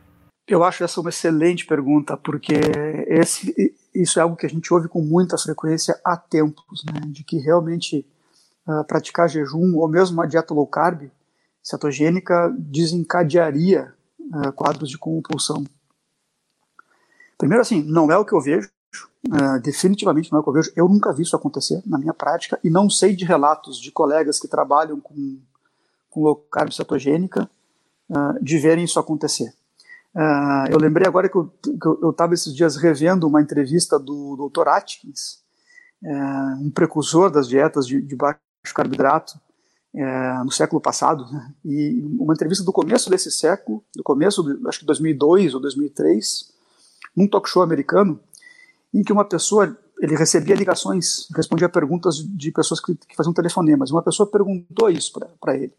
Eu 0.48 0.64
acho 0.64 0.84
essa 0.84 1.00
uma 1.00 1.10
excelente 1.10 1.68
pergunta, 1.68 2.18
porque 2.18 2.54
esse, 3.08 3.76
isso 3.94 4.20
é 4.20 4.24
algo 4.24 4.36
que 4.36 4.48
a 4.48 4.50
gente 4.50 4.74
ouve 4.74 4.88
com 4.88 5.02
muita 5.02 5.38
frequência 5.38 6.00
há 6.04 6.18
tempos, 6.18 6.84
né, 6.86 7.02
de 7.08 7.24
que 7.24 7.38
realmente 7.38 8.06
uh, 8.70 8.84
praticar 8.86 9.28
jejum 9.28 9.76
ou 9.76 9.88
mesmo 9.88 10.18
uma 10.18 10.28
dieta 10.28 10.54
low 10.54 10.68
carb 10.68 11.10
cetogênica 11.62 12.54
desencadearia 12.58 13.94
uh, 14.20 14.52
quadros 14.54 14.90
de 14.90 14.98
compulsão. 14.98 15.66
Primeiro, 17.38 17.62
assim, 17.62 17.82
não 17.84 18.12
é 18.12 18.18
o 18.18 18.26
que 18.26 18.34
eu 18.34 18.42
vejo, 18.42 18.70
Uh, 19.28 19.60
definitivamente 19.62 20.32
não 20.32 20.38
é 20.38 20.40
o 20.40 20.44
que 20.44 20.50
eu 20.50 20.54
vejo. 20.54 20.72
Eu 20.76 20.88
nunca 20.88 21.12
vi 21.12 21.24
isso 21.24 21.36
acontecer 21.36 21.82
na 21.86 21.98
minha 21.98 22.14
prática 22.14 22.58
e 22.64 22.70
não 22.70 22.90
sei 22.90 23.14
de 23.16 23.26
relatos 23.26 23.80
de 23.80 23.92
colegas 23.92 24.40
que 24.40 24.48
trabalham 24.48 25.00
com, 25.00 25.40
com 26.10 26.22
low 26.22 26.36
carb 26.36 26.72
cetogênica 26.72 27.50
uh, 28.10 28.42
de 28.42 28.58
verem 28.58 28.86
isso 28.86 28.98
acontecer. 28.98 29.54
Uh, 30.16 30.72
eu 30.72 30.80
lembrei 30.80 31.06
agora 31.06 31.28
que 31.28 31.38
eu 31.38 32.10
estava 32.10 32.34
esses 32.34 32.56
dias 32.56 32.78
revendo 32.78 33.28
uma 33.28 33.42
entrevista 33.42 34.00
do 34.00 34.50
Dr. 34.50 34.70
Atkins, 34.70 35.44
um 36.62 36.72
precursor 36.72 37.30
das 37.30 37.48
dietas 37.48 37.86
de, 37.86 38.02
de 38.02 38.16
baixo 38.64 38.76
carboidrato 38.76 39.40
no 40.46 40.52
século 40.52 40.80
passado, 40.80 41.26
né? 41.32 41.52
e 41.66 42.00
uma 42.20 42.34
entrevista 42.34 42.64
do 42.64 42.72
começo 42.72 43.10
desse 43.10 43.32
século, 43.32 43.84
do 43.96 44.04
começo, 44.04 44.44
de, 44.44 44.68
acho 44.68 44.80
que 44.82 44.86
2002 44.86 45.56
ou 45.56 45.60
2003, 45.60 46.54
num 47.16 47.28
talk 47.28 47.50
show 47.50 47.64
americano, 47.64 48.20
em 48.94 49.04
que 49.04 49.12
uma 49.12 49.26
pessoa 49.26 49.76
ele 50.00 50.16
recebia 50.16 50.56
ligações, 50.56 51.28
respondia 51.36 51.68
perguntas 51.68 52.18
de 52.18 52.52
pessoas 52.52 52.80
que, 52.80 52.96
que 52.96 53.16
faziam 53.16 53.34
telefonemas. 53.34 53.92
Uma 53.92 54.02
pessoa 54.02 54.30
perguntou 54.30 54.90
isso 54.90 55.12
para 55.40 55.56
ele. 55.56 55.74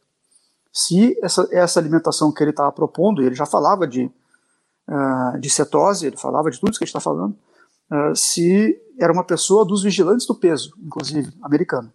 Se 0.72 1.18
essa, 1.22 1.48
essa 1.50 1.80
alimentação 1.80 2.30
que 2.30 2.42
ele 2.42 2.50
estava 2.50 2.70
propondo, 2.70 3.22
ele 3.22 3.34
já 3.34 3.46
falava 3.46 3.86
de, 3.86 4.10
uh, 4.88 5.38
de 5.40 5.48
cetose, 5.48 6.06
ele 6.06 6.16
falava 6.16 6.50
de 6.50 6.60
tudo 6.60 6.70
isso 6.70 6.78
que 6.78 6.84
a 6.84 6.86
gente 6.86 6.96
está 6.96 7.00
falando, 7.00 7.34
uh, 7.90 8.14
se 8.14 8.78
era 8.98 9.12
uma 9.12 9.24
pessoa 9.24 9.64
dos 9.64 9.82
vigilantes 9.82 10.26
do 10.26 10.34
peso, 10.34 10.74
inclusive, 10.78 11.32
americana, 11.42 11.92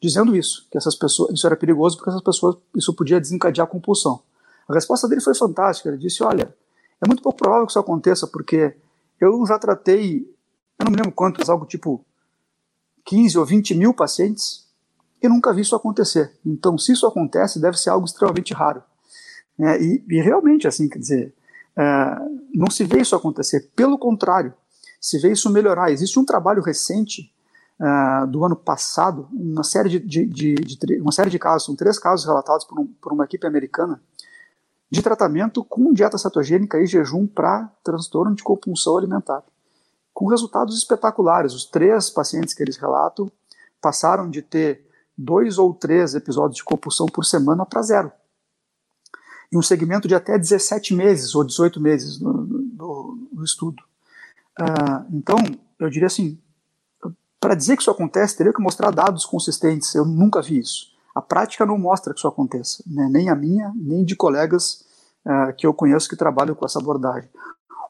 dizendo 0.00 0.36
isso, 0.36 0.66
que 0.70 0.78
essas 0.78 0.94
pessoas, 0.94 1.32
isso 1.34 1.46
era 1.46 1.56
perigoso 1.56 1.96
porque 1.96 2.10
essas 2.10 2.22
pessoas, 2.22 2.56
isso 2.76 2.94
podia 2.94 3.20
desencadear 3.20 3.66
a 3.66 3.70
compulsão. 3.70 4.22
A 4.68 4.74
resposta 4.74 5.08
dele 5.08 5.20
foi 5.20 5.34
fantástica. 5.34 5.88
Ele 5.88 5.98
disse: 5.98 6.22
Olha, 6.22 6.54
é 7.00 7.06
muito 7.06 7.22
pouco 7.22 7.38
provável 7.38 7.66
que 7.66 7.72
isso 7.72 7.78
aconteça, 7.78 8.26
porque 8.26 8.76
eu 9.20 9.46
já 9.46 9.58
tratei 9.58 10.26
eu 10.78 10.84
não 10.84 10.90
me 10.90 10.96
lembro 10.96 11.12
quantos, 11.12 11.48
algo 11.48 11.64
tipo 11.64 12.04
15 13.04 13.38
ou 13.38 13.46
20 13.46 13.74
mil 13.74 13.94
pacientes, 13.94 14.66
e 15.22 15.28
nunca 15.28 15.52
vi 15.52 15.62
isso 15.62 15.74
acontecer. 15.74 16.32
Então, 16.44 16.76
se 16.76 16.92
isso 16.92 17.06
acontece, 17.06 17.60
deve 17.60 17.78
ser 17.78 17.90
algo 17.90 18.04
extremamente 18.04 18.52
raro. 18.52 18.82
É, 19.58 19.82
e, 19.82 20.04
e, 20.08 20.20
realmente, 20.20 20.68
assim, 20.68 20.88
quer 20.88 20.98
dizer, 20.98 21.34
é, 21.76 22.16
não 22.54 22.70
se 22.70 22.84
vê 22.84 23.00
isso 23.00 23.16
acontecer. 23.16 23.70
Pelo 23.74 23.98
contrário, 23.98 24.52
se 25.00 25.18
vê 25.18 25.32
isso 25.32 25.50
melhorar. 25.50 25.90
Existe 25.90 26.18
um 26.18 26.24
trabalho 26.24 26.62
recente 26.62 27.32
é, 27.80 28.26
do 28.26 28.44
ano 28.44 28.56
passado, 28.56 29.28
uma 29.32 29.62
série 29.62 29.88
de, 29.88 29.98
de, 30.00 30.26
de, 30.26 30.54
de, 30.54 31.00
uma 31.00 31.12
série 31.12 31.30
de 31.30 31.38
casos, 31.38 31.66
são 31.66 31.76
três 31.76 31.98
casos 31.98 32.26
relatados 32.26 32.64
por, 32.64 32.80
um, 32.80 32.86
por 32.86 33.12
uma 33.12 33.24
equipe 33.24 33.46
americana, 33.46 34.00
de 34.90 35.02
tratamento 35.02 35.64
com 35.64 35.92
dieta 35.92 36.16
cetogênica 36.16 36.80
e 36.80 36.86
jejum 36.86 37.26
para 37.26 37.70
transtorno 37.82 38.34
de 38.34 38.42
compulsão 38.42 38.96
alimentar 38.96 39.42
com 40.16 40.28
resultados 40.28 40.78
espetaculares. 40.78 41.52
Os 41.52 41.66
três 41.66 42.08
pacientes 42.08 42.54
que 42.54 42.62
eles 42.62 42.78
relatam 42.78 43.30
passaram 43.82 44.30
de 44.30 44.40
ter 44.40 44.88
dois 45.16 45.58
ou 45.58 45.74
três 45.74 46.14
episódios 46.14 46.56
de 46.56 46.64
compulsão 46.64 47.04
por 47.04 47.22
semana 47.22 47.66
para 47.66 47.82
zero. 47.82 48.10
Em 49.52 49.58
um 49.58 49.62
segmento 49.62 50.08
de 50.08 50.14
até 50.14 50.38
17 50.38 50.94
meses 50.94 51.34
ou 51.34 51.44
18 51.44 51.78
meses 51.82 52.18
no 52.18 53.44
estudo. 53.44 53.82
Uh, 54.58 55.04
então, 55.14 55.36
eu 55.78 55.90
diria 55.90 56.06
assim, 56.06 56.40
para 57.46 57.54
dizer 57.54 57.76
que 57.76 57.82
isso 57.82 57.92
acontece, 57.92 58.36
teria 58.36 58.52
que 58.52 58.60
mostrar 58.60 58.90
dados 58.90 59.24
consistentes. 59.24 59.94
Eu 59.94 60.04
nunca 60.04 60.42
vi 60.42 60.58
isso. 60.58 60.88
A 61.14 61.22
prática 61.22 61.64
não 61.64 61.78
mostra 61.78 62.12
que 62.12 62.18
isso 62.18 62.26
aconteça, 62.26 62.82
né? 62.84 63.08
nem 63.08 63.30
a 63.30 63.36
minha, 63.36 63.72
nem 63.76 64.04
de 64.04 64.16
colegas 64.16 64.84
uh, 65.24 65.54
que 65.56 65.64
eu 65.64 65.72
conheço 65.72 66.08
que 66.08 66.16
trabalham 66.16 66.56
com 66.56 66.64
essa 66.64 66.80
abordagem. 66.80 67.30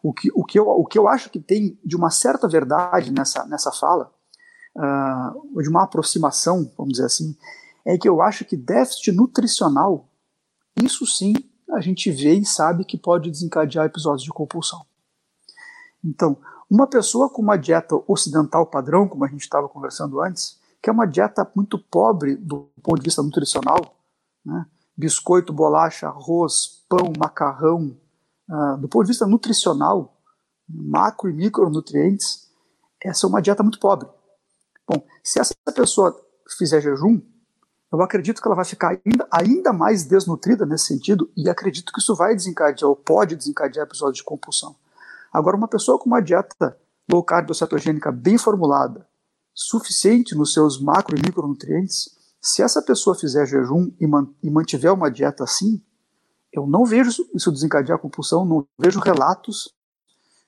O 0.02 0.12
que, 0.12 0.30
o, 0.34 0.44
que 0.44 0.58
eu, 0.58 0.68
o 0.68 0.84
que 0.84 0.98
eu 0.98 1.08
acho 1.08 1.30
que 1.30 1.40
tem 1.40 1.80
de 1.82 1.96
uma 1.96 2.10
certa 2.10 2.46
verdade 2.46 3.10
nessa, 3.10 3.46
nessa 3.46 3.72
fala, 3.72 4.12
uh, 4.76 5.62
de 5.62 5.70
uma 5.70 5.84
aproximação, 5.84 6.70
vamos 6.76 6.92
dizer 6.92 7.06
assim, 7.06 7.34
é 7.82 7.96
que 7.96 8.06
eu 8.06 8.20
acho 8.20 8.44
que 8.44 8.58
déficit 8.58 9.10
nutricional, 9.10 10.06
isso 10.84 11.06
sim, 11.06 11.32
a 11.72 11.80
gente 11.80 12.10
vê 12.10 12.34
e 12.34 12.44
sabe 12.44 12.84
que 12.84 12.98
pode 12.98 13.30
desencadear 13.30 13.86
episódios 13.86 14.22
de 14.22 14.30
compulsão. 14.34 14.84
Então, 16.04 16.36
uma 16.70 16.86
pessoa 16.86 17.30
com 17.30 17.40
uma 17.40 17.56
dieta 17.56 17.94
ocidental 18.08 18.66
padrão, 18.66 19.08
como 19.08 19.24
a 19.24 19.28
gente 19.28 19.42
estava 19.42 19.68
conversando 19.68 20.20
antes, 20.20 20.58
que 20.82 20.90
é 20.90 20.92
uma 20.92 21.06
dieta 21.06 21.48
muito 21.54 21.78
pobre 21.78 22.36
do 22.36 22.68
ponto 22.82 23.00
de 23.00 23.04
vista 23.04 23.22
nutricional, 23.22 23.96
né? 24.44 24.66
biscoito, 24.96 25.52
bolacha, 25.52 26.08
arroz, 26.08 26.84
pão, 26.88 27.12
macarrão, 27.18 27.96
uh, 28.48 28.76
do 28.78 28.88
ponto 28.88 29.04
de 29.04 29.10
vista 29.10 29.26
nutricional, 29.26 30.16
macro 30.68 31.28
e 31.28 31.32
micronutrientes, 31.32 32.48
essa 33.02 33.26
é 33.26 33.28
uma 33.28 33.42
dieta 33.42 33.62
muito 33.62 33.78
pobre. 33.78 34.08
Bom, 34.88 35.04
se 35.22 35.40
essa 35.40 35.54
pessoa 35.74 36.16
fizer 36.56 36.80
jejum, 36.80 37.20
eu 37.92 38.02
acredito 38.02 38.40
que 38.40 38.48
ela 38.48 38.56
vai 38.56 38.64
ficar 38.64 38.98
ainda, 39.04 39.28
ainda 39.30 39.72
mais 39.72 40.04
desnutrida 40.04 40.66
nesse 40.66 40.86
sentido 40.86 41.30
e 41.36 41.48
acredito 41.48 41.92
que 41.92 42.00
isso 42.00 42.14
vai 42.14 42.34
desencadear 42.34 42.88
ou 42.88 42.96
pode 42.96 43.36
desencadear 43.36 43.86
episódios 43.86 44.18
de 44.18 44.24
compulsão. 44.24 44.74
Agora, 45.36 45.54
uma 45.54 45.68
pessoa 45.68 45.98
com 45.98 46.06
uma 46.06 46.22
dieta 46.22 46.78
low 47.12 47.22
carb 47.22 47.50
ou 47.50 47.54
cetogênica 47.54 48.10
bem 48.10 48.38
formulada, 48.38 49.06
suficiente 49.52 50.34
nos 50.34 50.54
seus 50.54 50.80
macro 50.80 51.14
e 51.14 51.20
micronutrientes, 51.20 52.08
se 52.40 52.62
essa 52.62 52.80
pessoa 52.80 53.14
fizer 53.14 53.44
jejum 53.44 53.92
e, 54.00 54.06
man 54.06 54.26
e 54.42 54.48
mantiver 54.48 54.94
uma 54.94 55.10
dieta 55.10 55.44
assim, 55.44 55.82
eu 56.50 56.66
não 56.66 56.86
vejo 56.86 57.10
isso 57.34 57.52
desencadear 57.52 57.98
compulsão, 57.98 58.46
não 58.46 58.66
vejo 58.78 58.98
relatos, 58.98 59.66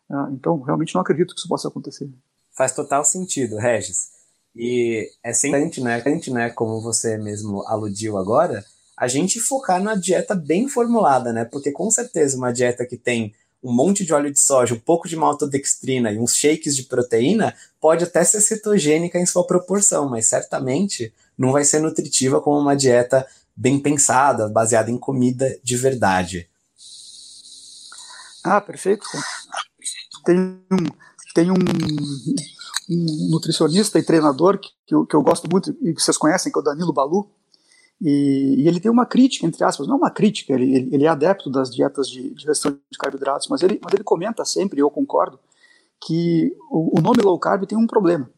uh, 0.08 0.32
então 0.32 0.58
realmente 0.62 0.94
não 0.94 1.02
acredito 1.02 1.34
que 1.34 1.40
isso 1.40 1.48
possa 1.50 1.68
acontecer. 1.68 2.10
Faz 2.56 2.72
total 2.74 3.04
sentido, 3.04 3.58
Regis. 3.58 4.08
E 4.56 5.06
é 5.22 5.34
sempre, 5.34 5.82
né, 5.82 6.02
né, 6.32 6.50
como 6.50 6.80
você 6.80 7.18
mesmo 7.18 7.62
aludiu 7.66 8.16
agora, 8.16 8.64
a 8.96 9.06
gente 9.06 9.38
focar 9.38 9.82
na 9.82 9.94
dieta 9.94 10.34
bem 10.34 10.66
formulada, 10.66 11.30
né? 11.30 11.44
Porque 11.44 11.70
com 11.72 11.90
certeza 11.90 12.38
uma 12.38 12.52
dieta 12.52 12.86
que 12.86 12.96
tem 12.96 13.34
um 13.62 13.72
monte 13.72 14.04
de 14.04 14.12
óleo 14.12 14.32
de 14.32 14.38
soja, 14.38 14.74
um 14.74 14.78
pouco 14.78 15.08
de 15.08 15.16
maltodextrina 15.16 16.12
e 16.12 16.18
uns 16.18 16.36
shakes 16.36 16.76
de 16.76 16.84
proteína 16.84 17.54
pode 17.80 18.04
até 18.04 18.22
ser 18.24 18.40
cetogênica 18.40 19.18
em 19.18 19.26
sua 19.26 19.46
proporção, 19.46 20.08
mas 20.08 20.26
certamente 20.26 21.12
não 21.36 21.52
vai 21.52 21.64
ser 21.64 21.80
nutritiva 21.80 22.40
como 22.40 22.58
uma 22.58 22.76
dieta 22.76 23.26
bem 23.56 23.80
pensada, 23.80 24.48
baseada 24.48 24.90
em 24.90 24.98
comida 24.98 25.58
de 25.62 25.76
verdade. 25.76 26.48
Ah, 28.44 28.60
perfeito. 28.60 29.04
Tem 30.24 30.38
um, 30.38 30.86
tem 31.34 31.50
um, 31.50 31.54
um 32.88 33.30
nutricionista 33.30 33.98
e 33.98 34.02
treinador 34.02 34.58
que, 34.58 34.68
que, 34.86 34.94
eu, 34.94 35.04
que 35.04 35.16
eu 35.16 35.22
gosto 35.22 35.48
muito 35.50 35.76
e 35.82 35.92
que 35.92 36.00
vocês 36.00 36.16
conhecem, 36.16 36.52
que 36.52 36.58
é 36.58 36.60
o 36.60 36.64
Danilo 36.64 36.92
Balu, 36.92 37.28
e, 38.00 38.62
e, 38.62 38.68
ele 38.68 38.78
tem 38.78 38.90
uma 38.90 39.04
crítica, 39.04 39.44
entre 39.44 39.64
aspas, 39.64 39.88
não 39.88 39.96
uma 39.96 40.10
crítica, 40.10 40.52
ele, 40.52 40.72
ele, 40.74 40.94
ele 40.94 41.04
é 41.04 41.08
adepto 41.08 41.50
das 41.50 41.74
dietas 41.74 42.08
de, 42.08 42.30
de 42.30 42.46
restrição 42.46 42.78
de 42.90 42.98
carboidratos, 42.98 43.48
mas 43.48 43.62
ele, 43.62 43.80
mas 43.82 43.92
ele 43.92 44.04
comenta 44.04 44.44
sempre, 44.44 44.78
e 44.78 44.82
eu 44.82 44.90
concordo, 44.90 45.38
que 46.00 46.56
o, 46.70 46.98
o 46.98 47.02
nome 47.02 47.20
low 47.22 47.38
carb 47.38 47.66
tem 47.66 47.76
um 47.76 47.86
problema. 47.86 48.30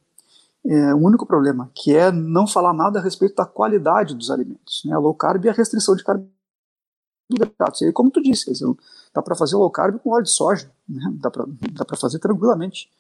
É, 0.65 0.95
um 0.95 1.05
único 1.05 1.27
problema, 1.27 1.71
que 1.75 1.95
é 1.95 2.13
não 2.13 2.47
falar 2.47 2.73
nada 2.73 2.99
a 2.99 3.03
respeito 3.03 3.35
da 3.35 3.47
qualidade 3.47 4.15
dos 4.15 4.31
alimentos. 4.31 4.83
Né? 4.85 4.97
Low 4.97 5.15
carb 5.15 5.45
é 5.47 5.51
a 5.51 5.55
restrição 5.55 5.95
de 5.97 6.05
carboidratos. 6.05 7.83
E 7.83 7.93
como 7.93 8.11
tu 8.11 8.23
disse, 8.23 8.51
dizer, 8.51 8.67
dá 9.15 9.23
para 9.23 9.35
fazer 9.35 9.57
low 9.57 9.71
carb 9.71 9.99
com 9.99 10.11
óleo 10.11 10.25
de 10.25 10.31
soja, 10.31 10.71
né? 10.87 11.03
dá 11.15 11.31
para 11.31 11.97
fazer 11.97 12.19
tranquilamente. 12.19 12.91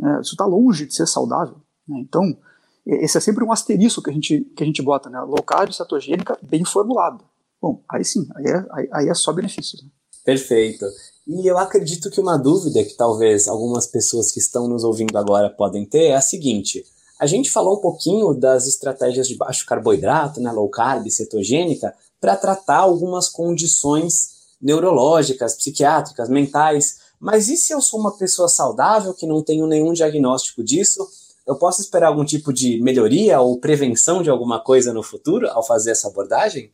É, 0.00 0.20
isso 0.20 0.34
está 0.34 0.46
longe 0.46 0.86
de 0.86 0.94
ser 0.94 1.06
saudável. 1.06 1.56
Né? 1.88 1.98
Então, 2.00 2.36
esse 2.88 3.18
é 3.18 3.20
sempre 3.20 3.44
um 3.44 3.52
asterisco 3.52 4.02
que 4.02 4.10
a 4.10 4.12
gente, 4.12 4.40
que 4.56 4.62
a 4.62 4.66
gente 4.66 4.80
bota, 4.80 5.10
né? 5.10 5.20
Low 5.20 5.42
carb, 5.42 5.72
cetogênica, 5.72 6.38
bem 6.42 6.64
formulada. 6.64 7.22
Bom, 7.60 7.82
aí 7.90 8.04
sim, 8.04 8.26
aí 8.34 8.46
é, 8.46 8.88
aí, 8.92 9.08
é 9.08 9.14
só 9.14 9.32
benefícios. 9.32 9.82
Né? 9.82 9.90
Perfeito. 10.24 10.86
E 11.26 11.46
eu 11.46 11.58
acredito 11.58 12.10
que 12.10 12.20
uma 12.20 12.38
dúvida 12.38 12.82
que 12.84 12.96
talvez 12.96 13.46
algumas 13.46 13.86
pessoas 13.86 14.32
que 14.32 14.38
estão 14.38 14.66
nos 14.66 14.84
ouvindo 14.84 15.18
agora 15.18 15.50
podem 15.50 15.84
ter 15.84 16.06
é 16.06 16.16
a 16.16 16.20
seguinte. 16.20 16.84
A 17.20 17.26
gente 17.26 17.50
falou 17.50 17.78
um 17.78 17.80
pouquinho 17.80 18.32
das 18.32 18.66
estratégias 18.66 19.28
de 19.28 19.36
baixo 19.36 19.66
carboidrato, 19.66 20.40
né, 20.40 20.50
low 20.52 20.68
carb, 20.70 21.06
cetogênica, 21.10 21.92
para 22.20 22.36
tratar 22.36 22.78
algumas 22.78 23.28
condições 23.28 24.38
neurológicas, 24.62 25.56
psiquiátricas, 25.56 26.28
mentais. 26.28 26.98
Mas 27.20 27.48
e 27.48 27.56
se 27.56 27.72
eu 27.72 27.80
sou 27.80 28.00
uma 28.00 28.16
pessoa 28.16 28.48
saudável 28.48 29.12
que 29.12 29.26
não 29.26 29.42
tenho 29.42 29.66
nenhum 29.66 29.92
diagnóstico 29.92 30.62
disso? 30.62 31.06
Eu 31.48 31.56
posso 31.56 31.80
esperar 31.80 32.08
algum 32.08 32.26
tipo 32.26 32.52
de 32.52 32.78
melhoria 32.82 33.40
ou 33.40 33.58
prevenção 33.58 34.22
de 34.22 34.28
alguma 34.28 34.62
coisa 34.62 34.92
no 34.92 35.02
futuro 35.02 35.48
ao 35.48 35.66
fazer 35.66 35.92
essa 35.92 36.06
abordagem? 36.06 36.70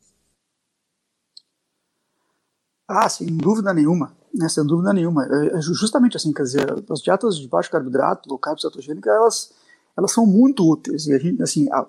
Ah, 2.88 3.08
sem 3.08 3.28
dúvida 3.28 3.72
nenhuma, 3.72 4.16
né, 4.34 4.48
sem 4.48 4.66
dúvida 4.66 4.92
nenhuma. 4.92 5.24
É, 5.24 5.58
é 5.58 5.60
justamente 5.60 6.16
assim, 6.16 6.32
quer 6.32 6.42
dizer, 6.42 6.66
as 6.90 7.00
dietas 7.00 7.38
de 7.38 7.46
baixo 7.46 7.70
carboidrato, 7.70 8.28
low 8.28 8.36
carb 8.36 8.58
cetogênica, 8.58 9.08
elas, 9.10 9.54
elas 9.96 10.10
são 10.10 10.26
muito 10.26 10.68
úteis. 10.68 11.06
E 11.06 11.14
a 11.14 11.18
gente, 11.20 11.40
assim, 11.40 11.70
a, 11.70 11.86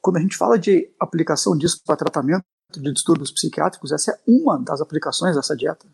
quando 0.00 0.16
a 0.16 0.20
gente 0.20 0.38
fala 0.38 0.58
de 0.58 0.90
aplicação 0.98 1.54
disso 1.54 1.82
para 1.84 1.96
tratamento 1.96 2.44
de 2.72 2.92
distúrbios 2.94 3.30
psiquiátricos, 3.30 3.92
essa 3.92 4.12
é 4.12 4.18
uma 4.26 4.58
das 4.58 4.80
aplicações 4.80 5.36
dessa 5.36 5.54
dieta. 5.54 5.86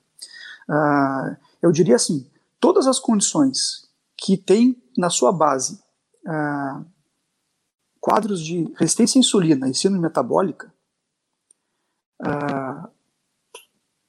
Uh, 0.69 1.37
eu 1.61 1.73
diria 1.73 1.97
assim, 1.97 2.31
todas 2.61 2.87
as 2.87 3.01
condições 3.01 3.89
que 4.17 4.37
tem 4.37 4.81
na 4.97 5.11
sua 5.11 5.33
base 5.33 5.82
ah, 6.27 6.83
quadros 8.01 8.45
de 8.45 8.73
resistência 8.77 9.19
à 9.19 9.21
insulina 9.21 9.69
e 9.69 9.75
síndrome 9.75 10.03
metabólica 10.03 10.73
ah, 12.21 12.89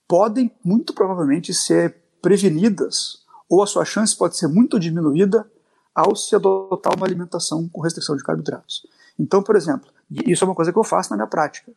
podem 0.07 0.51
muito 0.63 0.93
provavelmente 0.93 1.53
ser 1.53 2.01
prevenidas 2.21 3.23
ou 3.49 3.61
a 3.61 3.67
sua 3.67 3.85
chance 3.85 4.15
pode 4.17 4.37
ser 4.37 4.47
muito 4.47 4.79
diminuída 4.79 5.49
ao 5.93 6.15
se 6.15 6.35
adotar 6.35 6.95
uma 6.95 7.05
alimentação 7.05 7.69
com 7.69 7.81
restrição 7.81 8.15
de 8.15 8.23
carboidratos. 8.23 8.85
Então, 9.17 9.43
por 9.43 9.55
exemplo, 9.55 9.91
isso 10.25 10.43
é 10.43 10.47
uma 10.47 10.55
coisa 10.55 10.71
que 10.71 10.79
eu 10.79 10.83
faço 10.83 11.11
na 11.11 11.17
minha 11.17 11.27
prática, 11.27 11.71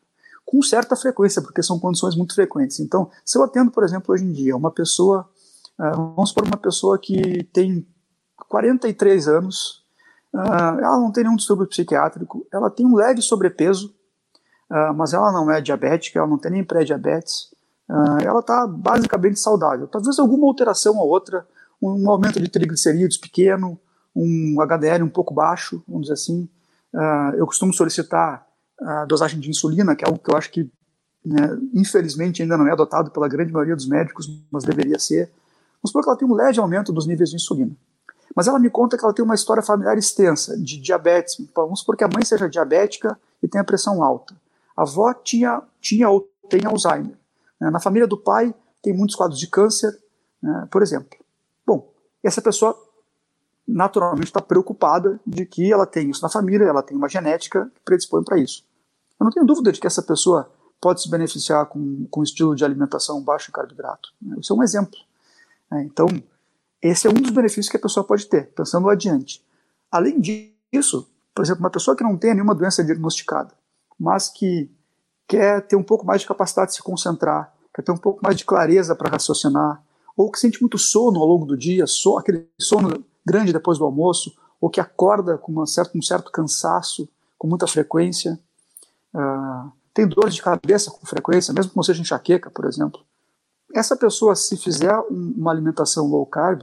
com 0.45 0.63
certa 0.63 0.97
frequência, 0.97 1.43
porque 1.43 1.63
são 1.63 1.79
condições 1.79 2.17
muito 2.17 2.35
frequentes. 2.35 2.81
Então, 2.81 3.11
se 3.25 3.37
eu 3.37 3.43
atendo, 3.43 3.71
por 3.71 3.85
exemplo, 3.85 4.15
hoje 4.15 4.25
em 4.25 4.33
dia, 4.33 4.57
uma 4.57 4.71
pessoa, 4.71 5.29
ah, 5.79 5.91
vamos 5.91 6.31
supor 6.31 6.47
uma 6.47 6.57
pessoa 6.57 6.99
que 6.99 7.45
tem 7.53 7.87
43 8.49 9.29
anos, 9.29 9.86
Uh, 10.37 10.81
ela 10.81 11.01
não 11.01 11.11
tem 11.11 11.25
nenhum 11.25 11.37
distúrbio 11.37 11.67
psiquiátrico, 11.67 12.47
ela 12.53 12.69
tem 12.69 12.85
um 12.85 12.95
leve 12.95 13.23
sobrepeso, 13.23 13.95
uh, 14.71 14.93
mas 14.95 15.15
ela 15.15 15.33
não 15.33 15.51
é 15.51 15.63
diabética, 15.63 16.19
ela 16.19 16.29
não 16.29 16.37
tem 16.37 16.51
nem 16.51 16.63
pré-diabetes, 16.63 17.51
uh, 17.89 18.23
ela 18.23 18.41
está 18.41 18.67
basicamente 18.67 19.41
saudável. 19.41 19.87
Talvez 19.87 20.19
alguma 20.19 20.47
alteração 20.47 20.99
ou 20.99 21.09
outra, 21.09 21.47
um 21.81 22.11
aumento 22.11 22.39
de 22.39 22.49
triglicerídeos 22.49 23.17
pequeno, 23.17 23.81
um 24.15 24.61
HDL 24.61 25.03
um 25.03 25.09
pouco 25.09 25.33
baixo, 25.33 25.83
vamos 25.87 26.03
dizer 26.03 26.15
assim. 26.15 26.49
eu 27.37 27.45
costumo 27.45 27.71
solicitar 27.71 28.47
a 28.81 29.05
dosagem 29.05 29.39
de 29.39 29.51
insulina, 29.51 29.95
que 29.95 30.03
é 30.03 30.09
algo 30.09 30.19
que 30.19 30.31
eu 30.31 30.37
acho 30.37 30.51
que, 30.51 30.71
né, 31.23 31.59
infelizmente, 31.75 32.43
ainda 32.43 32.57
não 32.57 32.67
é 32.67 32.73
adotado 32.73 33.11
pela 33.11 33.29
grande 33.29 33.53
maioria 33.53 33.77
dos 33.77 33.87
médicos, 33.87 34.27
mas 34.51 34.65
deveria 34.65 34.99
ser. 34.99 35.31
Vamos 35.83 35.91
supor 35.91 36.03
que 36.03 36.09
ela 36.09 36.19
tem 36.19 36.27
um 36.27 36.35
leve 36.35 36.59
aumento 36.59 36.95
dos 36.95 37.07
níveis 37.07 37.29
de 37.29 37.37
insulina. 37.37 37.77
Mas 38.35 38.47
ela 38.47 38.59
me 38.59 38.71
conta 38.71 38.97
que 38.97 39.05
ela 39.05 39.15
tem 39.15 39.25
uma 39.25 39.35
história 39.35 39.63
familiar 39.63 39.97
extensa 39.97 40.57
de 40.59 40.81
diabetes. 40.81 41.37
Vamos 41.55 41.81
supor 41.81 41.97
que 41.97 42.05
a 42.05 42.09
mãe 42.09 42.25
seja 42.25 42.49
diabética 42.49 43.19
e 43.43 43.49
tenha 43.49 43.65
pressão 43.65 44.03
alta. 44.03 44.35
A 44.77 44.83
avó 44.83 45.13
tinha, 45.15 45.63
tinha 45.81 46.09
ou 46.09 46.29
tem 46.49 46.65
Alzheimer. 46.67 47.17
Né? 47.61 47.71
Na 47.71 47.81
família 47.81 48.07
do 48.07 48.17
pai 48.17 48.55
tem 48.83 48.95
muitos 48.95 49.17
quadros 49.17 49.39
de 49.39 49.47
câncer, 49.47 49.97
né? 50.43 50.69
por 50.71 50.83
exemplo. 50.83 51.19
Bom, 51.67 51.91
essa 52.23 52.43
pessoa 52.43 52.77
naturalmente 53.67 54.27
está 54.27 54.41
preocupada 54.41 55.19
de 55.27 55.45
que 55.45 55.73
ela 55.73 55.87
tem 55.87 56.11
isso 56.11 56.23
na 56.23 56.29
família, 56.29 56.67
ela 56.67 56.83
tem 56.83 56.97
uma 56.97 57.09
genética 57.09 57.71
que 57.75 57.81
predispõe 57.85 58.23
para 58.23 58.39
isso. 58.39 58.65
Eu 59.19 59.25
não 59.25 59.31
tenho 59.31 59.47
dúvida 59.47 59.73
de 59.73 59.81
que 59.81 59.87
essa 59.87 60.03
pessoa 60.03 60.51
pode 60.81 61.03
se 61.03 61.11
beneficiar 61.11 61.67
com, 61.67 62.07
com 62.11 62.21
um 62.21 62.23
estilo 62.23 62.55
de 62.55 62.65
alimentação 62.65 63.23
baixo 63.23 63.51
em 63.51 63.53
carboidrato. 63.53 64.11
Né? 64.21 64.37
Isso 64.39 64.53
é 64.53 64.57
um 64.57 64.63
exemplo. 64.63 64.99
Então, 65.73 66.07
esse 66.83 67.07
é 67.07 67.11
um 67.11 67.15
dos 67.15 67.31
benefícios 67.31 67.69
que 67.69 67.77
a 67.77 67.81
pessoa 67.81 68.05
pode 68.05 68.27
ter, 68.27 68.53
pensando 68.53 68.89
adiante. 68.89 69.45
Além 69.91 70.21
disso, 70.21 71.09
por 71.35 71.45
exemplo, 71.45 71.63
uma 71.63 71.71
pessoa 71.71 71.97
que 71.97 72.05
não 72.05 72.17
tem 72.17 72.35
nenhuma 72.35 72.55
doença 72.55 72.85
diagnosticada, 72.85 73.55
mas 73.99 74.29
que 74.29 74.71
quer 75.27 75.67
ter 75.67 75.77
um 75.77 75.83
pouco 75.83 76.07
mais 76.07 76.21
de 76.21 76.27
capacidade 76.27 76.71
de 76.71 76.77
se 76.77 76.83
concentrar, 76.83 77.53
quer 77.75 77.83
ter 77.83 77.93
um 77.93 77.97
pouco 77.97 78.21
mais 78.23 78.37
de 78.37 78.45
clareza 78.45 78.95
para 78.95 79.11
raciocinar, 79.11 79.83
ou 80.17 80.31
que 80.31 80.39
sente 80.39 80.61
muito 80.61 80.79
sono 80.79 81.21
ao 81.21 81.27
longo 81.27 81.45
do 81.45 81.57
dia, 81.57 81.87
so, 81.87 82.17
aquele 82.17 82.49
sono 82.59 83.05
grande 83.25 83.53
depois 83.53 83.79
do 83.79 83.85
almoço, 83.85 84.35
ou 84.61 84.71
que 84.71 84.81
acorda 84.81 85.37
com 85.37 85.53
uma 85.53 85.67
certa, 85.67 85.97
um 85.97 86.03
certo 86.03 86.31
cansaço, 86.31 87.09
com 87.37 87.47
muita 87.47 87.67
frequência, 87.67 88.39
uh, 89.15 89.71
tem 89.93 90.07
dores 90.07 90.35
de 90.35 90.43
cabeça 90.43 90.91
com 90.91 91.07
frequência, 91.07 91.53
mesmo 91.53 91.71
que 91.71 91.77
não 91.77 91.83
seja 91.83 92.01
enxaqueca, 92.01 92.51
por 92.51 92.65
exemplo. 92.65 93.01
Essa 93.77 93.95
pessoa, 93.95 94.35
se 94.35 94.57
fizer 94.57 94.99
uma 95.11 95.51
alimentação 95.51 96.07
low 96.07 96.25
carb, 96.25 96.63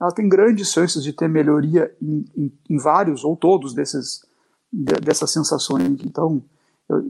ela 0.00 0.12
tem 0.12 0.28
grandes 0.28 0.70
chances 0.70 1.02
de 1.02 1.12
ter 1.12 1.28
melhoria 1.28 1.92
em, 2.00 2.24
em, 2.36 2.58
em 2.70 2.78
vários 2.78 3.24
ou 3.24 3.36
todos 3.36 3.74
desses, 3.74 4.24
de, 4.72 4.94
dessas 5.00 5.32
sensações. 5.32 6.00
Então, 6.04 6.40
eu, 6.88 7.02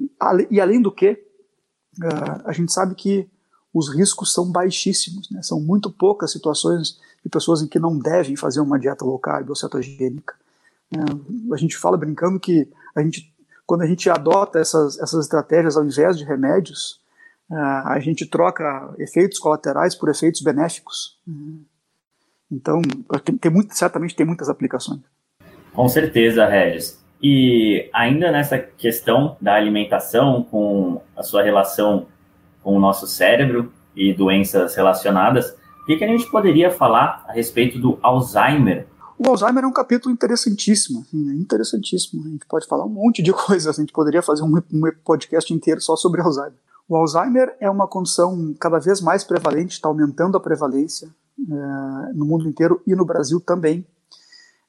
e 0.51 0.59
além 0.59 0.81
do 0.81 0.91
que, 0.91 1.23
uh, 2.03 2.43
a 2.47 2.53
gente 2.53 2.73
sabe 2.73 2.95
que 2.95 3.29
os 3.75 3.95
riscos 3.95 4.33
são 4.33 4.51
baixíssimos, 4.51 5.31
né? 5.31 5.43
são 5.43 5.61
muito 5.61 5.91
poucas 5.91 6.33
situações 6.33 6.99
de 7.23 7.29
pessoas 7.29 7.61
em 7.61 7.67
que 7.67 7.79
não 7.79 7.99
devem 7.99 8.37
fazer 8.37 8.61
uma 8.61 8.79
dieta 8.79 9.05
low 9.05 9.19
carb 9.19 9.51
ou 9.51 9.55
cetogênica. 9.55 10.35
Uh, 10.95 11.53
a 11.53 11.59
gente 11.59 11.77
fala 11.77 11.99
brincando 11.99 12.41
que 12.41 12.73
a 12.95 13.03
gente, 13.03 13.35
quando 13.67 13.83
a 13.83 13.87
gente 13.87 14.09
adota 14.09 14.59
essas, 14.59 14.99
essas 14.99 15.27
estratégias 15.27 15.77
ao 15.77 15.85
invés 15.85 16.17
de 16.17 16.25
remédios, 16.25 17.05
a 17.51 17.99
gente 18.01 18.27
troca 18.27 18.95
efeitos 18.99 19.39
colaterais 19.39 19.95
por 19.95 20.09
efeitos 20.09 20.41
benéficos. 20.41 21.19
Então, 22.51 22.81
tem, 23.25 23.37
tem 23.37 23.51
muito, 23.51 23.77
certamente 23.77 24.15
tem 24.15 24.27
muitas 24.27 24.49
aplicações. 24.49 25.01
Com 25.73 25.89
certeza, 25.89 26.47
Regis. 26.47 26.99
E 27.23 27.89
ainda 27.93 28.31
nessa 28.31 28.59
questão 28.59 29.37
da 29.41 29.55
alimentação, 29.55 30.43
com 30.45 31.01
a 31.17 31.23
sua 31.23 31.43
relação 31.43 32.07
com 32.63 32.77
o 32.77 32.81
nosso 32.81 33.07
cérebro 33.07 33.73
e 33.95 34.13
doenças 34.13 34.75
relacionadas, 34.75 35.57
o 35.83 35.87
que, 35.87 35.97
que 35.97 36.05
a 36.05 36.09
gente 36.09 36.29
poderia 36.31 36.71
falar 36.71 37.25
a 37.29 37.33
respeito 37.33 37.79
do 37.79 37.99
Alzheimer? 38.03 38.87
O 39.19 39.29
Alzheimer 39.29 39.65
é 39.65 39.67
um 39.67 39.73
capítulo 39.73 40.13
interessantíssimo, 40.13 41.03
assim, 41.03 41.41
interessantíssimo. 41.41 42.25
A 42.27 42.29
gente 42.29 42.45
pode 42.47 42.67
falar 42.67 42.85
um 42.85 42.91
monte 42.91 43.23
de 43.23 43.33
coisas, 43.35 43.79
a 43.79 43.81
gente 43.81 43.93
poderia 43.93 44.21
fazer 44.21 44.43
um, 44.43 44.57
um 44.57 44.83
podcast 45.05 45.55
inteiro 45.55 45.81
só 45.81 45.95
sobre 45.95 46.21
Alzheimer. 46.21 46.66
O 46.89 46.95
Alzheimer 46.95 47.57
é 47.61 47.69
uma 47.69 47.89
condição 47.89 48.55
cada 48.61 48.79
vez 48.79 49.01
mais 49.01 49.25
prevalente, 49.25 49.73
está 49.73 49.89
aumentando 49.89 50.37
a 50.37 50.41
prevalência 50.41 51.09
é, 51.39 52.13
no 52.15 52.25
mundo 52.25 52.49
inteiro 52.49 52.81
e 52.87 52.95
no 52.95 53.05
Brasil 53.05 53.41
também. 53.41 53.85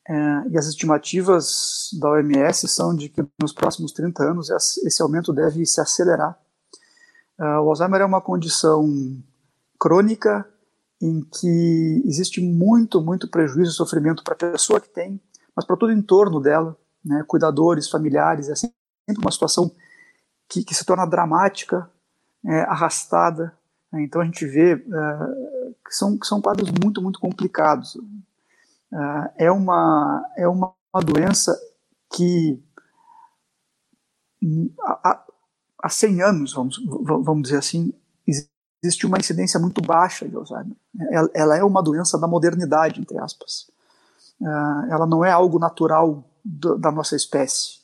É, 0.09 0.13
e 0.49 0.57
as 0.57 0.67
estimativas 0.67 1.89
da 1.99 2.09
OMS 2.09 2.67
são 2.67 2.95
de 2.95 3.09
que 3.09 3.23
nos 3.39 3.53
próximos 3.53 3.91
30 3.91 4.23
anos 4.23 4.49
esse 4.49 5.01
aumento 5.01 5.31
deve 5.31 5.65
se 5.65 5.79
acelerar. 5.79 6.39
É, 7.39 7.43
o 7.59 7.69
Alzheimer 7.69 8.01
é 8.01 8.05
uma 8.05 8.21
condição 8.21 8.87
crônica 9.79 10.47
em 10.99 11.21
que 11.21 12.01
existe 12.05 12.41
muito, 12.41 12.99
muito 12.99 13.29
prejuízo 13.29 13.71
e 13.71 13.75
sofrimento 13.75 14.23
para 14.23 14.33
a 14.33 14.51
pessoa 14.51 14.81
que 14.81 14.89
tem, 14.89 15.21
mas 15.55 15.65
para 15.65 15.77
todo 15.77 15.89
o 15.89 15.93
entorno 15.93 16.39
dela, 16.39 16.75
né, 17.05 17.23
cuidadores, 17.27 17.87
familiares, 17.87 18.49
é 18.49 18.55
sempre 18.55 18.75
uma 19.19 19.31
situação 19.31 19.71
que, 20.49 20.63
que 20.63 20.73
se 20.73 20.83
torna 20.83 21.05
dramática, 21.05 21.87
é, 22.47 22.61
arrastada. 22.61 23.53
Né, 23.91 24.03
então 24.03 24.21
a 24.21 24.25
gente 24.25 24.45
vê 24.45 24.73
é, 24.73 24.77
que, 25.85 25.93
são, 25.93 26.17
que 26.17 26.25
são 26.25 26.41
quadros 26.41 26.71
muito, 26.71 27.01
muito 27.01 27.19
complicados. 27.19 27.97
É, 29.37 29.45
é 29.45 29.51
uma, 29.51 30.25
é 30.37 30.47
uma, 30.47 30.73
doença 31.05 31.55
que 32.11 32.59
há, 34.81 35.23
há 35.83 35.89
100 35.89 36.21
anos, 36.23 36.53
vamos, 36.53 36.83
vamos 37.23 37.43
dizer 37.43 37.57
assim, 37.57 37.93
existe 38.81 39.05
uma 39.05 39.17
incidência 39.17 39.59
muito 39.59 39.81
baixa 39.81 40.27
de 40.27 40.35
Alzheimer. 40.35 40.75
Ela, 41.11 41.29
ela 41.33 41.57
é 41.57 41.63
uma 41.63 41.83
doença 41.83 42.17
da 42.17 42.27
modernidade, 42.27 43.01
entre 43.01 43.17
aspas. 43.19 43.69
Uh, 44.39 44.91
ela 44.91 45.05
não 45.05 45.25
é 45.25 45.31
algo 45.31 45.59
natural 45.59 46.23
do, 46.43 46.77
da 46.77 46.91
nossa 46.91 47.15
espécie. 47.15 47.79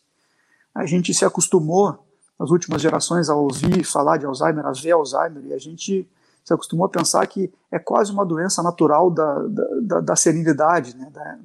A 0.74 0.86
gente 0.86 1.14
se 1.14 1.26
acostumou, 1.26 2.03
nas 2.44 2.52
últimas 2.52 2.82
gerações, 2.82 3.30
a 3.30 3.36
ouvir 3.36 3.86
falar 3.86 4.18
de 4.18 4.26
Alzheimer, 4.26 4.66
a 4.66 4.74
ver 4.74 4.91
Alzheimer, 4.91 5.46
e 5.46 5.54
a 5.54 5.58
gente 5.58 6.06
se 6.44 6.54
acostumou 6.54 6.86
a 6.86 6.89
pensar 6.89 7.26
que 7.26 7.50
é 7.72 7.80
quase 7.80 8.12
uma 8.12 8.26
doença 8.26 8.62
natural 8.62 9.10
da, 9.10 9.48
da, 9.48 9.68
da, 9.82 10.00
da 10.02 10.16
serenidade, 10.18 10.94
né, 10.98 11.10
da, 11.10 11.39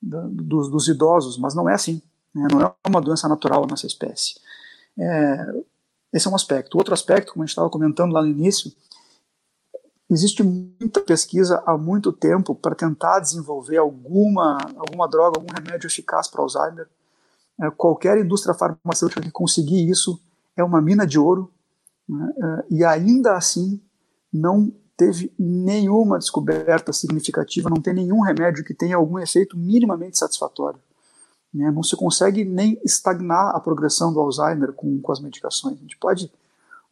da, 0.00 0.26
dos, 0.26 0.70
dos, 0.70 0.88
idosos, 0.88 1.36
mas 1.36 1.54
não 1.54 1.68
é 1.68 1.74
assim. 1.74 2.00
Né, 2.34 2.48
não 2.50 2.62
é 2.62 2.72
uma 2.88 3.02
doença 3.02 3.28
natural 3.28 3.60
da 3.60 3.66
nossa 3.66 3.86
espécie. 3.86 4.36
É, 4.98 5.62
esse 6.10 6.26
é 6.26 6.30
um 6.30 6.34
aspecto. 6.34 6.78
Outro 6.78 6.94
aspecto, 6.94 7.34
como 7.34 7.42
a 7.42 7.44
gente 7.44 7.52
estava 7.52 7.68
comentando 7.68 8.12
lá 8.12 8.22
no 8.22 8.28
início, 8.28 8.72
existe 10.08 10.42
muita 10.42 11.02
pesquisa 11.02 11.62
há 11.66 11.76
muito 11.76 12.14
tempo 12.14 12.54
para 12.54 12.74
tentar 12.74 13.20
desenvolver 13.20 13.76
alguma, 13.76 14.56
alguma 14.78 15.06
droga, 15.06 15.38
algum 15.38 15.52
remédio 15.52 15.86
eficaz 15.86 16.28
para 16.28 16.40
Alzheimer. 16.40 16.88
É, 17.60 17.70
qualquer 17.70 18.18
indústria 18.18 18.54
farmacêutica 18.54 19.20
que 19.20 19.30
conseguir 19.30 19.88
isso 19.88 20.20
é 20.56 20.64
uma 20.64 20.80
mina 20.80 21.06
de 21.06 21.18
ouro, 21.18 21.52
né? 22.08 22.32
é, 22.36 22.64
e 22.70 22.84
ainda 22.84 23.36
assim 23.36 23.80
não 24.32 24.72
teve 24.96 25.32
nenhuma 25.38 26.18
descoberta 26.18 26.92
significativa, 26.92 27.70
não 27.70 27.80
tem 27.80 27.94
nenhum 27.94 28.20
remédio 28.20 28.64
que 28.64 28.74
tenha 28.74 28.96
algum 28.96 29.18
efeito 29.18 29.56
minimamente 29.56 30.18
satisfatório. 30.18 30.78
Né? 31.52 31.70
Não 31.70 31.82
se 31.82 31.96
consegue 31.96 32.44
nem 32.44 32.80
estagnar 32.84 33.54
a 33.54 33.60
progressão 33.60 34.12
do 34.12 34.20
Alzheimer 34.20 34.72
com, 34.72 35.00
com 35.00 35.12
as 35.12 35.20
medicações. 35.20 35.78
A 35.78 35.80
gente 35.80 35.96
pode, 35.98 36.30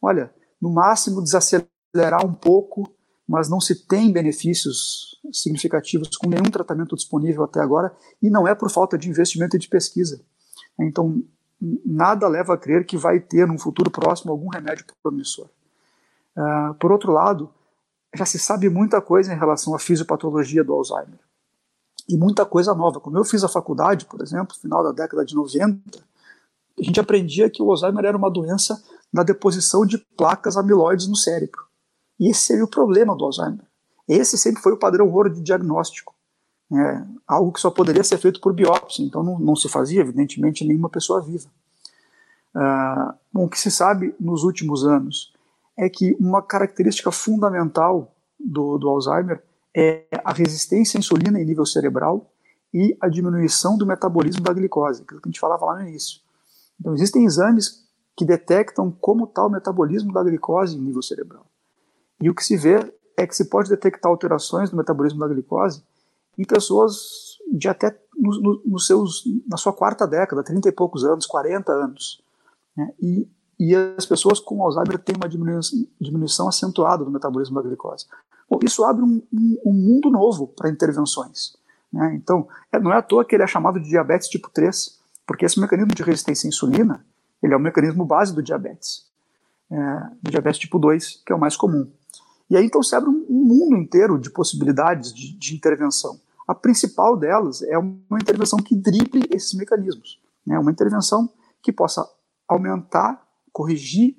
olha, 0.01 0.33
no 0.61 0.69
máximo 0.69 1.21
desacelerar 1.21 2.25
um 2.25 2.33
pouco, 2.33 2.89
mas 3.27 3.49
não 3.49 3.59
se 3.59 3.85
tem 3.87 4.11
benefícios 4.11 5.19
significativos 5.31 6.15
com 6.17 6.29
nenhum 6.29 6.49
tratamento 6.51 6.95
disponível 6.95 7.43
até 7.43 7.61
agora, 7.61 7.95
e 8.21 8.29
não 8.29 8.47
é 8.47 8.53
por 8.53 8.69
falta 8.69 8.97
de 8.97 9.09
investimento 9.09 9.55
e 9.55 9.59
de 9.59 9.67
pesquisa. 9.67 10.21
Então, 10.79 11.23
nada 11.85 12.27
leva 12.27 12.53
a 12.53 12.57
crer 12.57 12.85
que 12.85 12.97
vai 12.97 13.19
ter, 13.19 13.47
num 13.47 13.57
futuro 13.57 13.89
próximo, 13.89 14.31
algum 14.31 14.49
remédio 14.49 14.85
promissor. 15.01 15.47
Uh, 16.35 16.73
por 16.75 16.91
outro 16.91 17.11
lado, 17.11 17.49
já 18.13 18.25
se 18.25 18.39
sabe 18.39 18.69
muita 18.69 19.01
coisa 19.01 19.33
em 19.33 19.37
relação 19.37 19.73
à 19.75 19.79
fisiopatologia 19.79 20.63
do 20.63 20.73
Alzheimer 20.73 21.19
e 22.07 22.17
muita 22.17 22.45
coisa 22.45 22.73
nova. 22.73 22.99
Quando 22.99 23.17
eu 23.17 23.23
fiz 23.23 23.43
a 23.43 23.49
faculdade, 23.49 24.05
por 24.05 24.21
exemplo, 24.21 24.55
final 24.55 24.83
da 24.83 24.91
década 24.91 25.25
de 25.25 25.35
90, 25.35 25.99
a 26.79 26.83
gente 26.83 26.99
aprendia 26.99 27.49
que 27.49 27.61
o 27.61 27.69
Alzheimer 27.69 28.05
era 28.05 28.17
uma 28.17 28.29
doença 28.29 28.81
da 29.11 29.23
deposição 29.23 29.85
de 29.85 29.97
placas 30.17 30.57
amiloides 30.57 31.07
no 31.07 31.15
cérebro. 31.15 31.61
E 32.19 32.29
esse 32.29 32.41
seria 32.41 32.63
o 32.63 32.69
problema 32.69 33.15
do 33.15 33.25
Alzheimer. 33.25 33.65
Esse 34.07 34.37
sempre 34.37 34.61
foi 34.61 34.73
o 34.73 34.77
padrão 34.77 35.09
ouro 35.11 35.29
de 35.29 35.41
diagnóstico. 35.41 36.15
É, 36.75 37.05
algo 37.27 37.51
que 37.51 37.59
só 37.59 37.69
poderia 37.69 38.03
ser 38.03 38.17
feito 38.17 38.41
por 38.41 38.53
biópsia, 38.53 39.03
então 39.03 39.21
não, 39.21 39.37
não 39.37 39.55
se 39.55 39.69
fazia, 39.69 40.01
evidentemente, 40.01 40.65
nenhuma 40.65 40.89
pessoa 40.89 41.21
viva. 41.21 41.47
Uh, 42.55 43.13
bom, 43.31 43.45
o 43.45 43.49
que 43.49 43.59
se 43.59 43.69
sabe 43.69 44.15
nos 44.19 44.43
últimos 44.43 44.85
anos 44.85 45.33
é 45.77 45.89
que 45.89 46.15
uma 46.19 46.41
característica 46.41 47.11
fundamental 47.11 48.15
do, 48.39 48.77
do 48.77 48.89
Alzheimer 48.89 49.43
é 49.75 50.05
a 50.23 50.31
resistência 50.31 50.97
à 50.97 50.99
insulina 50.99 51.39
em 51.39 51.45
nível 51.45 51.65
cerebral 51.65 52.31
e 52.73 52.97
a 53.01 53.07
diminuição 53.07 53.77
do 53.77 53.85
metabolismo 53.85 54.43
da 54.43 54.53
glicose, 54.53 55.03
que 55.03 55.15
a 55.15 55.19
gente 55.25 55.39
falava 55.39 55.65
lá 55.65 55.75
no 55.75 55.87
início. 55.87 56.21
Então, 56.79 56.93
existem 56.93 57.25
exames 57.25 57.83
que 58.15 58.25
detectam 58.25 58.91
como 58.91 59.25
está 59.25 59.45
o 59.45 59.49
metabolismo 59.49 60.11
da 60.13 60.23
glicose 60.23 60.77
em 60.77 60.81
nível 60.81 61.01
cerebral. 61.01 61.45
E 62.21 62.29
o 62.29 62.35
que 62.35 62.43
se 62.43 62.55
vê 62.55 62.93
é 63.17 63.27
que 63.27 63.35
se 63.35 63.45
pode 63.45 63.69
detectar 63.69 64.11
alterações 64.11 64.71
no 64.71 64.77
metabolismo 64.77 65.19
da 65.19 65.27
glicose 65.27 65.83
em 66.37 66.43
pessoas 66.43 67.37
de 67.51 67.67
até 67.67 67.97
no, 68.17 68.41
no, 68.41 68.61
nos 68.65 68.87
seus, 68.87 69.23
na 69.47 69.57
sua 69.57 69.73
quarta 69.73 70.07
década, 70.07 70.43
30 70.43 70.69
e 70.69 70.71
poucos 70.71 71.03
anos, 71.03 71.25
40 71.25 71.71
anos. 71.71 72.21
Né? 72.75 72.91
E, 73.01 73.27
e 73.59 73.75
as 73.75 74.05
pessoas 74.05 74.39
com 74.39 74.63
Alzheimer 74.63 74.97
têm 74.97 75.15
uma 75.15 75.29
diminuição, 75.29 75.85
diminuição 75.99 76.47
acentuada 76.47 77.03
do 77.03 77.11
metabolismo 77.11 77.55
da 77.55 77.61
glicose. 77.61 78.05
Bom, 78.49 78.59
isso 78.63 78.83
abre 78.83 79.03
um, 79.03 79.21
um, 79.31 79.57
um 79.65 79.73
mundo 79.73 80.09
novo 80.09 80.47
para 80.47 80.69
intervenções. 80.69 81.55
Né? 81.91 82.15
Então, 82.15 82.47
é, 82.71 82.79
não 82.79 82.91
é 82.91 82.97
à 82.97 83.01
toa 83.01 83.23
que 83.23 83.35
ele 83.35 83.43
é 83.43 83.47
chamado 83.47 83.79
de 83.79 83.89
diabetes 83.89 84.27
tipo 84.27 84.49
3, 84.49 84.99
porque 85.25 85.45
esse 85.45 85.59
mecanismo 85.59 85.93
de 85.93 86.03
resistência 86.03 86.47
à 86.47 86.49
insulina 86.49 87.05
ele 87.41 87.53
é 87.53 87.57
o 87.57 87.59
mecanismo 87.59 88.05
base 88.05 88.33
do 88.33 88.41
diabetes, 88.41 89.05
é, 89.69 89.75
do 90.21 90.31
diabetes 90.31 90.59
tipo 90.59 90.79
2, 90.79 91.23
que 91.25 91.31
é 91.31 91.35
o 91.35 91.39
mais 91.39 91.57
comum. 91.57 91.89
E 92.53 92.55
aí 92.55 92.67
então 92.67 92.83
se 92.83 92.95
abre 92.95 93.09
um, 93.09 93.25
mundo 93.27 93.75
inteiro 93.75 94.19
de 94.19 94.29
possibilidades 94.29 95.11
de, 95.11 95.35
de, 95.35 95.55
intervenção. 95.55 96.19
A 96.47 96.53
principal 96.53 97.17
delas 97.17 97.63
é 97.63 97.75
uma 97.79 98.19
intervenção 98.21 98.59
que 98.59 98.75
drible 98.75 99.27
esses 99.31 99.55
mecanismos, 99.55 100.21
né? 100.45 100.59
uma 100.59 100.69
intervenção 100.69 101.27
que 101.63 101.71
possa 101.71 102.07
aumentar, 102.47 103.27
corrigir 103.51 104.15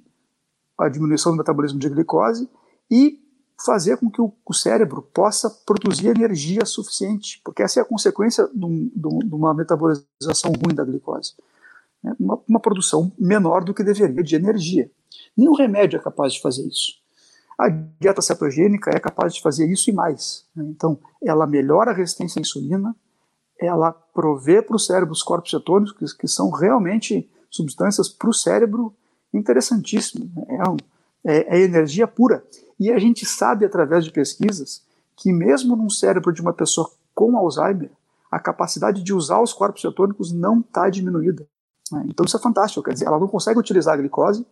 a 0.76 0.88
diminuição 0.88 1.30
do 1.30 1.38
metabolismo 1.38 1.78
de 1.78 1.88
glicose 1.88 2.50
e 2.90 3.20
fazer 3.64 3.98
com 3.98 4.10
que 4.10 4.20
o, 4.20 4.32
o, 4.44 4.52
cérebro 4.52 5.00
possa 5.00 5.48
produzir 5.48 6.08
energia 6.08 6.64
suficiente, 6.64 7.40
porque 7.44 7.62
essa 7.62 7.78
é 7.78 7.82
a 7.84 7.86
consequência 7.86 8.48
de, 8.52 8.66
um, 8.66 8.88
de 8.88 9.32
uma 9.32 9.54
metabolização 9.54 10.50
ruim 10.50 10.74
da 10.74 10.82
glicose. 10.82 11.34
Né? 12.02 12.12
Uma, 12.18 12.42
uma, 12.48 12.58
produção 12.58 13.12
menor 13.16 13.62
do 13.62 13.72
que 13.72 13.84
deveria 13.84 14.24
de 14.24 14.34
energia. 14.34 14.90
Nenhum 15.36 15.54
remédio 15.54 16.00
é 16.00 16.02
capaz 16.02 16.32
de 16.32 16.40
fazer 16.40 16.66
isso. 16.66 17.03
A 17.58 17.68
dieta 17.68 18.20
cetogênica 18.20 18.90
é 18.90 18.98
capaz 18.98 19.34
de 19.34 19.42
fazer 19.42 19.70
isso 19.70 19.90
e 19.90 19.92
mais. 19.92 20.46
Né? 20.54 20.64
Então, 20.68 20.98
ela 21.22 21.46
melhora 21.46 21.92
a 21.92 21.94
resistência 21.94 22.40
à 22.40 22.42
insulina, 22.42 22.94
ela 23.60 23.92
provê 23.92 24.60
para 24.60 24.76
o 24.76 24.78
cérebro 24.78 25.12
os 25.12 25.22
corpos 25.22 25.50
cetônicos, 25.50 26.12
que, 26.12 26.26
são 26.26 26.50
realmente 26.50 27.30
substâncias 27.50 28.08
para 28.08 28.28
o 28.28 28.34
cérebro 28.34 28.94
interessantíssimas. 29.32 30.28
Né? 30.34 30.44
É, 30.48 30.68
um, 30.68 30.76
é, 31.24 31.58
é 31.58 31.60
energia 31.60 32.06
pura. 32.06 32.44
E 32.78 32.90
a 32.90 32.98
gente 32.98 33.24
sabe 33.24 33.64
através 33.64 34.04
de 34.04 34.10
pesquisas 34.10 34.82
que 35.16 35.32
mesmo 35.32 35.76
num 35.76 35.88
cérebro 35.88 36.32
de 36.32 36.42
uma 36.42 36.52
pessoa 36.52 36.90
com 37.14 37.36
Alzheimer, 37.36 37.90
a 38.30 38.40
capacidade 38.40 39.02
de 39.02 39.14
usar 39.14 39.40
os 39.40 39.52
corpos 39.52 39.80
cetônicos 39.80 40.32
não 40.32 40.58
está 40.58 40.90
diminuída. 40.90 41.46
Né? 41.92 42.04
Então 42.08 42.26
isso 42.26 42.36
é 42.36 42.40
fantástico, 42.40 42.82
quer 42.82 42.92
dizer, 42.92 43.06
ela 43.06 43.20
não 43.20 43.28
consegue 43.28 43.58
utilizar 43.58 43.94
a 43.94 43.96
glicose 43.96 44.44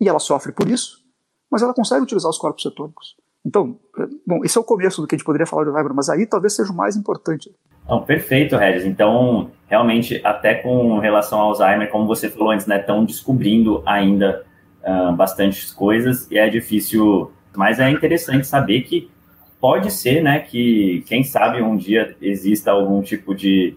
e 0.00 0.08
ela 0.08 0.18
sofre 0.18 0.52
por 0.52 0.68
isso, 0.68 1.04
mas 1.50 1.62
ela 1.62 1.74
consegue 1.74 2.02
utilizar 2.02 2.30
os 2.30 2.38
corpos 2.38 2.62
cetônicos. 2.62 3.16
Então, 3.44 3.78
bom, 4.26 4.44
esse 4.44 4.58
é 4.58 4.60
o 4.60 4.64
começo 4.64 5.00
do 5.00 5.06
que 5.06 5.14
a 5.14 5.18
gente 5.18 5.24
poderia 5.24 5.46
falar 5.46 5.62
de 5.64 5.70
Alzheimer, 5.70 5.94
mas 5.94 6.08
aí 6.08 6.26
talvez 6.26 6.54
seja 6.54 6.72
o 6.72 6.76
mais 6.76 6.96
importante. 6.96 7.50
Não, 7.88 8.02
perfeito, 8.02 8.56
Regis. 8.56 8.84
Então, 8.84 9.50
realmente, 9.66 10.20
até 10.24 10.56
com 10.56 10.98
relação 10.98 11.38
ao 11.40 11.48
Alzheimer, 11.48 11.90
como 11.90 12.06
você 12.06 12.28
falou 12.28 12.50
antes, 12.50 12.66
né, 12.66 12.80
estão 12.80 13.04
descobrindo 13.04 13.82
ainda 13.86 14.44
uh, 14.82 15.16
bastantes 15.16 15.72
coisas 15.72 16.30
e 16.30 16.36
é 16.36 16.48
difícil 16.48 17.32
mas 17.58 17.80
é 17.80 17.90
interessante 17.90 18.46
saber 18.46 18.82
que 18.82 19.10
pode 19.60 19.90
ser, 19.90 20.22
né, 20.22 20.38
que 20.38 21.02
quem 21.08 21.24
sabe 21.24 21.60
um 21.60 21.76
dia 21.76 22.16
exista 22.22 22.70
algum 22.70 23.02
tipo 23.02 23.34
de, 23.34 23.76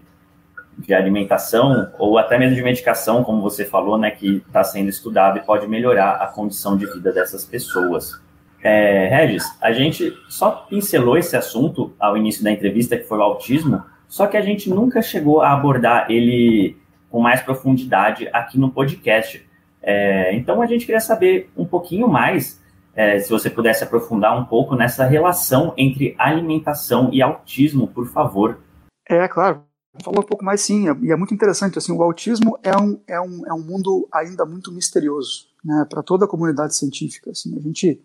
de 0.86 0.94
alimentação 0.94 1.90
ou 1.98 2.18
até 2.18 2.38
mesmo 2.38 2.54
de 2.54 2.62
medicação, 2.62 3.24
como 3.24 3.40
você 3.40 3.64
falou, 3.64 3.96
né, 3.96 4.10
que 4.10 4.42
está 4.46 4.62
sendo 4.64 4.88
estudado 4.88 5.38
e 5.38 5.42
pode 5.42 5.66
melhorar 5.66 6.16
a 6.16 6.26
condição 6.26 6.76
de 6.76 6.86
vida 6.86 7.12
dessas 7.12 7.44
pessoas. 7.44 8.20
É, 8.62 9.08
Regis, 9.08 9.44
a 9.60 9.72
gente 9.72 10.12
só 10.28 10.50
pincelou 10.68 11.16
esse 11.18 11.36
assunto 11.36 11.92
ao 11.98 12.16
início 12.16 12.44
da 12.44 12.50
entrevista, 12.50 12.96
que 12.96 13.04
foi 13.04 13.18
o 13.18 13.22
autismo, 13.22 13.82
só 14.06 14.26
que 14.26 14.36
a 14.36 14.42
gente 14.42 14.70
nunca 14.70 15.02
chegou 15.02 15.40
a 15.40 15.52
abordar 15.52 16.10
ele 16.10 16.76
com 17.10 17.20
mais 17.20 17.40
profundidade 17.40 18.28
aqui 18.32 18.58
no 18.58 18.70
podcast. 18.70 19.46
É, 19.82 20.34
então 20.34 20.62
a 20.62 20.66
gente 20.66 20.86
queria 20.86 21.00
saber 21.00 21.50
um 21.56 21.64
pouquinho 21.64 22.06
mais, 22.06 22.62
é, 22.94 23.18
se 23.18 23.28
você 23.28 23.50
pudesse 23.50 23.82
aprofundar 23.82 24.38
um 24.38 24.44
pouco 24.44 24.76
nessa 24.76 25.04
relação 25.04 25.74
entre 25.76 26.14
alimentação 26.16 27.10
e 27.12 27.20
autismo, 27.20 27.88
por 27.88 28.06
favor. 28.06 28.60
É, 29.08 29.26
claro. 29.26 29.71
Falar 30.00 30.20
um 30.20 30.26
pouco 30.26 30.44
mais 30.44 30.62
sim, 30.62 30.86
e 31.02 31.12
é 31.12 31.16
muito 31.16 31.34
interessante, 31.34 31.76
assim, 31.76 31.92
o 31.92 32.02
autismo 32.02 32.58
é 32.62 32.74
um, 32.76 32.98
é 33.06 33.20
um, 33.20 33.46
é 33.46 33.52
um 33.52 33.62
mundo 33.62 34.08
ainda 34.10 34.46
muito 34.46 34.72
misterioso, 34.72 35.48
né, 35.62 35.86
para 35.88 36.02
toda 36.02 36.24
a 36.24 36.28
comunidade 36.28 36.74
científica, 36.74 37.30
assim, 37.30 37.54
a 37.58 37.60
gente, 37.60 38.02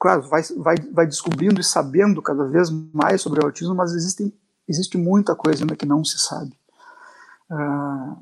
claro, 0.00 0.22
vai, 0.22 0.42
vai, 0.56 0.74
vai 0.92 1.06
descobrindo 1.06 1.60
e 1.60 1.64
sabendo 1.64 2.20
cada 2.20 2.44
vez 2.44 2.70
mais 2.92 3.22
sobre 3.22 3.40
o 3.40 3.46
autismo, 3.46 3.72
mas 3.72 3.92
existem, 3.92 4.32
existe 4.66 4.98
muita 4.98 5.36
coisa 5.36 5.62
ainda 5.62 5.76
que 5.76 5.86
não 5.86 6.04
se 6.04 6.18
sabe. 6.18 6.58
Uh, 7.48 8.16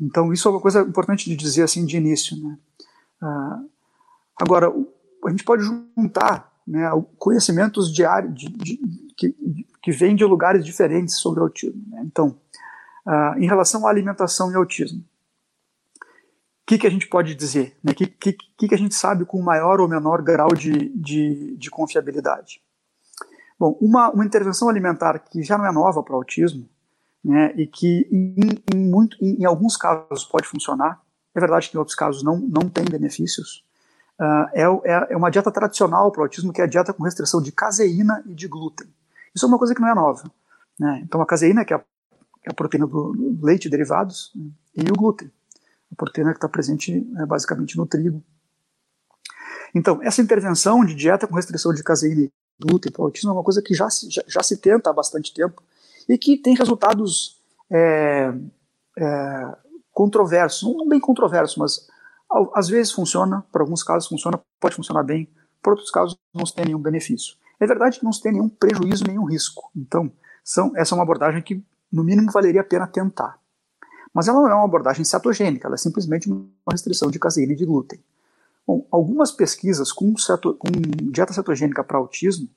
então, 0.00 0.32
isso 0.32 0.48
é 0.48 0.50
uma 0.50 0.60
coisa 0.60 0.80
importante 0.80 1.28
de 1.28 1.36
dizer 1.36 1.64
assim 1.64 1.84
de 1.84 1.98
início. 1.98 2.34
Né? 2.42 2.58
Uh, 3.22 3.70
agora, 4.40 4.72
a 5.26 5.30
gente 5.30 5.44
pode 5.44 5.62
juntar 5.62 6.50
né, 6.66 6.88
conhecimentos 7.18 7.92
diários 7.92 8.34
de, 8.34 8.48
de, 8.48 8.80
que, 9.20 9.66
que 9.82 9.92
vêm 9.92 10.16
de 10.16 10.24
lugares 10.24 10.64
diferentes 10.64 11.16
sobre 11.18 11.40
o 11.40 11.42
autismo. 11.42 11.82
Né? 11.88 12.02
Então, 12.06 12.38
uh, 13.06 13.38
em 13.38 13.46
relação 13.46 13.86
à 13.86 13.90
alimentação 13.90 14.50
e 14.50 14.54
autismo, 14.54 15.00
o 15.00 16.66
que, 16.66 16.78
que 16.78 16.86
a 16.86 16.90
gente 16.90 17.06
pode 17.06 17.34
dizer? 17.34 17.76
O 17.84 17.88
né? 17.88 17.94
que, 17.94 18.06
que, 18.06 18.32
que 18.32 18.74
a 18.74 18.78
gente 18.78 18.94
sabe 18.94 19.26
com 19.26 19.42
maior 19.42 19.80
ou 19.80 19.88
menor 19.88 20.22
grau 20.22 20.54
de, 20.54 20.88
de, 20.90 21.56
de 21.56 21.70
confiabilidade? 21.70 22.62
Bom, 23.58 23.76
uma, 23.80 24.10
uma 24.10 24.24
intervenção 24.24 24.70
alimentar 24.70 25.18
que 25.18 25.42
já 25.42 25.58
não 25.58 25.66
é 25.66 25.72
nova 25.72 26.02
para 26.02 26.14
o 26.14 26.16
autismo, 26.16 26.66
né, 27.22 27.52
e 27.54 27.66
que 27.66 28.08
em, 28.10 28.62
em, 28.74 28.90
muito, 28.90 29.14
em, 29.20 29.42
em, 29.42 29.44
alguns 29.44 29.76
casos 29.76 30.24
pode 30.24 30.48
funcionar, 30.48 31.02
é 31.34 31.40
verdade 31.40 31.68
que 31.68 31.76
em 31.76 31.78
outros 31.78 31.94
casos 31.94 32.22
não, 32.22 32.38
não 32.38 32.70
tem 32.70 32.86
benefícios, 32.86 33.62
uh, 34.18 34.48
é, 34.54 34.62
é, 35.12 35.16
uma 35.16 35.30
dieta 35.30 35.52
tradicional 35.52 36.10
para 36.10 36.20
o 36.20 36.22
autismo, 36.22 36.54
que 36.54 36.62
é 36.62 36.64
a 36.64 36.66
dieta 36.66 36.94
com 36.94 37.02
restrição 37.02 37.42
de 37.42 37.52
caseína 37.52 38.22
e 38.26 38.34
de 38.34 38.48
glúten. 38.48 38.88
Isso 39.34 39.44
é 39.44 39.48
uma 39.48 39.58
coisa 39.58 39.74
que 39.74 39.80
não 39.80 39.88
é 39.88 39.94
nova. 39.94 40.30
Né? 40.78 41.00
Então 41.04 41.20
a 41.20 41.26
caseína, 41.26 41.64
que 41.64 41.72
é 41.72 41.76
a, 41.76 41.84
é 42.46 42.50
a 42.50 42.54
proteína 42.54 42.86
do, 42.86 43.38
leite 43.42 43.66
e 43.66 43.70
derivados, 43.70 44.32
né, 44.34 44.50
e 44.74 44.90
o 44.90 44.94
glúten, 44.94 45.30
a 45.92 45.94
proteína 45.94 46.30
que 46.30 46.38
está 46.38 46.48
presente 46.48 47.06
é, 47.18 47.26
basicamente 47.26 47.76
no 47.76 47.86
trigo. 47.86 48.22
Então, 49.74 50.02
essa 50.02 50.20
intervenção 50.20 50.84
de 50.84 50.94
dieta 50.94 51.26
com 51.26 51.34
restrição 51.34 51.72
de 51.72 51.82
caseína 51.82 52.22
e 52.22 52.32
glúten 52.60 52.90
para 52.90 53.02
o 53.02 53.04
autismo 53.04 53.30
é 53.30 53.32
uma 53.32 53.44
coisa 53.44 53.62
que 53.62 53.74
já 53.74 53.88
se, 53.88 54.10
já, 54.10 54.22
já 54.26 54.42
se 54.42 54.56
tenta 54.56 54.90
há 54.90 54.92
bastante 54.92 55.32
tempo, 55.32 55.62
e 56.08 56.18
que 56.18 56.36
tem 56.36 56.56
resultados 56.56 57.40
é, 57.70 58.32
é, 58.98 59.56
controversos, 59.92 60.62
não 60.62 60.88
bem 60.88 60.98
controversos, 60.98 61.56
mas 61.56 61.88
às 62.54 62.68
vezes 62.68 62.92
funciona, 62.92 63.44
para 63.52 63.62
alguns 63.62 63.82
casos 63.82 64.08
funciona, 64.08 64.40
pode 64.58 64.74
funcionar 64.74 65.02
bem, 65.02 65.28
para 65.62 65.72
outros 65.72 65.90
casos 65.90 66.16
não 66.34 66.44
tem 66.44 66.66
nenhum 66.66 66.80
benefício. 66.80 67.36
É 67.60 67.66
verdade 67.66 67.98
que 67.98 68.04
não 68.04 68.12
se 68.12 68.22
tem 68.22 68.32
nenhum 68.32 68.48
prejuízo, 68.48 69.04
nenhum 69.06 69.24
risco. 69.24 69.70
Então, 69.76 70.10
são, 70.42 70.72
essa 70.74 70.94
é 70.94 70.96
uma 70.96 71.04
abordagem 71.04 71.42
que, 71.42 71.62
no 71.92 72.02
mínimo, 72.02 72.32
valeria 72.32 72.62
a 72.62 72.64
pena 72.64 72.86
tentar. 72.86 73.38
Mas 74.12 74.26
ela 74.26 74.40
não 74.40 74.48
é 74.48 74.54
uma 74.54 74.64
abordagem 74.64 75.04
cetogênica, 75.04 75.68
ela 75.68 75.74
é 75.74 75.78
simplesmente 75.78 76.28
uma 76.28 76.48
restrição 76.70 77.10
de 77.10 77.18
caseína 77.18 77.52
e 77.52 77.56
de 77.56 77.64
glúten. 77.64 78.02
Bom, 78.66 78.86
algumas 78.90 79.30
pesquisas 79.30 79.92
com, 79.92 80.16
ceto, 80.16 80.54
com 80.54 80.70
dieta 81.12 81.32
cetogênica 81.32 81.84
para 81.84 81.98
autismo 81.98 82.48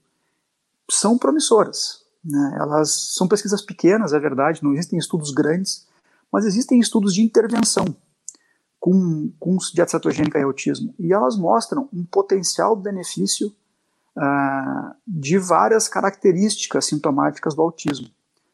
são 0.89 1.17
promissoras. 1.17 2.03
Né? 2.23 2.57
Elas 2.59 3.13
são 3.15 3.27
pesquisas 3.27 3.61
pequenas, 3.61 4.13
é 4.13 4.19
verdade, 4.19 4.63
não 4.63 4.73
existem 4.73 4.97
estudos 4.97 5.31
grandes, 5.31 5.87
mas 6.31 6.45
existem 6.45 6.79
estudos 6.79 7.13
de 7.13 7.21
intervenção 7.21 7.95
com, 8.79 9.31
com 9.39 9.57
dieta 9.73 9.91
cetogênica 9.91 10.39
e 10.39 10.43
autismo, 10.43 10.93
e 10.99 11.13
elas 11.13 11.37
mostram 11.37 11.87
um 11.93 12.03
potencial 12.03 12.75
benefício 12.75 13.53
uh, 14.17 14.95
de 15.05 15.37
várias 15.37 15.87
características 15.87 16.85
sintomáticas 16.85 17.55
do 17.55 17.61
autismo, 17.61 18.09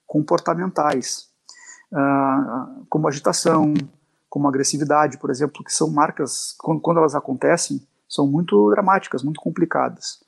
comportamentais, 0.05 1.30
uh, 1.91 2.86
como 2.89 3.07
agitação, 3.07 3.74
como 4.30 4.47
agressividade, 4.47 5.18
por 5.18 5.30
exemplo, 5.30 5.64
que 5.64 5.74
são 5.74 5.89
marcas, 5.89 6.55
quando, 6.60 6.82
quando 6.82 6.97
elas 6.97 7.16
acontecem, 7.16 7.86
são 8.07 8.28
muito 8.28 8.70
dramáticas, 8.72 9.24
muito 9.24 9.39
complicadas. 9.39 10.22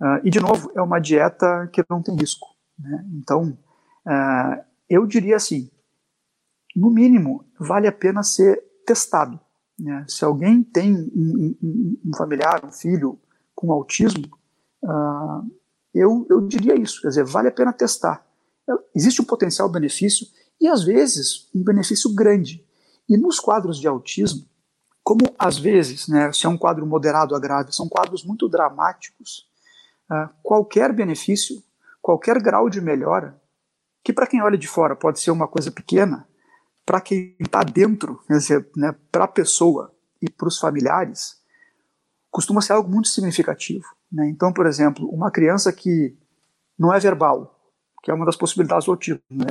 Uh, 0.00 0.20
e, 0.24 0.30
de 0.30 0.40
novo, 0.40 0.70
é 0.74 0.82
uma 0.82 0.98
dieta 0.98 1.68
que 1.72 1.84
não 1.88 2.02
tem 2.02 2.14
risco. 2.16 2.46
Né? 2.78 3.04
Então, 3.14 3.56
eu 4.88 5.06
diria 5.06 5.36
assim: 5.36 5.70
no 6.74 6.90
mínimo, 6.90 7.44
vale 7.58 7.86
a 7.86 7.92
pena 7.92 8.22
ser 8.22 8.62
testado. 8.86 9.38
Né? 9.78 10.04
Se 10.08 10.24
alguém 10.24 10.62
tem 10.62 10.94
um, 10.94 11.56
um, 11.62 11.98
um, 12.06 12.16
familiar, 12.16 12.64
um 12.64 12.72
filho 12.72 13.18
com 13.54 13.72
autismo, 13.72 14.37
uh, 14.82 15.50
eu, 15.94 16.26
eu 16.28 16.40
diria 16.46 16.74
isso: 16.74 17.00
quer 17.02 17.08
dizer, 17.08 17.24
vale 17.24 17.48
a 17.48 17.52
pena 17.52 17.72
testar. 17.72 18.26
Existe 18.94 19.22
um 19.22 19.24
potencial 19.24 19.68
benefício 19.68 20.26
e, 20.60 20.68
às 20.68 20.84
vezes, 20.84 21.48
um 21.54 21.62
benefício 21.62 22.14
grande. 22.14 22.64
E 23.08 23.16
nos 23.16 23.40
quadros 23.40 23.80
de 23.80 23.88
autismo, 23.88 24.46
como 25.02 25.20
às 25.38 25.58
vezes, 25.58 26.06
né, 26.08 26.30
se 26.32 26.44
é 26.44 26.48
um 26.48 26.58
quadro 26.58 26.86
moderado 26.86 27.34
a 27.34 27.40
grave, 27.40 27.72
são 27.72 27.88
quadros 27.88 28.22
muito 28.22 28.46
dramáticos, 28.48 29.48
uh, 30.10 30.28
qualquer 30.42 30.92
benefício 30.92 31.62
qualquer 32.08 32.40
grau 32.40 32.70
de 32.70 32.80
melhora, 32.80 33.38
que 34.02 34.14
para 34.14 34.26
quem 34.26 34.42
olha 34.42 34.56
de 34.56 34.66
fora 34.66 34.96
pode 34.96 35.20
ser 35.20 35.30
uma 35.30 35.46
coisa 35.46 35.70
pequena, 35.70 36.26
para 36.86 37.02
quem 37.02 37.36
está 37.38 37.62
dentro, 37.62 38.18
quer 38.26 38.38
dizer, 38.38 38.70
né, 38.74 38.94
para 39.12 39.24
a 39.24 39.28
pessoa 39.28 39.94
e 40.22 40.30
para 40.30 40.48
os 40.48 40.58
familiares, 40.58 41.38
costuma 42.30 42.62
ser 42.62 42.72
algo 42.72 42.90
muito 42.90 43.08
significativo. 43.08 43.84
Né? 44.10 44.28
Então, 44.28 44.52
por 44.52 44.66
exemplo, 44.66 45.08
uma 45.08 45.30
criança 45.30 45.72
que 45.72 46.16
não 46.78 46.92
é 46.92 46.98
verbal, 46.98 47.58
que 48.02 48.10
é 48.10 48.14
uma 48.14 48.24
das 48.24 48.36
possibilidades 48.36 48.86
do 48.86 48.92
autismo, 48.92 49.20
né? 49.30 49.46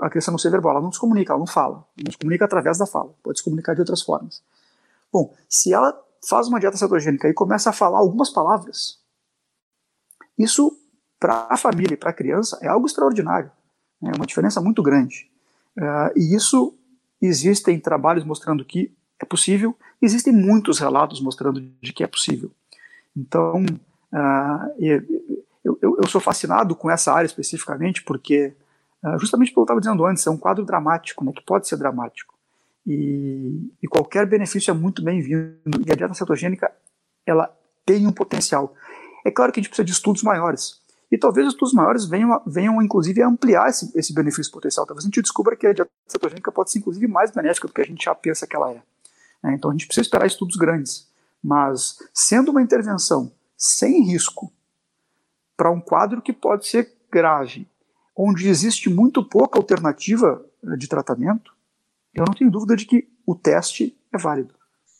a 0.00 0.10
criança 0.10 0.30
não 0.30 0.38
ser 0.38 0.50
verbal, 0.50 0.72
ela 0.72 0.82
não 0.82 0.92
se 0.92 1.00
comunica, 1.00 1.32
ela 1.32 1.38
não 1.38 1.46
fala, 1.46 1.84
não 2.04 2.12
se 2.12 2.18
comunica 2.18 2.44
através 2.44 2.78
da 2.78 2.86
fala, 2.86 3.14
pode 3.22 3.38
se 3.38 3.44
comunicar 3.44 3.74
de 3.74 3.80
outras 3.80 4.02
formas. 4.02 4.42
Bom, 5.12 5.34
se 5.48 5.72
ela 5.72 5.98
faz 6.28 6.48
uma 6.48 6.60
dieta 6.60 6.76
cetogênica 6.76 7.28
e 7.28 7.34
começa 7.34 7.70
a 7.70 7.72
falar 7.72 7.98
algumas 7.98 8.30
palavras, 8.30 8.98
isso 10.38 10.76
para 11.18 11.46
a 11.48 11.56
família 11.56 11.94
e 11.94 11.96
para 11.96 12.10
a 12.10 12.12
criança 12.12 12.58
é 12.60 12.68
algo 12.68 12.86
extraordinário. 12.86 13.50
É 14.02 14.14
uma 14.14 14.26
diferença 14.26 14.60
muito 14.60 14.82
grande. 14.82 15.30
Uh, 15.76 16.12
e 16.16 16.34
isso 16.34 16.74
existem 17.20 17.80
trabalhos 17.80 18.24
mostrando 18.24 18.64
que 18.64 18.94
é 19.18 19.24
possível, 19.24 19.74
existem 20.00 20.32
muitos 20.32 20.78
relatos 20.78 21.20
mostrando 21.20 21.60
de 21.80 21.92
que 21.92 22.04
é 22.04 22.06
possível. 22.06 22.50
Então, 23.16 23.64
uh, 24.16 24.74
eu, 25.64 25.98
eu, 25.98 26.06
sou 26.06 26.20
fascinado 26.20 26.74
com 26.74 26.90
essa 26.90 27.12
área 27.12 27.26
especificamente 27.26 28.02
porque, 28.02 28.54
uh, 29.04 29.18
justamente 29.18 29.52
como 29.52 29.62
eu 29.62 29.64
estava 29.64 29.80
dizendo 29.80 30.06
antes, 30.06 30.26
é 30.26 30.30
um 30.30 30.38
quadro 30.38 30.64
dramático, 30.64 31.24
né, 31.24 31.32
que 31.32 31.42
pode 31.42 31.68
ser 31.68 31.76
dramático. 31.76 32.34
E, 32.86 33.68
e 33.82 33.88
qualquer 33.88 34.26
benefício 34.26 34.70
é 34.70 34.74
muito 34.74 35.02
bem-vindo. 35.02 35.58
E 35.84 35.90
a 35.90 35.94
dieta 35.94 36.14
cetogênica, 36.14 36.70
ela 37.26 37.52
tem 37.84 38.06
um 38.06 38.12
potencial. 38.12 38.74
É 39.24 39.30
claro 39.30 39.52
que 39.52 39.58
a 39.58 39.62
gente 39.62 39.70
precisa 39.70 39.84
de 39.84 39.92
estudos 39.92 40.22
maiores. 40.22 40.80
E 41.10 41.18
talvez 41.18 41.46
os 41.46 41.54
estudos 41.54 41.74
maiores 41.74 42.04
venham, 42.04 42.40
venham 42.46 42.80
inclusive, 42.80 43.22
a 43.22 43.28
ampliar 43.28 43.68
esse, 43.68 43.90
esse 43.98 44.14
benefício 44.14 44.52
potencial. 44.52 44.86
Talvez 44.86 45.04
a 45.04 45.08
gente 45.08 45.20
descubra 45.20 45.56
que 45.56 45.66
a 45.66 45.72
dieta 45.72 45.90
cetogênica 46.06 46.52
pode 46.52 46.70
ser, 46.70 46.78
inclusive, 46.78 47.06
mais 47.08 47.32
benéfica 47.32 47.66
do 47.66 47.74
que 47.74 47.80
a 47.80 47.84
gente 47.84 48.04
já 48.04 48.14
pensa 48.14 48.46
que 48.46 48.54
ela 48.54 48.70
é. 48.70 48.82
é 49.44 49.52
então 49.52 49.70
a 49.70 49.72
gente 49.72 49.86
precisa 49.86 50.04
esperar 50.04 50.26
estudos 50.26 50.56
grandes. 50.56 51.08
Mas, 51.42 51.98
sendo 52.14 52.50
uma 52.50 52.62
intervenção 52.62 53.32
sem 53.56 54.02
risco 54.04 54.52
para 55.56 55.70
um 55.70 55.80
quadro 55.80 56.20
que 56.20 56.32
pode 56.32 56.66
ser 56.66 56.92
grave, 57.10 57.66
onde 58.14 58.48
existe 58.48 58.90
muito 58.90 59.24
pouca 59.24 59.58
alternativa 59.58 60.44
eh, 60.64 60.76
de 60.76 60.86
tratamento, 60.86 61.52
eu 62.14 62.24
não 62.26 62.34
tenho 62.34 62.50
dúvida 62.50 62.76
de 62.76 62.86
que 62.86 63.08
o 63.26 63.34
teste 63.34 63.96
é 64.12 64.18
válido. 64.18 64.54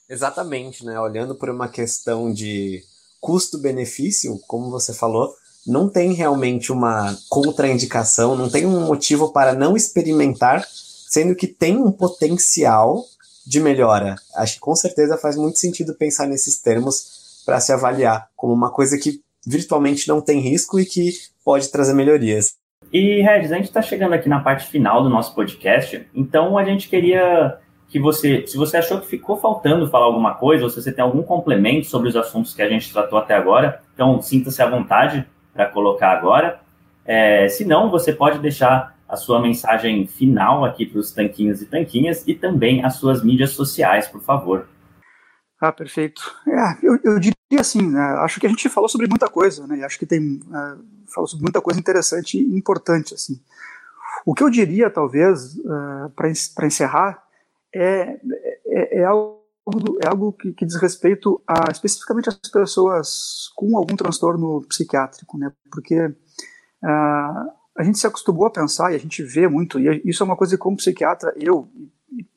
Exatamente, 0.08 0.84
né? 0.84 0.98
Olhando 1.00 1.34
por 1.34 1.50
uma 1.50 1.68
questão 1.68 2.32
de 2.32 2.82
custo-benefício, 3.20 4.38
como 4.46 4.70
você 4.70 4.94
falou, 4.94 5.34
não 5.66 5.88
tem 5.88 6.12
realmente 6.12 6.70
uma 6.70 7.16
contraindicação, 7.28 8.36
não 8.36 8.48
tem 8.48 8.64
um 8.64 8.86
motivo 8.86 9.32
para 9.32 9.52
não 9.52 9.76
experimentar, 9.76 10.64
sendo 11.08 11.34
que 11.34 11.46
tem 11.46 11.76
um 11.76 11.90
potencial 11.90 13.04
de 13.44 13.60
melhora. 13.60 14.16
Acho 14.34 14.54
que 14.54 14.60
com 14.60 14.76
certeza 14.76 15.18
faz 15.18 15.36
muito 15.36 15.58
sentido 15.58 15.94
pensar 15.94 16.26
nesses 16.26 16.58
termos 16.60 17.25
para 17.46 17.60
se 17.60 17.72
avaliar 17.72 18.28
como 18.34 18.52
uma 18.52 18.70
coisa 18.70 18.98
que 18.98 19.20
virtualmente 19.46 20.08
não 20.08 20.20
tem 20.20 20.40
risco 20.40 20.80
e 20.80 20.84
que 20.84 21.12
pode 21.44 21.70
trazer 21.70 21.94
melhorias. 21.94 22.56
E, 22.92 23.22
Regis, 23.22 23.52
a 23.52 23.56
gente 23.56 23.66
está 23.66 23.80
chegando 23.80 24.14
aqui 24.14 24.28
na 24.28 24.40
parte 24.40 24.66
final 24.66 25.02
do 25.02 25.08
nosso 25.08 25.34
podcast, 25.34 26.06
então 26.12 26.58
a 26.58 26.64
gente 26.64 26.88
queria 26.88 27.58
que 27.88 28.00
você, 28.00 28.44
se 28.46 28.56
você 28.56 28.78
achou 28.78 29.00
que 29.00 29.06
ficou 29.06 29.36
faltando 29.36 29.88
falar 29.88 30.06
alguma 30.06 30.34
coisa, 30.34 30.64
ou 30.64 30.70
se 30.70 30.82
você 30.82 30.92
tem 30.92 31.04
algum 31.04 31.22
complemento 31.22 31.86
sobre 31.86 32.08
os 32.08 32.16
assuntos 32.16 32.52
que 32.52 32.62
a 32.62 32.68
gente 32.68 32.92
tratou 32.92 33.18
até 33.18 33.34
agora, 33.34 33.80
então 33.94 34.20
sinta-se 34.20 34.60
à 34.60 34.68
vontade 34.68 35.24
para 35.54 35.66
colocar 35.66 36.10
agora. 36.10 36.60
É, 37.04 37.48
se 37.48 37.64
não, 37.64 37.88
você 37.90 38.12
pode 38.12 38.40
deixar 38.40 38.96
a 39.08 39.16
sua 39.16 39.40
mensagem 39.40 40.04
final 40.06 40.64
aqui 40.64 40.84
para 40.84 40.98
os 40.98 41.12
tanquinhos 41.12 41.62
e 41.62 41.66
tanquinhas 41.66 42.26
e 42.26 42.34
também 42.34 42.84
as 42.84 42.96
suas 42.96 43.22
mídias 43.22 43.50
sociais, 43.50 44.08
por 44.08 44.20
favor. 44.20 44.66
Ah, 45.60 45.72
perfeito. 45.72 46.22
É, 46.46 46.86
eu, 46.86 46.98
eu, 47.02 47.18
diria 47.18 47.34
assim, 47.58 47.90
né, 47.90 48.00
acho 48.18 48.38
que 48.38 48.46
a 48.46 48.48
gente 48.48 48.68
falou 48.68 48.88
sobre 48.88 49.08
muita 49.08 49.28
coisa, 49.28 49.66
né, 49.66 49.84
acho 49.84 49.98
que 49.98 50.04
tem 50.04 50.40
é, 50.52 50.76
falou 51.12 51.26
sobre 51.26 51.44
muita 51.44 51.62
coisa 51.62 51.80
interessante 51.80 52.38
e 52.38 52.56
importante, 52.56 53.14
assim. 53.14 53.40
O 54.24 54.34
que 54.34 54.42
eu 54.42 54.50
diria, 54.50 54.90
talvez, 54.90 55.56
uh, 55.58 56.06
é, 56.06 56.08
para 56.54 56.66
encerrar, 56.66 57.22
é, 57.74 58.18
é, 58.66 59.00
é, 59.00 59.04
algo, 59.04 59.40
é 60.02 60.08
algo 60.08 60.32
que, 60.32 60.52
que, 60.52 60.66
diz 60.66 60.76
respeito 60.76 61.40
a, 61.46 61.70
especificamente 61.70 62.28
às 62.28 62.36
pessoas 62.36 63.50
com 63.54 63.76
algum 63.76 63.94
transtorno 63.94 64.62
psiquiátrico, 64.68 65.38
né, 65.38 65.52
porque 65.70 66.06
uh, 66.06 67.50
a 67.78 67.82
gente 67.82 67.98
se 67.98 68.06
acostumou 68.06 68.46
a 68.46 68.50
pensar 68.50 68.92
e 68.92 68.96
a 68.96 68.98
gente 68.98 69.22
vê 69.22 69.46
muito, 69.46 69.78
e 69.78 70.02
isso 70.04 70.22
é 70.22 70.26
uma 70.26 70.36
coisa 70.36 70.56
que 70.56 70.62
como 70.62 70.76
psiquiatra, 70.76 71.32
eu 71.36 71.68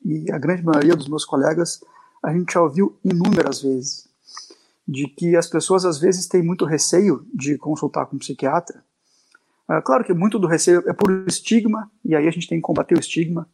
e 0.04 0.30
a 0.30 0.38
grande 0.38 0.62
maioria 0.62 0.94
dos 0.94 1.08
meus 1.08 1.24
colegas, 1.24 1.80
a 2.22 2.32
gente 2.32 2.52
já 2.52 2.62
ouviu 2.62 2.98
inúmeras 3.04 3.62
vezes, 3.62 4.08
de 4.86 5.06
que 5.06 5.36
as 5.36 5.46
pessoas 5.46 5.84
às 5.84 5.98
vezes 5.98 6.26
têm 6.26 6.42
muito 6.42 6.64
receio 6.64 7.26
de 7.32 7.56
consultar 7.56 8.06
com 8.06 8.16
um 8.16 8.18
psiquiatra. 8.18 8.82
Uh, 9.68 9.80
claro 9.82 10.04
que 10.04 10.12
muito 10.12 10.38
do 10.38 10.46
receio 10.46 10.82
é 10.88 10.92
por 10.92 11.10
estigma, 11.26 11.90
e 12.04 12.14
aí 12.14 12.26
a 12.26 12.30
gente 12.30 12.48
tem 12.48 12.58
que 12.58 12.62
combater 12.62 12.96
o 12.96 13.00
estigma, 13.00 13.48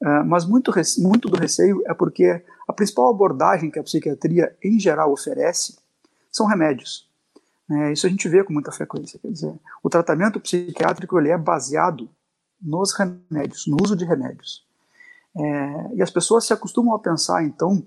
uh, 0.00 0.24
mas 0.24 0.44
muito, 0.44 0.72
muito 0.98 1.28
do 1.28 1.36
receio 1.36 1.82
é 1.86 1.92
porque 1.92 2.42
a 2.68 2.72
principal 2.72 3.10
abordagem 3.10 3.70
que 3.70 3.78
a 3.78 3.82
psiquiatria 3.82 4.56
em 4.62 4.78
geral 4.78 5.12
oferece 5.12 5.76
são 6.30 6.46
remédios. 6.46 7.06
É, 7.70 7.92
isso 7.92 8.06
a 8.06 8.10
gente 8.10 8.28
vê 8.28 8.44
com 8.44 8.52
muita 8.52 8.70
frequência. 8.70 9.18
Quer 9.18 9.30
dizer, 9.30 9.54
o 9.82 9.90
tratamento 9.90 10.40
psiquiátrico 10.40 11.18
ele 11.18 11.30
é 11.30 11.38
baseado 11.38 12.08
nos 12.62 12.92
remédios, 12.92 13.66
no 13.66 13.76
uso 13.82 13.96
de 13.96 14.04
remédios. 14.04 14.64
É, 15.36 15.94
e 15.94 16.02
as 16.02 16.10
pessoas 16.10 16.46
se 16.46 16.52
acostumam 16.52 16.94
a 16.94 16.98
pensar, 16.98 17.42
então, 17.42 17.84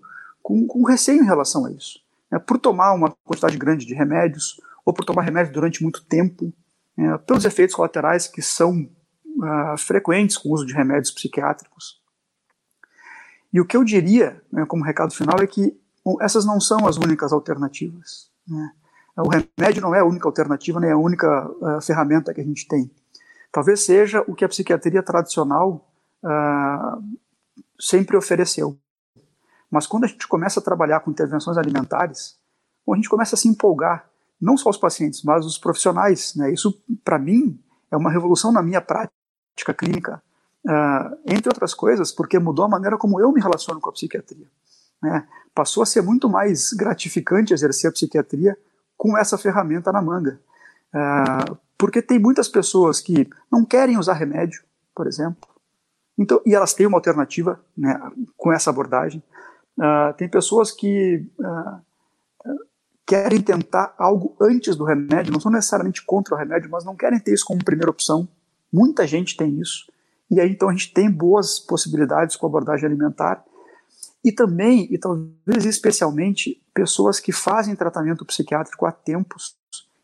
com, 0.50 0.66
com 0.66 0.84
receio 0.84 1.22
em 1.22 1.26
relação 1.26 1.68
a 1.68 1.72
isso. 1.72 2.00
É, 2.32 2.40
por 2.40 2.58
tomar 2.58 2.94
uma 2.94 3.16
quantidade 3.24 3.56
grande 3.56 3.86
de 3.86 3.94
remédios, 3.94 4.60
ou 4.84 4.92
por 4.92 5.06
tomar 5.06 5.22
remédios 5.22 5.54
durante 5.54 5.84
muito 5.84 6.04
tempo, 6.04 6.52
é, 6.98 7.18
pelos 7.20 7.46
efeitos 7.46 7.76
colaterais 7.76 8.28
que 8.28 8.42
são 8.42 8.82
uh, 8.82 9.78
frequentes 9.78 10.38
com 10.38 10.50
o 10.50 10.54
uso 10.54 10.66
de 10.66 10.74
remédios 10.74 11.12
psiquiátricos. 11.12 12.02
E 13.54 13.62
o 13.62 13.66
que 13.66 13.78
eu 13.78 13.84
diria, 13.84 14.42
né, 14.52 14.66
como 14.66 14.84
recado 14.84 15.14
final, 15.14 15.38
é 15.40 15.46
que 15.46 15.80
essas 16.20 16.46
não 16.46 16.60
são 16.60 16.88
as 16.88 16.98
únicas 16.98 17.32
alternativas. 17.32 18.32
Né? 18.48 18.72
O 19.18 19.30
remédio 19.30 19.84
não 19.84 19.94
é 19.94 20.00
a 20.00 20.06
única 20.06 20.28
alternativa, 20.28 20.80
nem 20.80 20.92
a 20.92 20.98
única 20.98 21.48
uh, 21.48 21.80
ferramenta 21.80 22.34
que 22.34 22.42
a 22.42 22.44
gente 22.44 22.68
tem. 22.68 22.90
Talvez 23.52 23.86
seja 23.86 24.24
o 24.28 24.34
que 24.34 24.44
a 24.44 24.50
psiquiatria 24.50 25.04
tradicional 25.04 25.88
uh, 26.24 27.20
sempre 27.80 28.18
ofereceu. 28.18 28.80
Mas 29.70 29.86
quando 29.86 30.06
a 30.06 30.08
gente 30.08 30.28
começa 30.28 30.60
a 30.60 30.64
trabalhar 30.64 31.00
com 31.02 31.12
intervenções 31.12 31.58
alimentares, 31.58 32.38
a 32.90 32.96
gente 32.96 33.10
começa 33.10 33.36
a 33.36 33.38
se 33.38 33.48
empolgar, 33.48 34.10
não 34.42 34.58
só 34.58 34.70
os 34.70 34.78
pacientes, 34.78 35.24
mas 35.24 35.46
os 35.46 35.58
profissionais. 35.58 36.34
Né? 36.36 36.52
Isso, 36.52 36.82
para 37.04 37.20
mim, 37.20 37.62
é 37.92 37.98
uma 37.98 38.12
revolução 38.12 38.52
na 38.52 38.64
minha 38.64 38.82
prática 38.82 39.74
clínica, 39.78 40.22
uh, 40.66 41.18
entre 41.26 41.50
outras 41.50 41.74
coisas, 41.74 42.12
porque 42.12 42.40
mudou 42.40 42.66
a 42.66 42.70
maneira 42.70 42.98
como 42.98 43.20
eu 43.20 43.32
me 43.32 43.42
relaciono 43.42 43.80
com 43.80 43.90
a 43.90 43.94
psiquiatria. 43.94 44.48
Né? 45.02 45.28
Passou 45.54 45.84
a 45.84 45.86
ser 45.86 46.02
muito 46.02 46.28
mais 46.28 46.74
gratificante 46.74 47.54
exercer 47.54 47.90
a 47.90 47.94
psiquiatria 47.94 48.58
com 48.98 49.18
essa 49.18 49.38
ferramenta 49.38 49.92
na 49.92 50.02
manga. 50.02 50.40
Uh, 50.94 51.58
porque 51.78 52.02
tem 52.02 52.18
muitas 52.18 52.48
pessoas 52.48 53.00
que 53.00 53.30
não 53.52 53.64
querem 53.64 53.98
usar 53.98 54.14
remédio, 54.14 54.64
por 54.96 55.06
exemplo, 55.06 55.48
então, 56.20 56.42
e 56.46 56.54
elas 56.54 56.74
têm 56.74 56.86
uma 56.86 56.98
alternativa 56.98 57.62
né, 57.78 57.98
com 58.36 58.52
essa 58.52 58.70
abordagem. 58.70 59.24
Uh, 59.80 60.14
tem 60.18 60.28
pessoas 60.28 60.72
que 60.72 61.26
uh, 61.40 61.82
querem 63.06 63.42
tentar 63.42 63.96
algo 63.98 64.36
antes 64.40 64.76
do 64.76 64.84
remédio, 64.84 65.32
não 65.32 65.40
são 65.40 65.52
necessariamente 65.52 66.06
contra 66.06 66.36
o 66.36 66.38
remédio, 66.38 66.70
mas 66.70 66.84
não 66.84 66.96
querem 66.96 67.20
ter 67.20 67.34
isso 67.34 67.46
como 67.46 67.64
primeira 67.64 67.90
opção. 67.90 68.28
Muita 68.72 69.08
gente 69.08 69.38
tem 69.38 69.60
isso. 69.60 69.92
E 70.30 70.40
aí, 70.40 70.52
então, 70.52 70.70
a 70.70 70.72
gente 70.72 70.94
tem 70.94 71.10
boas 71.10 71.60
possibilidades 71.60 72.36
com 72.36 72.46
abordagem 72.46 72.86
alimentar 72.86 73.44
e 74.24 74.32
também, 74.32 74.88
e 74.92 74.98
talvez 74.98 75.66
especialmente, 75.66 76.62
pessoas 76.74 77.20
que 77.20 77.32
fazem 77.32 77.76
tratamento 77.76 78.26
psiquiátrico 78.26 78.86
há 78.86 78.92
tempos 78.92 79.56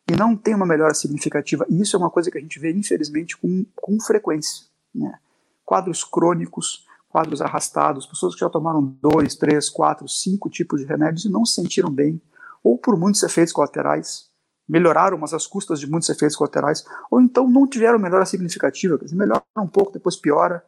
e 0.10 0.16
não 0.16 0.36
têm 0.36 0.56
uma 0.56 0.66
melhora 0.66 0.94
significativa. 0.94 1.66
E 1.70 1.82
isso 1.82 1.96
é 1.96 2.00
uma 2.00 2.10
coisa 2.10 2.32
que 2.32 2.38
a 2.38 2.42
gente 2.42 2.60
vê, 2.60 2.72
infelizmente, 2.72 3.38
com, 3.38 3.66
com 3.76 4.00
frequência. 4.00 4.66
Né? 4.94 5.20
Quadros 5.66 6.04
crônicos, 6.04 6.86
quadros 7.16 7.42
arrastados, 7.42 8.06
pessoas 8.06 8.34
que 8.34 8.42
já 8.42 8.50
tomaram 8.50 8.94
dois, 9.02 9.36
três, 9.36 9.70
quatro, 9.70 10.06
cinco 10.06 10.50
tipos 10.50 10.82
de 10.82 10.86
remédios 10.86 11.24
e 11.24 11.30
não 11.30 11.46
se 11.46 11.54
sentiram 11.54 11.90
bem, 11.90 12.22
ou 12.62 12.78
por 12.78 12.98
muitos 12.98 13.24
efeitos 13.24 13.54
colaterais, 13.54 14.30
melhoraram, 14.68 15.18
mas 15.18 15.34
às 15.34 15.48
custas 15.48 15.80
de 15.80 15.90
muitos 15.90 16.10
efeitos 16.10 16.36
colaterais, 16.36 16.84
ou 17.10 17.22
então 17.22 17.50
não 17.50 17.66
tiveram 17.66 17.98
melhora 17.98 18.26
significativa, 18.26 18.98
quer 18.98 19.06
dizer, 19.06 19.16
melhora 19.16 19.42
um 19.58 19.66
pouco, 19.66 19.94
depois 19.94 20.18
piora, 20.18 20.62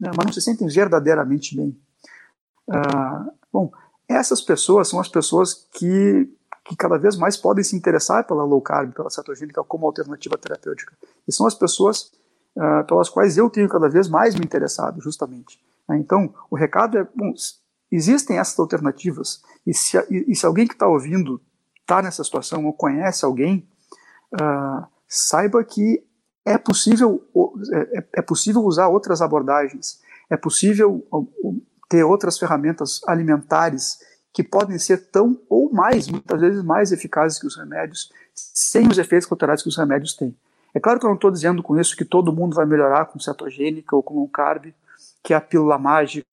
né? 0.00 0.10
mas 0.16 0.24
não 0.24 0.32
se 0.32 0.40
sentem 0.40 0.66
verdadeiramente 0.68 1.54
bem. 1.54 1.78
Ah, 2.70 3.26
bom, 3.52 3.70
essas 4.08 4.40
pessoas 4.40 4.88
são 4.88 5.00
as 5.00 5.08
pessoas 5.08 5.68
que, 5.70 6.34
que 6.64 6.76
cada 6.76 6.96
vez 6.96 7.14
mais 7.18 7.36
podem 7.36 7.62
se 7.62 7.76
interessar 7.76 8.26
pela 8.26 8.42
low 8.42 8.62
carb, 8.62 8.94
pela 8.94 9.10
cetogênica 9.10 9.62
como 9.64 9.84
alternativa 9.84 10.38
terapêutica. 10.38 10.96
E 11.28 11.32
são 11.32 11.46
as 11.46 11.54
pessoas 11.54 12.10
ah, 12.56 12.84
pelas 12.84 13.10
quais 13.10 13.36
eu 13.36 13.50
tenho 13.50 13.68
cada 13.68 13.90
vez 13.90 14.08
mais 14.08 14.34
me 14.34 14.46
interessado, 14.46 14.98
justamente. 15.02 15.60
Né? 15.90 15.98
Então, 15.98 16.32
o 16.48 16.56
recado 16.56 16.96
é, 16.96 17.06
bom, 17.14 17.34
existem 17.90 18.38
essas 18.38 18.58
alternativas, 18.58 19.42
e 19.66 19.74
se, 19.74 19.98
e, 20.08 20.24
e 20.28 20.36
se 20.36 20.46
alguém 20.46 20.66
que 20.66 20.74
está 20.74 20.86
ouvindo 20.86 21.40
está 21.80 22.00
nessa 22.00 22.22
situação 22.22 22.64
ou 22.66 22.72
conhece 22.72 23.24
alguém, 23.24 23.68
uh, 24.34 24.86
saiba 25.08 25.64
que 25.64 26.04
é 26.44 26.56
possível, 26.56 27.22
é, 27.72 28.04
é, 28.14 28.22
possível 28.22 28.62
usar 28.62 28.86
outras 28.86 29.20
abordagens, 29.20 30.00
é 30.30 30.36
possível 30.36 31.04
ter 31.88 32.04
outras 32.04 32.38
ferramentas 32.38 33.00
alimentares 33.06 33.98
que 34.32 34.44
podem 34.44 34.78
ser 34.78 35.10
tão 35.10 35.38
ou 35.48 35.72
mais, 35.72 36.06
muitas 36.06 36.40
vezes 36.40 36.62
mais 36.62 36.92
eficazes 36.92 37.40
que 37.40 37.46
os 37.46 37.56
remédios, 37.56 38.12
sem 38.32 38.86
os 38.86 38.96
efeitos 38.96 39.26
colaterais 39.26 39.62
que 39.62 39.68
os 39.68 39.76
remédios 39.76 40.14
têm. 40.14 40.34
É 40.72 40.78
claro 40.78 41.00
que 41.00 41.04
eu 41.04 41.08
não 41.08 41.16
estou 41.16 41.32
dizendo 41.32 41.62
com 41.62 41.78
isso 41.78 41.96
que 41.96 42.04
todo 42.04 42.32
mundo 42.32 42.54
vai 42.54 42.64
melhorar 42.64 43.06
com 43.06 43.18
cetogênica 43.18 43.96
ou 43.96 44.02
com 44.02 44.22
um 44.22 44.28
carb, 44.28 44.72
que 45.22 45.32
é 45.32 45.36
a 45.36 45.40
pílula 45.40 45.78
mágica. 45.78 46.26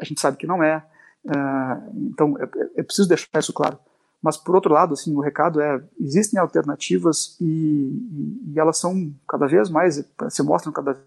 A 0.00 0.04
gente 0.04 0.20
sabe 0.20 0.36
que 0.36 0.46
não 0.46 0.62
é. 0.62 0.84
Uh, 1.24 2.08
então 2.10 2.36
é, 2.38 2.48
é, 2.80 2.82
preciso 2.82 3.08
deixar 3.08 3.38
isso 3.38 3.52
claro. 3.52 3.78
Mas 4.22 4.36
por 4.36 4.54
outro 4.54 4.72
lado, 4.72 4.94
assim, 4.94 5.14
o 5.14 5.20
recado 5.20 5.60
é 5.60 5.82
existem 6.00 6.38
alternativas 6.38 7.36
e, 7.40 7.44
e, 7.44 8.52
e 8.52 8.58
elas 8.58 8.78
são 8.78 9.14
cada 9.28 9.46
vez 9.46 9.68
mais 9.68 10.02
se 10.30 10.42
mostram 10.42 10.72
cada 10.72 10.98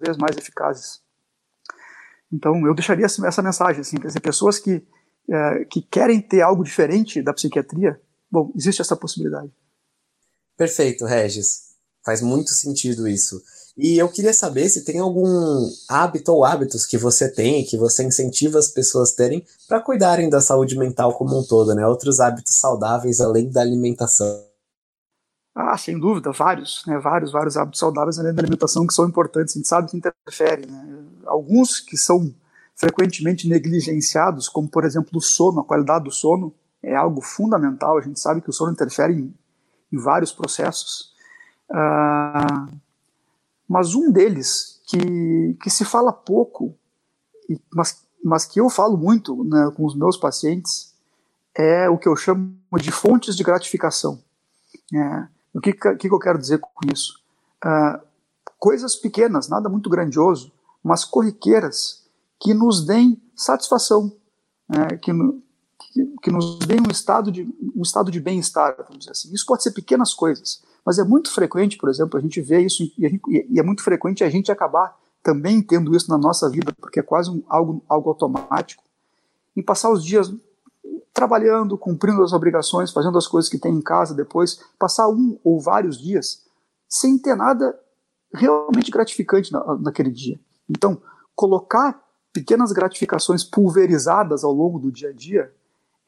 vez 0.00 0.16
mais 0.16 0.36
eficazes. 0.36 1.00
Então, 2.32 2.66
eu 2.66 2.74
deixaria 2.74 3.04
essa 3.04 3.42
mensagem, 3.42 3.82
assim, 3.82 3.98
quer 3.98 4.06
dizer, 4.06 4.20
pessoas 4.20 4.58
que, 4.58 4.82
que 5.68 5.82
querem 5.82 6.18
ter 6.18 6.40
algo 6.40 6.64
diferente 6.64 7.20
da 7.20 7.34
psiquiatria, 7.34 8.00
bom, 8.30 8.50
existe 8.56 8.80
essa 8.80 8.96
possibilidade. 8.96 9.52
Perfeito, 10.56 11.04
Regis. 11.04 11.72
Faz 12.04 12.22
muito 12.22 12.50
sentido 12.50 13.06
isso. 13.06 13.42
E 13.76 13.96
eu 13.96 14.08
queria 14.08 14.34
saber 14.34 14.68
se 14.68 14.84
tem 14.84 14.98
algum 14.98 15.26
hábito 15.88 16.32
ou 16.32 16.44
hábitos 16.44 16.84
que 16.84 16.98
você 16.98 17.30
tem, 17.30 17.64
que 17.64 17.78
você 17.78 18.04
incentiva 18.04 18.58
as 18.58 18.68
pessoas 18.68 19.12
terem 19.12 19.44
para 19.66 19.80
cuidarem 19.80 20.28
da 20.28 20.40
saúde 20.40 20.76
mental 20.76 21.14
como 21.14 21.38
um 21.38 21.42
todo, 21.42 21.74
né? 21.74 21.86
Outros 21.86 22.20
hábitos 22.20 22.56
saudáveis 22.56 23.20
além 23.20 23.50
da 23.50 23.62
alimentação. 23.62 24.44
Ah, 25.54 25.76
sem 25.76 25.98
dúvida, 25.98 26.32
vários, 26.32 26.82
né? 26.86 26.98
Vários, 26.98 27.32
vários 27.32 27.56
hábitos 27.56 27.80
saudáveis 27.80 28.18
além 28.18 28.34
da 28.34 28.42
alimentação 28.42 28.86
que 28.86 28.92
são 28.92 29.08
importantes, 29.08 29.54
a 29.54 29.58
gente 29.58 29.68
sabe 29.68 29.90
que 29.90 29.96
interferem, 29.96 30.66
né? 30.66 31.04
Alguns 31.24 31.80
que 31.80 31.96
são 31.96 32.34
frequentemente 32.74 33.48
negligenciados, 33.48 34.48
como 34.48 34.68
por 34.68 34.84
exemplo 34.84 35.10
o 35.14 35.20
sono, 35.20 35.60
a 35.60 35.64
qualidade 35.64 36.04
do 36.04 36.10
sono 36.10 36.54
é 36.82 36.94
algo 36.94 37.22
fundamental, 37.22 37.96
a 37.96 38.00
gente 38.02 38.18
sabe 38.18 38.40
que 38.40 38.50
o 38.50 38.52
sono 38.52 38.72
interfere 38.72 39.14
em, 39.14 39.34
em 39.92 39.98
vários 39.98 40.32
processos. 40.32 41.12
Ah, 41.70 42.66
mas 43.72 43.94
um 43.94 44.12
deles, 44.12 44.82
que, 44.86 45.56
que 45.62 45.70
se 45.70 45.82
fala 45.82 46.12
pouco, 46.12 46.76
mas, 47.72 48.06
mas 48.22 48.44
que 48.44 48.60
eu 48.60 48.68
falo 48.68 48.98
muito 48.98 49.42
né, 49.44 49.72
com 49.74 49.86
os 49.86 49.96
meus 49.96 50.18
pacientes, 50.18 50.94
é 51.56 51.88
o 51.88 51.96
que 51.96 52.06
eu 52.06 52.14
chamo 52.14 52.54
de 52.78 52.92
fontes 52.92 53.34
de 53.34 53.42
gratificação. 53.42 54.22
É, 54.94 55.26
o 55.54 55.60
que, 55.60 55.72
que, 55.72 56.06
eu 56.06 56.18
quero 56.18 56.38
dizer 56.38 56.58
com 56.58 56.70
isso? 56.92 57.14
Uh, 57.64 57.98
coisas 58.58 58.94
pequenas, 58.94 59.48
nada 59.48 59.70
muito 59.70 59.88
grandioso, 59.88 60.52
mas 60.84 61.02
corriqueiras 61.02 62.04
que 62.38 62.52
nos 62.52 62.84
deem 62.84 63.22
satisfação, 63.34 64.14
né, 64.68 64.98
que, 65.00 65.12
que, 65.78 66.14
que, 66.24 66.30
nos 66.30 66.58
deem 66.58 66.80
um 66.86 66.90
estado 66.90 67.32
de, 67.32 67.48
um 67.74 67.80
estado 67.80 68.10
de 68.10 68.20
bem-estar, 68.20 68.76
vamos 68.76 68.98
dizer 68.98 69.12
assim. 69.12 69.32
Isso 69.32 69.46
pode 69.46 69.62
ser 69.62 69.70
pequenas 69.70 70.12
coisas, 70.12 70.62
mas 70.84 70.98
é 70.98 71.04
muito 71.04 71.32
frequente, 71.32 71.78
por 71.78 71.88
exemplo, 71.88 72.18
a 72.18 72.22
gente 72.22 72.40
vê 72.40 72.60
isso 72.60 72.82
e, 72.82 73.08
gente, 73.08 73.20
e 73.28 73.58
é 73.58 73.62
muito 73.62 73.82
frequente 73.82 74.24
a 74.24 74.30
gente 74.30 74.50
acabar 74.50 74.96
também 75.22 75.62
tendo 75.62 75.94
isso 75.94 76.10
na 76.10 76.18
nossa 76.18 76.50
vida, 76.50 76.72
porque 76.80 77.00
é 77.00 77.02
quase 77.02 77.30
um, 77.30 77.42
algo, 77.48 77.82
algo 77.88 78.08
automático, 78.10 78.82
em 79.56 79.62
passar 79.62 79.90
os 79.90 80.04
dias 80.04 80.32
trabalhando, 81.12 81.78
cumprindo 81.78 82.22
as 82.22 82.32
obrigações, 82.32 82.90
fazendo 82.90 83.18
as 83.18 83.26
coisas 83.26 83.50
que 83.50 83.58
tem 83.58 83.74
em 83.74 83.82
casa 83.82 84.14
depois, 84.14 84.60
passar 84.78 85.08
um 85.08 85.38
ou 85.44 85.60
vários 85.60 85.98
dias 85.98 86.42
sem 86.88 87.18
ter 87.18 87.36
nada 87.36 87.78
realmente 88.34 88.90
gratificante 88.90 89.52
na, 89.52 89.76
naquele 89.76 90.10
dia. 90.10 90.40
Então, 90.68 91.00
colocar 91.34 92.02
pequenas 92.32 92.72
gratificações 92.72 93.44
pulverizadas 93.44 94.42
ao 94.42 94.52
longo 94.52 94.78
do 94.78 94.90
dia 94.90 95.10
a 95.10 95.12
dia 95.12 95.52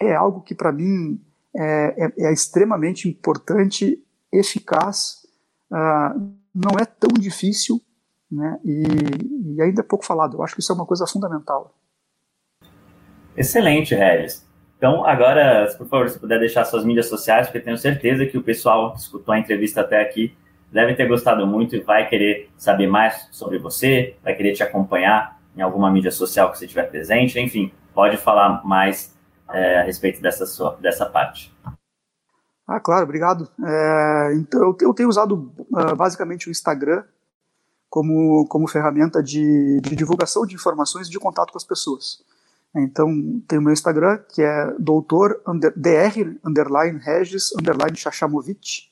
é 0.00 0.14
algo 0.14 0.40
que 0.40 0.54
para 0.54 0.72
mim 0.72 1.20
é, 1.56 2.04
é, 2.04 2.26
é, 2.26 2.32
extremamente 2.32 3.08
importante, 3.08 4.02
eficaz, 4.38 5.26
uh, 5.70 6.20
não 6.54 6.78
é 6.80 6.84
tão 6.84 7.10
difícil 7.18 7.80
né, 8.30 8.58
e, 8.64 9.54
e 9.54 9.62
ainda 9.62 9.80
é 9.80 9.84
pouco 9.84 10.04
falado. 10.04 10.36
Eu 10.36 10.42
acho 10.42 10.54
que 10.54 10.60
isso 10.60 10.72
é 10.72 10.74
uma 10.74 10.86
coisa 10.86 11.06
fundamental. 11.06 11.74
Excelente, 13.36 13.94
Regis. 13.94 14.46
Então, 14.76 15.04
agora, 15.06 15.72
por 15.78 15.86
favor, 15.86 16.08
se 16.08 16.18
puder 16.18 16.38
deixar 16.38 16.64
suas 16.64 16.84
mídias 16.84 17.06
sociais, 17.06 17.46
porque 17.46 17.60
tenho 17.60 17.78
certeza 17.78 18.26
que 18.26 18.36
o 18.36 18.42
pessoal 18.42 18.92
que 18.92 19.00
escutou 19.00 19.32
a 19.32 19.38
entrevista 19.38 19.80
até 19.80 20.00
aqui 20.00 20.36
deve 20.70 20.94
ter 20.94 21.06
gostado 21.06 21.46
muito 21.46 21.76
e 21.76 21.80
vai 21.80 22.08
querer 22.08 22.50
saber 22.56 22.86
mais 22.86 23.28
sobre 23.30 23.58
você, 23.58 24.16
vai 24.22 24.34
querer 24.34 24.52
te 24.52 24.62
acompanhar 24.62 25.40
em 25.56 25.62
alguma 25.62 25.90
mídia 25.90 26.10
social 26.10 26.50
que 26.50 26.58
você 26.58 26.66
tiver 26.66 26.90
presente, 26.90 27.38
enfim, 27.38 27.72
pode 27.94 28.16
falar 28.16 28.64
mais 28.64 29.16
é, 29.52 29.78
a 29.78 29.82
respeito 29.84 30.20
dessa, 30.20 30.44
sua, 30.46 30.76
dessa 30.80 31.06
parte. 31.06 31.52
Ah, 32.66 32.80
claro, 32.80 33.04
obrigado. 33.04 33.48
É, 33.62 34.34
então, 34.34 34.76
eu 34.80 34.94
tenho 34.94 35.08
usado 35.08 35.52
uh, 35.70 35.94
basicamente 35.94 36.48
o 36.48 36.50
Instagram 36.50 37.04
como, 37.90 38.46
como 38.48 38.66
ferramenta 38.66 39.22
de, 39.22 39.80
de 39.80 39.94
divulgação 39.94 40.46
de 40.46 40.54
informações 40.54 41.06
e 41.06 41.10
de 41.10 41.18
contato 41.18 41.52
com 41.52 41.58
as 41.58 41.64
pessoas. 41.64 42.22
Então, 42.74 43.08
tem 43.46 43.58
o 43.58 43.62
meu 43.62 43.72
Instagram, 43.72 44.18
que 44.28 44.42
é 44.42 44.74
doutor 44.78 45.40
under, 45.46 45.72
dr 45.76 46.38
underline 46.44 46.98
regis 46.98 47.52
underline 47.52 47.96
chachamovic. 47.96 48.88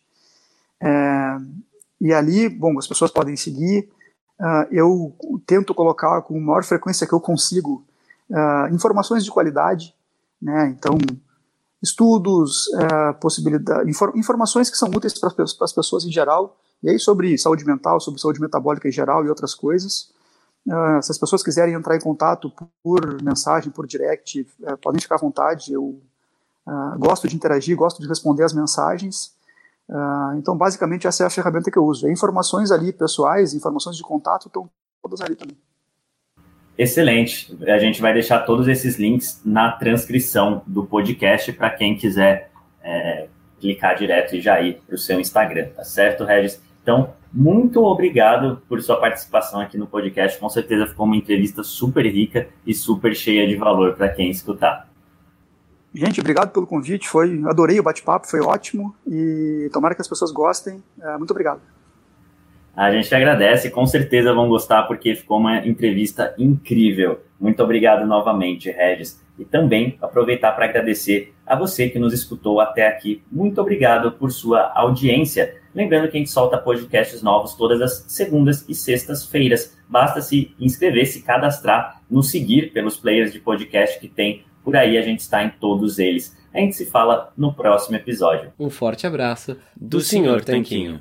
É, 0.81 1.37
e 2.01 2.13
ali, 2.13 2.49
bom, 2.49 2.79
as 2.79 2.87
pessoas 2.87 3.11
podem 3.11 3.37
seguir. 3.37 3.89
Uh, 4.41 4.67
eu 4.71 5.17
tento 5.47 5.75
colocar 5.75 6.21
com 6.23 6.37
a 6.37 6.41
maior 6.41 6.65
frequência 6.65 7.07
que 7.07 7.13
eu 7.13 7.21
consigo 7.21 7.85
uh, 8.31 8.75
informações 8.75 9.25
de 9.25 9.31
qualidade, 9.31 9.95
né? 10.41 10.75
Então, 10.77 10.99
estudos, 11.83 12.69
uh, 12.69 13.19
possibilidade, 13.21 13.91
infor, 13.91 14.13
informações 14.17 14.71
que 14.71 14.77
são 14.77 14.89
úteis 14.89 15.19
para 15.19 15.33
as 15.39 15.73
pessoas 15.73 16.05
em 16.05 16.13
geral, 16.13 16.57
e 16.83 16.91
aí 16.91 16.99
sobre 16.99 17.37
saúde 17.39 17.65
mental, 17.65 18.01
sobre 18.01 18.21
saúde 18.21 18.41
metabólica 18.41 18.89
em 18.89 18.93
geral 18.93 19.25
e 19.25 19.29
outras 19.29 19.55
coisas. 19.55 20.11
Uh, 20.67 21.03
se 21.03 21.11
as 21.11 21.19
pessoas 21.19 21.43
quiserem 21.43 21.75
entrar 21.75 21.97
em 21.97 22.01
contato 22.01 22.53
por 22.83 23.21
mensagem, 23.23 23.71
por 23.71 23.87
direct, 23.87 24.47
uh, 24.61 24.77
podem 24.79 25.01
ficar 25.01 25.17
à 25.17 25.19
vontade. 25.19 25.73
Eu 25.73 26.01
uh, 26.67 26.99
gosto 26.99 27.27
de 27.27 27.35
interagir, 27.35 27.77
gosto 27.77 28.01
de 28.01 28.09
responder 28.09 28.45
as 28.45 28.53
mensagens. 28.53 29.33
então, 30.39 30.57
basicamente, 30.57 31.07
essa 31.07 31.25
é 31.25 31.27
a 31.27 31.31
ferramenta 31.31 31.71
que 31.71 31.79
eu 31.79 31.85
uso. 31.85 32.09
E 32.09 32.13
informações 32.13 32.71
ali 32.71 32.93
pessoais, 32.93 33.55
informações 33.55 33.97
de 33.97 34.03
contato 34.03 34.47
estão 34.47 34.71
todas 35.03 35.21
ali 35.21 35.35
também. 35.35 35.57
Excelente. 36.77 37.57
A 37.67 37.79
gente 37.79 38.01
vai 38.01 38.13
deixar 38.13 38.41
todos 38.41 38.67
esses 38.67 38.99
links 38.99 39.41
na 39.45 39.73
transcrição 39.73 40.63
do 40.67 40.85
podcast 40.85 41.53
para 41.53 41.71
quem 41.71 41.97
quiser 41.97 42.51
é, 42.83 43.27
clicar 43.61 43.97
direto 43.97 44.35
e 44.35 44.41
já 44.41 44.61
ir 44.61 44.81
para 44.87 44.95
o 44.95 44.99
seu 44.99 45.21
Instagram, 45.21 45.69
tá 45.77 45.85
certo, 45.85 46.25
Regis? 46.25 46.61
Então, 46.83 47.15
muito 47.33 47.83
obrigado 47.85 48.61
por 48.69 48.83
sua 48.83 48.97
participação 48.97 49.61
aqui 49.61 49.79
no 49.79 49.87
podcast. 49.87 50.39
Com 50.39 50.49
certeza 50.49 50.87
ficou 50.87 51.07
uma 51.07 51.17
entrevista 51.17 51.63
super 51.63 52.05
rica 52.05 52.49
e 52.67 52.75
super 52.75 53.15
cheia 53.15 53.47
de 53.47 53.55
valor 53.55 53.95
para 53.95 54.09
quem 54.09 54.31
escutar. 54.31 54.89
Gente, 55.95 56.21
obrigado 56.21 56.51
pelo 56.51 56.67
convite. 56.67 57.09
Foi, 57.09 57.41
adorei 57.47 57.79
o 57.79 57.83
bate-papo, 57.83 58.27
foi 58.27 58.41
ótimo 58.41 58.95
e 59.07 59.71
tomara 59.73 59.95
que 59.95 60.01
as 60.01 60.09
pessoas 60.09 60.33
gostem. 60.33 60.83
É, 61.01 61.17
muito 61.19 61.31
obrigado. 61.31 61.61
A 62.75 62.91
gente 62.91 63.15
agradece, 63.15 63.71
com 63.71 63.85
certeza 63.87 64.33
vão 64.33 64.49
gostar 64.49 64.85
porque 64.85 65.15
ficou 65.15 65.39
uma 65.39 65.67
entrevista 65.67 66.35
incrível. 66.39 67.21
Muito 67.39 67.63
obrigado 67.63 68.07
novamente, 68.07 68.71
Regis. 68.71 69.23
E 69.39 69.45
também 69.45 69.97
aproveitar 70.01 70.53
para 70.53 70.67
agradecer 70.67 71.35
a 71.47 71.57
você 71.57 71.89
que 71.89 71.99
nos 71.99 72.15
escutou 72.15 72.61
até 72.61 72.87
aqui. 72.87 73.23
Muito 73.31 73.61
obrigado 73.61 74.13
por 74.13 74.31
sua 74.31 74.73
audiência. 74.75 75.57
Lembrando 75.75 76.09
que 76.09 76.17
a 76.17 76.21
gente 76.21 76.31
solta 76.31 76.59
podcasts 76.59 77.23
novos 77.23 77.55
todas 77.55 77.81
as 77.81 78.05
segundas 78.09 78.67
e 78.69 78.75
sextas-feiras. 78.75 79.77
Basta 79.89 80.21
se 80.21 80.55
inscrever, 80.59 81.07
se 81.07 81.23
cadastrar, 81.23 82.01
nos 82.11 82.31
seguir 82.31 82.73
pelos 82.73 82.97
players 82.97 83.33
de 83.33 83.41
podcast 83.41 83.99
que 83.99 84.09
tem 84.09 84.45
por 84.63 84.77
aí, 84.77 84.97
a 84.97 85.03
gente 85.03 85.21
está 85.21 85.43
em 85.43 85.51
todos 85.51 85.99
eles. 85.99 86.37
A 86.55 86.59
gente 86.59 86.77
se 86.77 86.87
fala 86.87 87.33
no 87.37 87.53
próximo 87.53 87.97
episódio. 87.97 88.53
Um 88.59 88.71
forte 88.71 89.07
abraço 89.07 89.57
do, 89.75 89.99
do 89.99 90.01
Sr. 90.01 90.45
Tanquinho. 90.45 91.01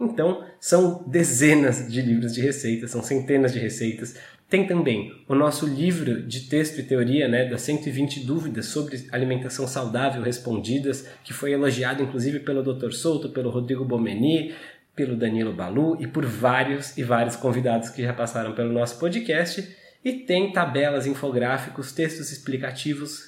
Então, 0.00 0.44
são 0.60 1.04
dezenas 1.06 1.90
de 1.90 2.00
livros 2.00 2.34
de 2.34 2.40
receitas, 2.40 2.90
são 2.90 3.02
centenas 3.02 3.52
de 3.52 3.58
receitas, 3.58 4.14
tem 4.48 4.66
também 4.66 5.12
o 5.28 5.34
nosso 5.34 5.66
livro 5.66 6.22
de 6.22 6.48
texto 6.48 6.78
e 6.78 6.82
teoria, 6.82 7.28
né, 7.28 7.44
das 7.44 7.60
120 7.62 8.24
dúvidas 8.24 8.66
sobre 8.66 9.06
alimentação 9.12 9.68
saudável 9.68 10.22
respondidas, 10.22 11.06
que 11.22 11.34
foi 11.34 11.52
elogiado 11.52 12.02
inclusive 12.02 12.40
pelo 12.40 12.62
Dr. 12.62 12.92
Souto, 12.92 13.28
pelo 13.28 13.50
Rodrigo 13.50 13.84
Bomeni, 13.84 14.54
pelo 14.96 15.16
Danilo 15.16 15.52
Balu 15.52 16.00
e 16.00 16.06
por 16.06 16.24
vários 16.24 16.96
e 16.96 17.02
vários 17.02 17.36
convidados 17.36 17.90
que 17.90 18.02
já 18.02 18.14
passaram 18.14 18.54
pelo 18.54 18.72
nosso 18.72 18.98
podcast. 18.98 19.68
E 20.02 20.12
tem 20.12 20.50
tabelas, 20.50 21.06
infográficos, 21.06 21.92
textos 21.92 22.32
explicativos, 22.32 23.27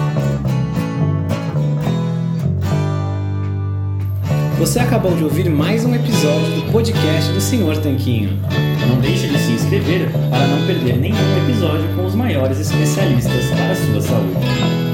Você 4.61 4.77
acabou 4.77 5.15
de 5.15 5.23
ouvir 5.23 5.49
mais 5.49 5.83
um 5.85 5.95
episódio 5.95 6.61
do 6.61 6.71
podcast 6.71 7.33
do 7.33 7.41
Senhor 7.41 7.75
Tanquinho. 7.77 8.39
Não 8.87 9.01
deixe 9.01 9.27
de 9.27 9.39
se 9.39 9.53
inscrever 9.53 10.11
para 10.29 10.45
não 10.45 10.67
perder 10.67 10.99
nenhum 10.99 11.17
episódio 11.43 11.95
com 11.95 12.05
os 12.05 12.13
maiores 12.13 12.59
especialistas 12.59 13.47
para 13.47 13.71
a 13.71 13.75
sua 13.75 14.01
saúde. 14.01 14.90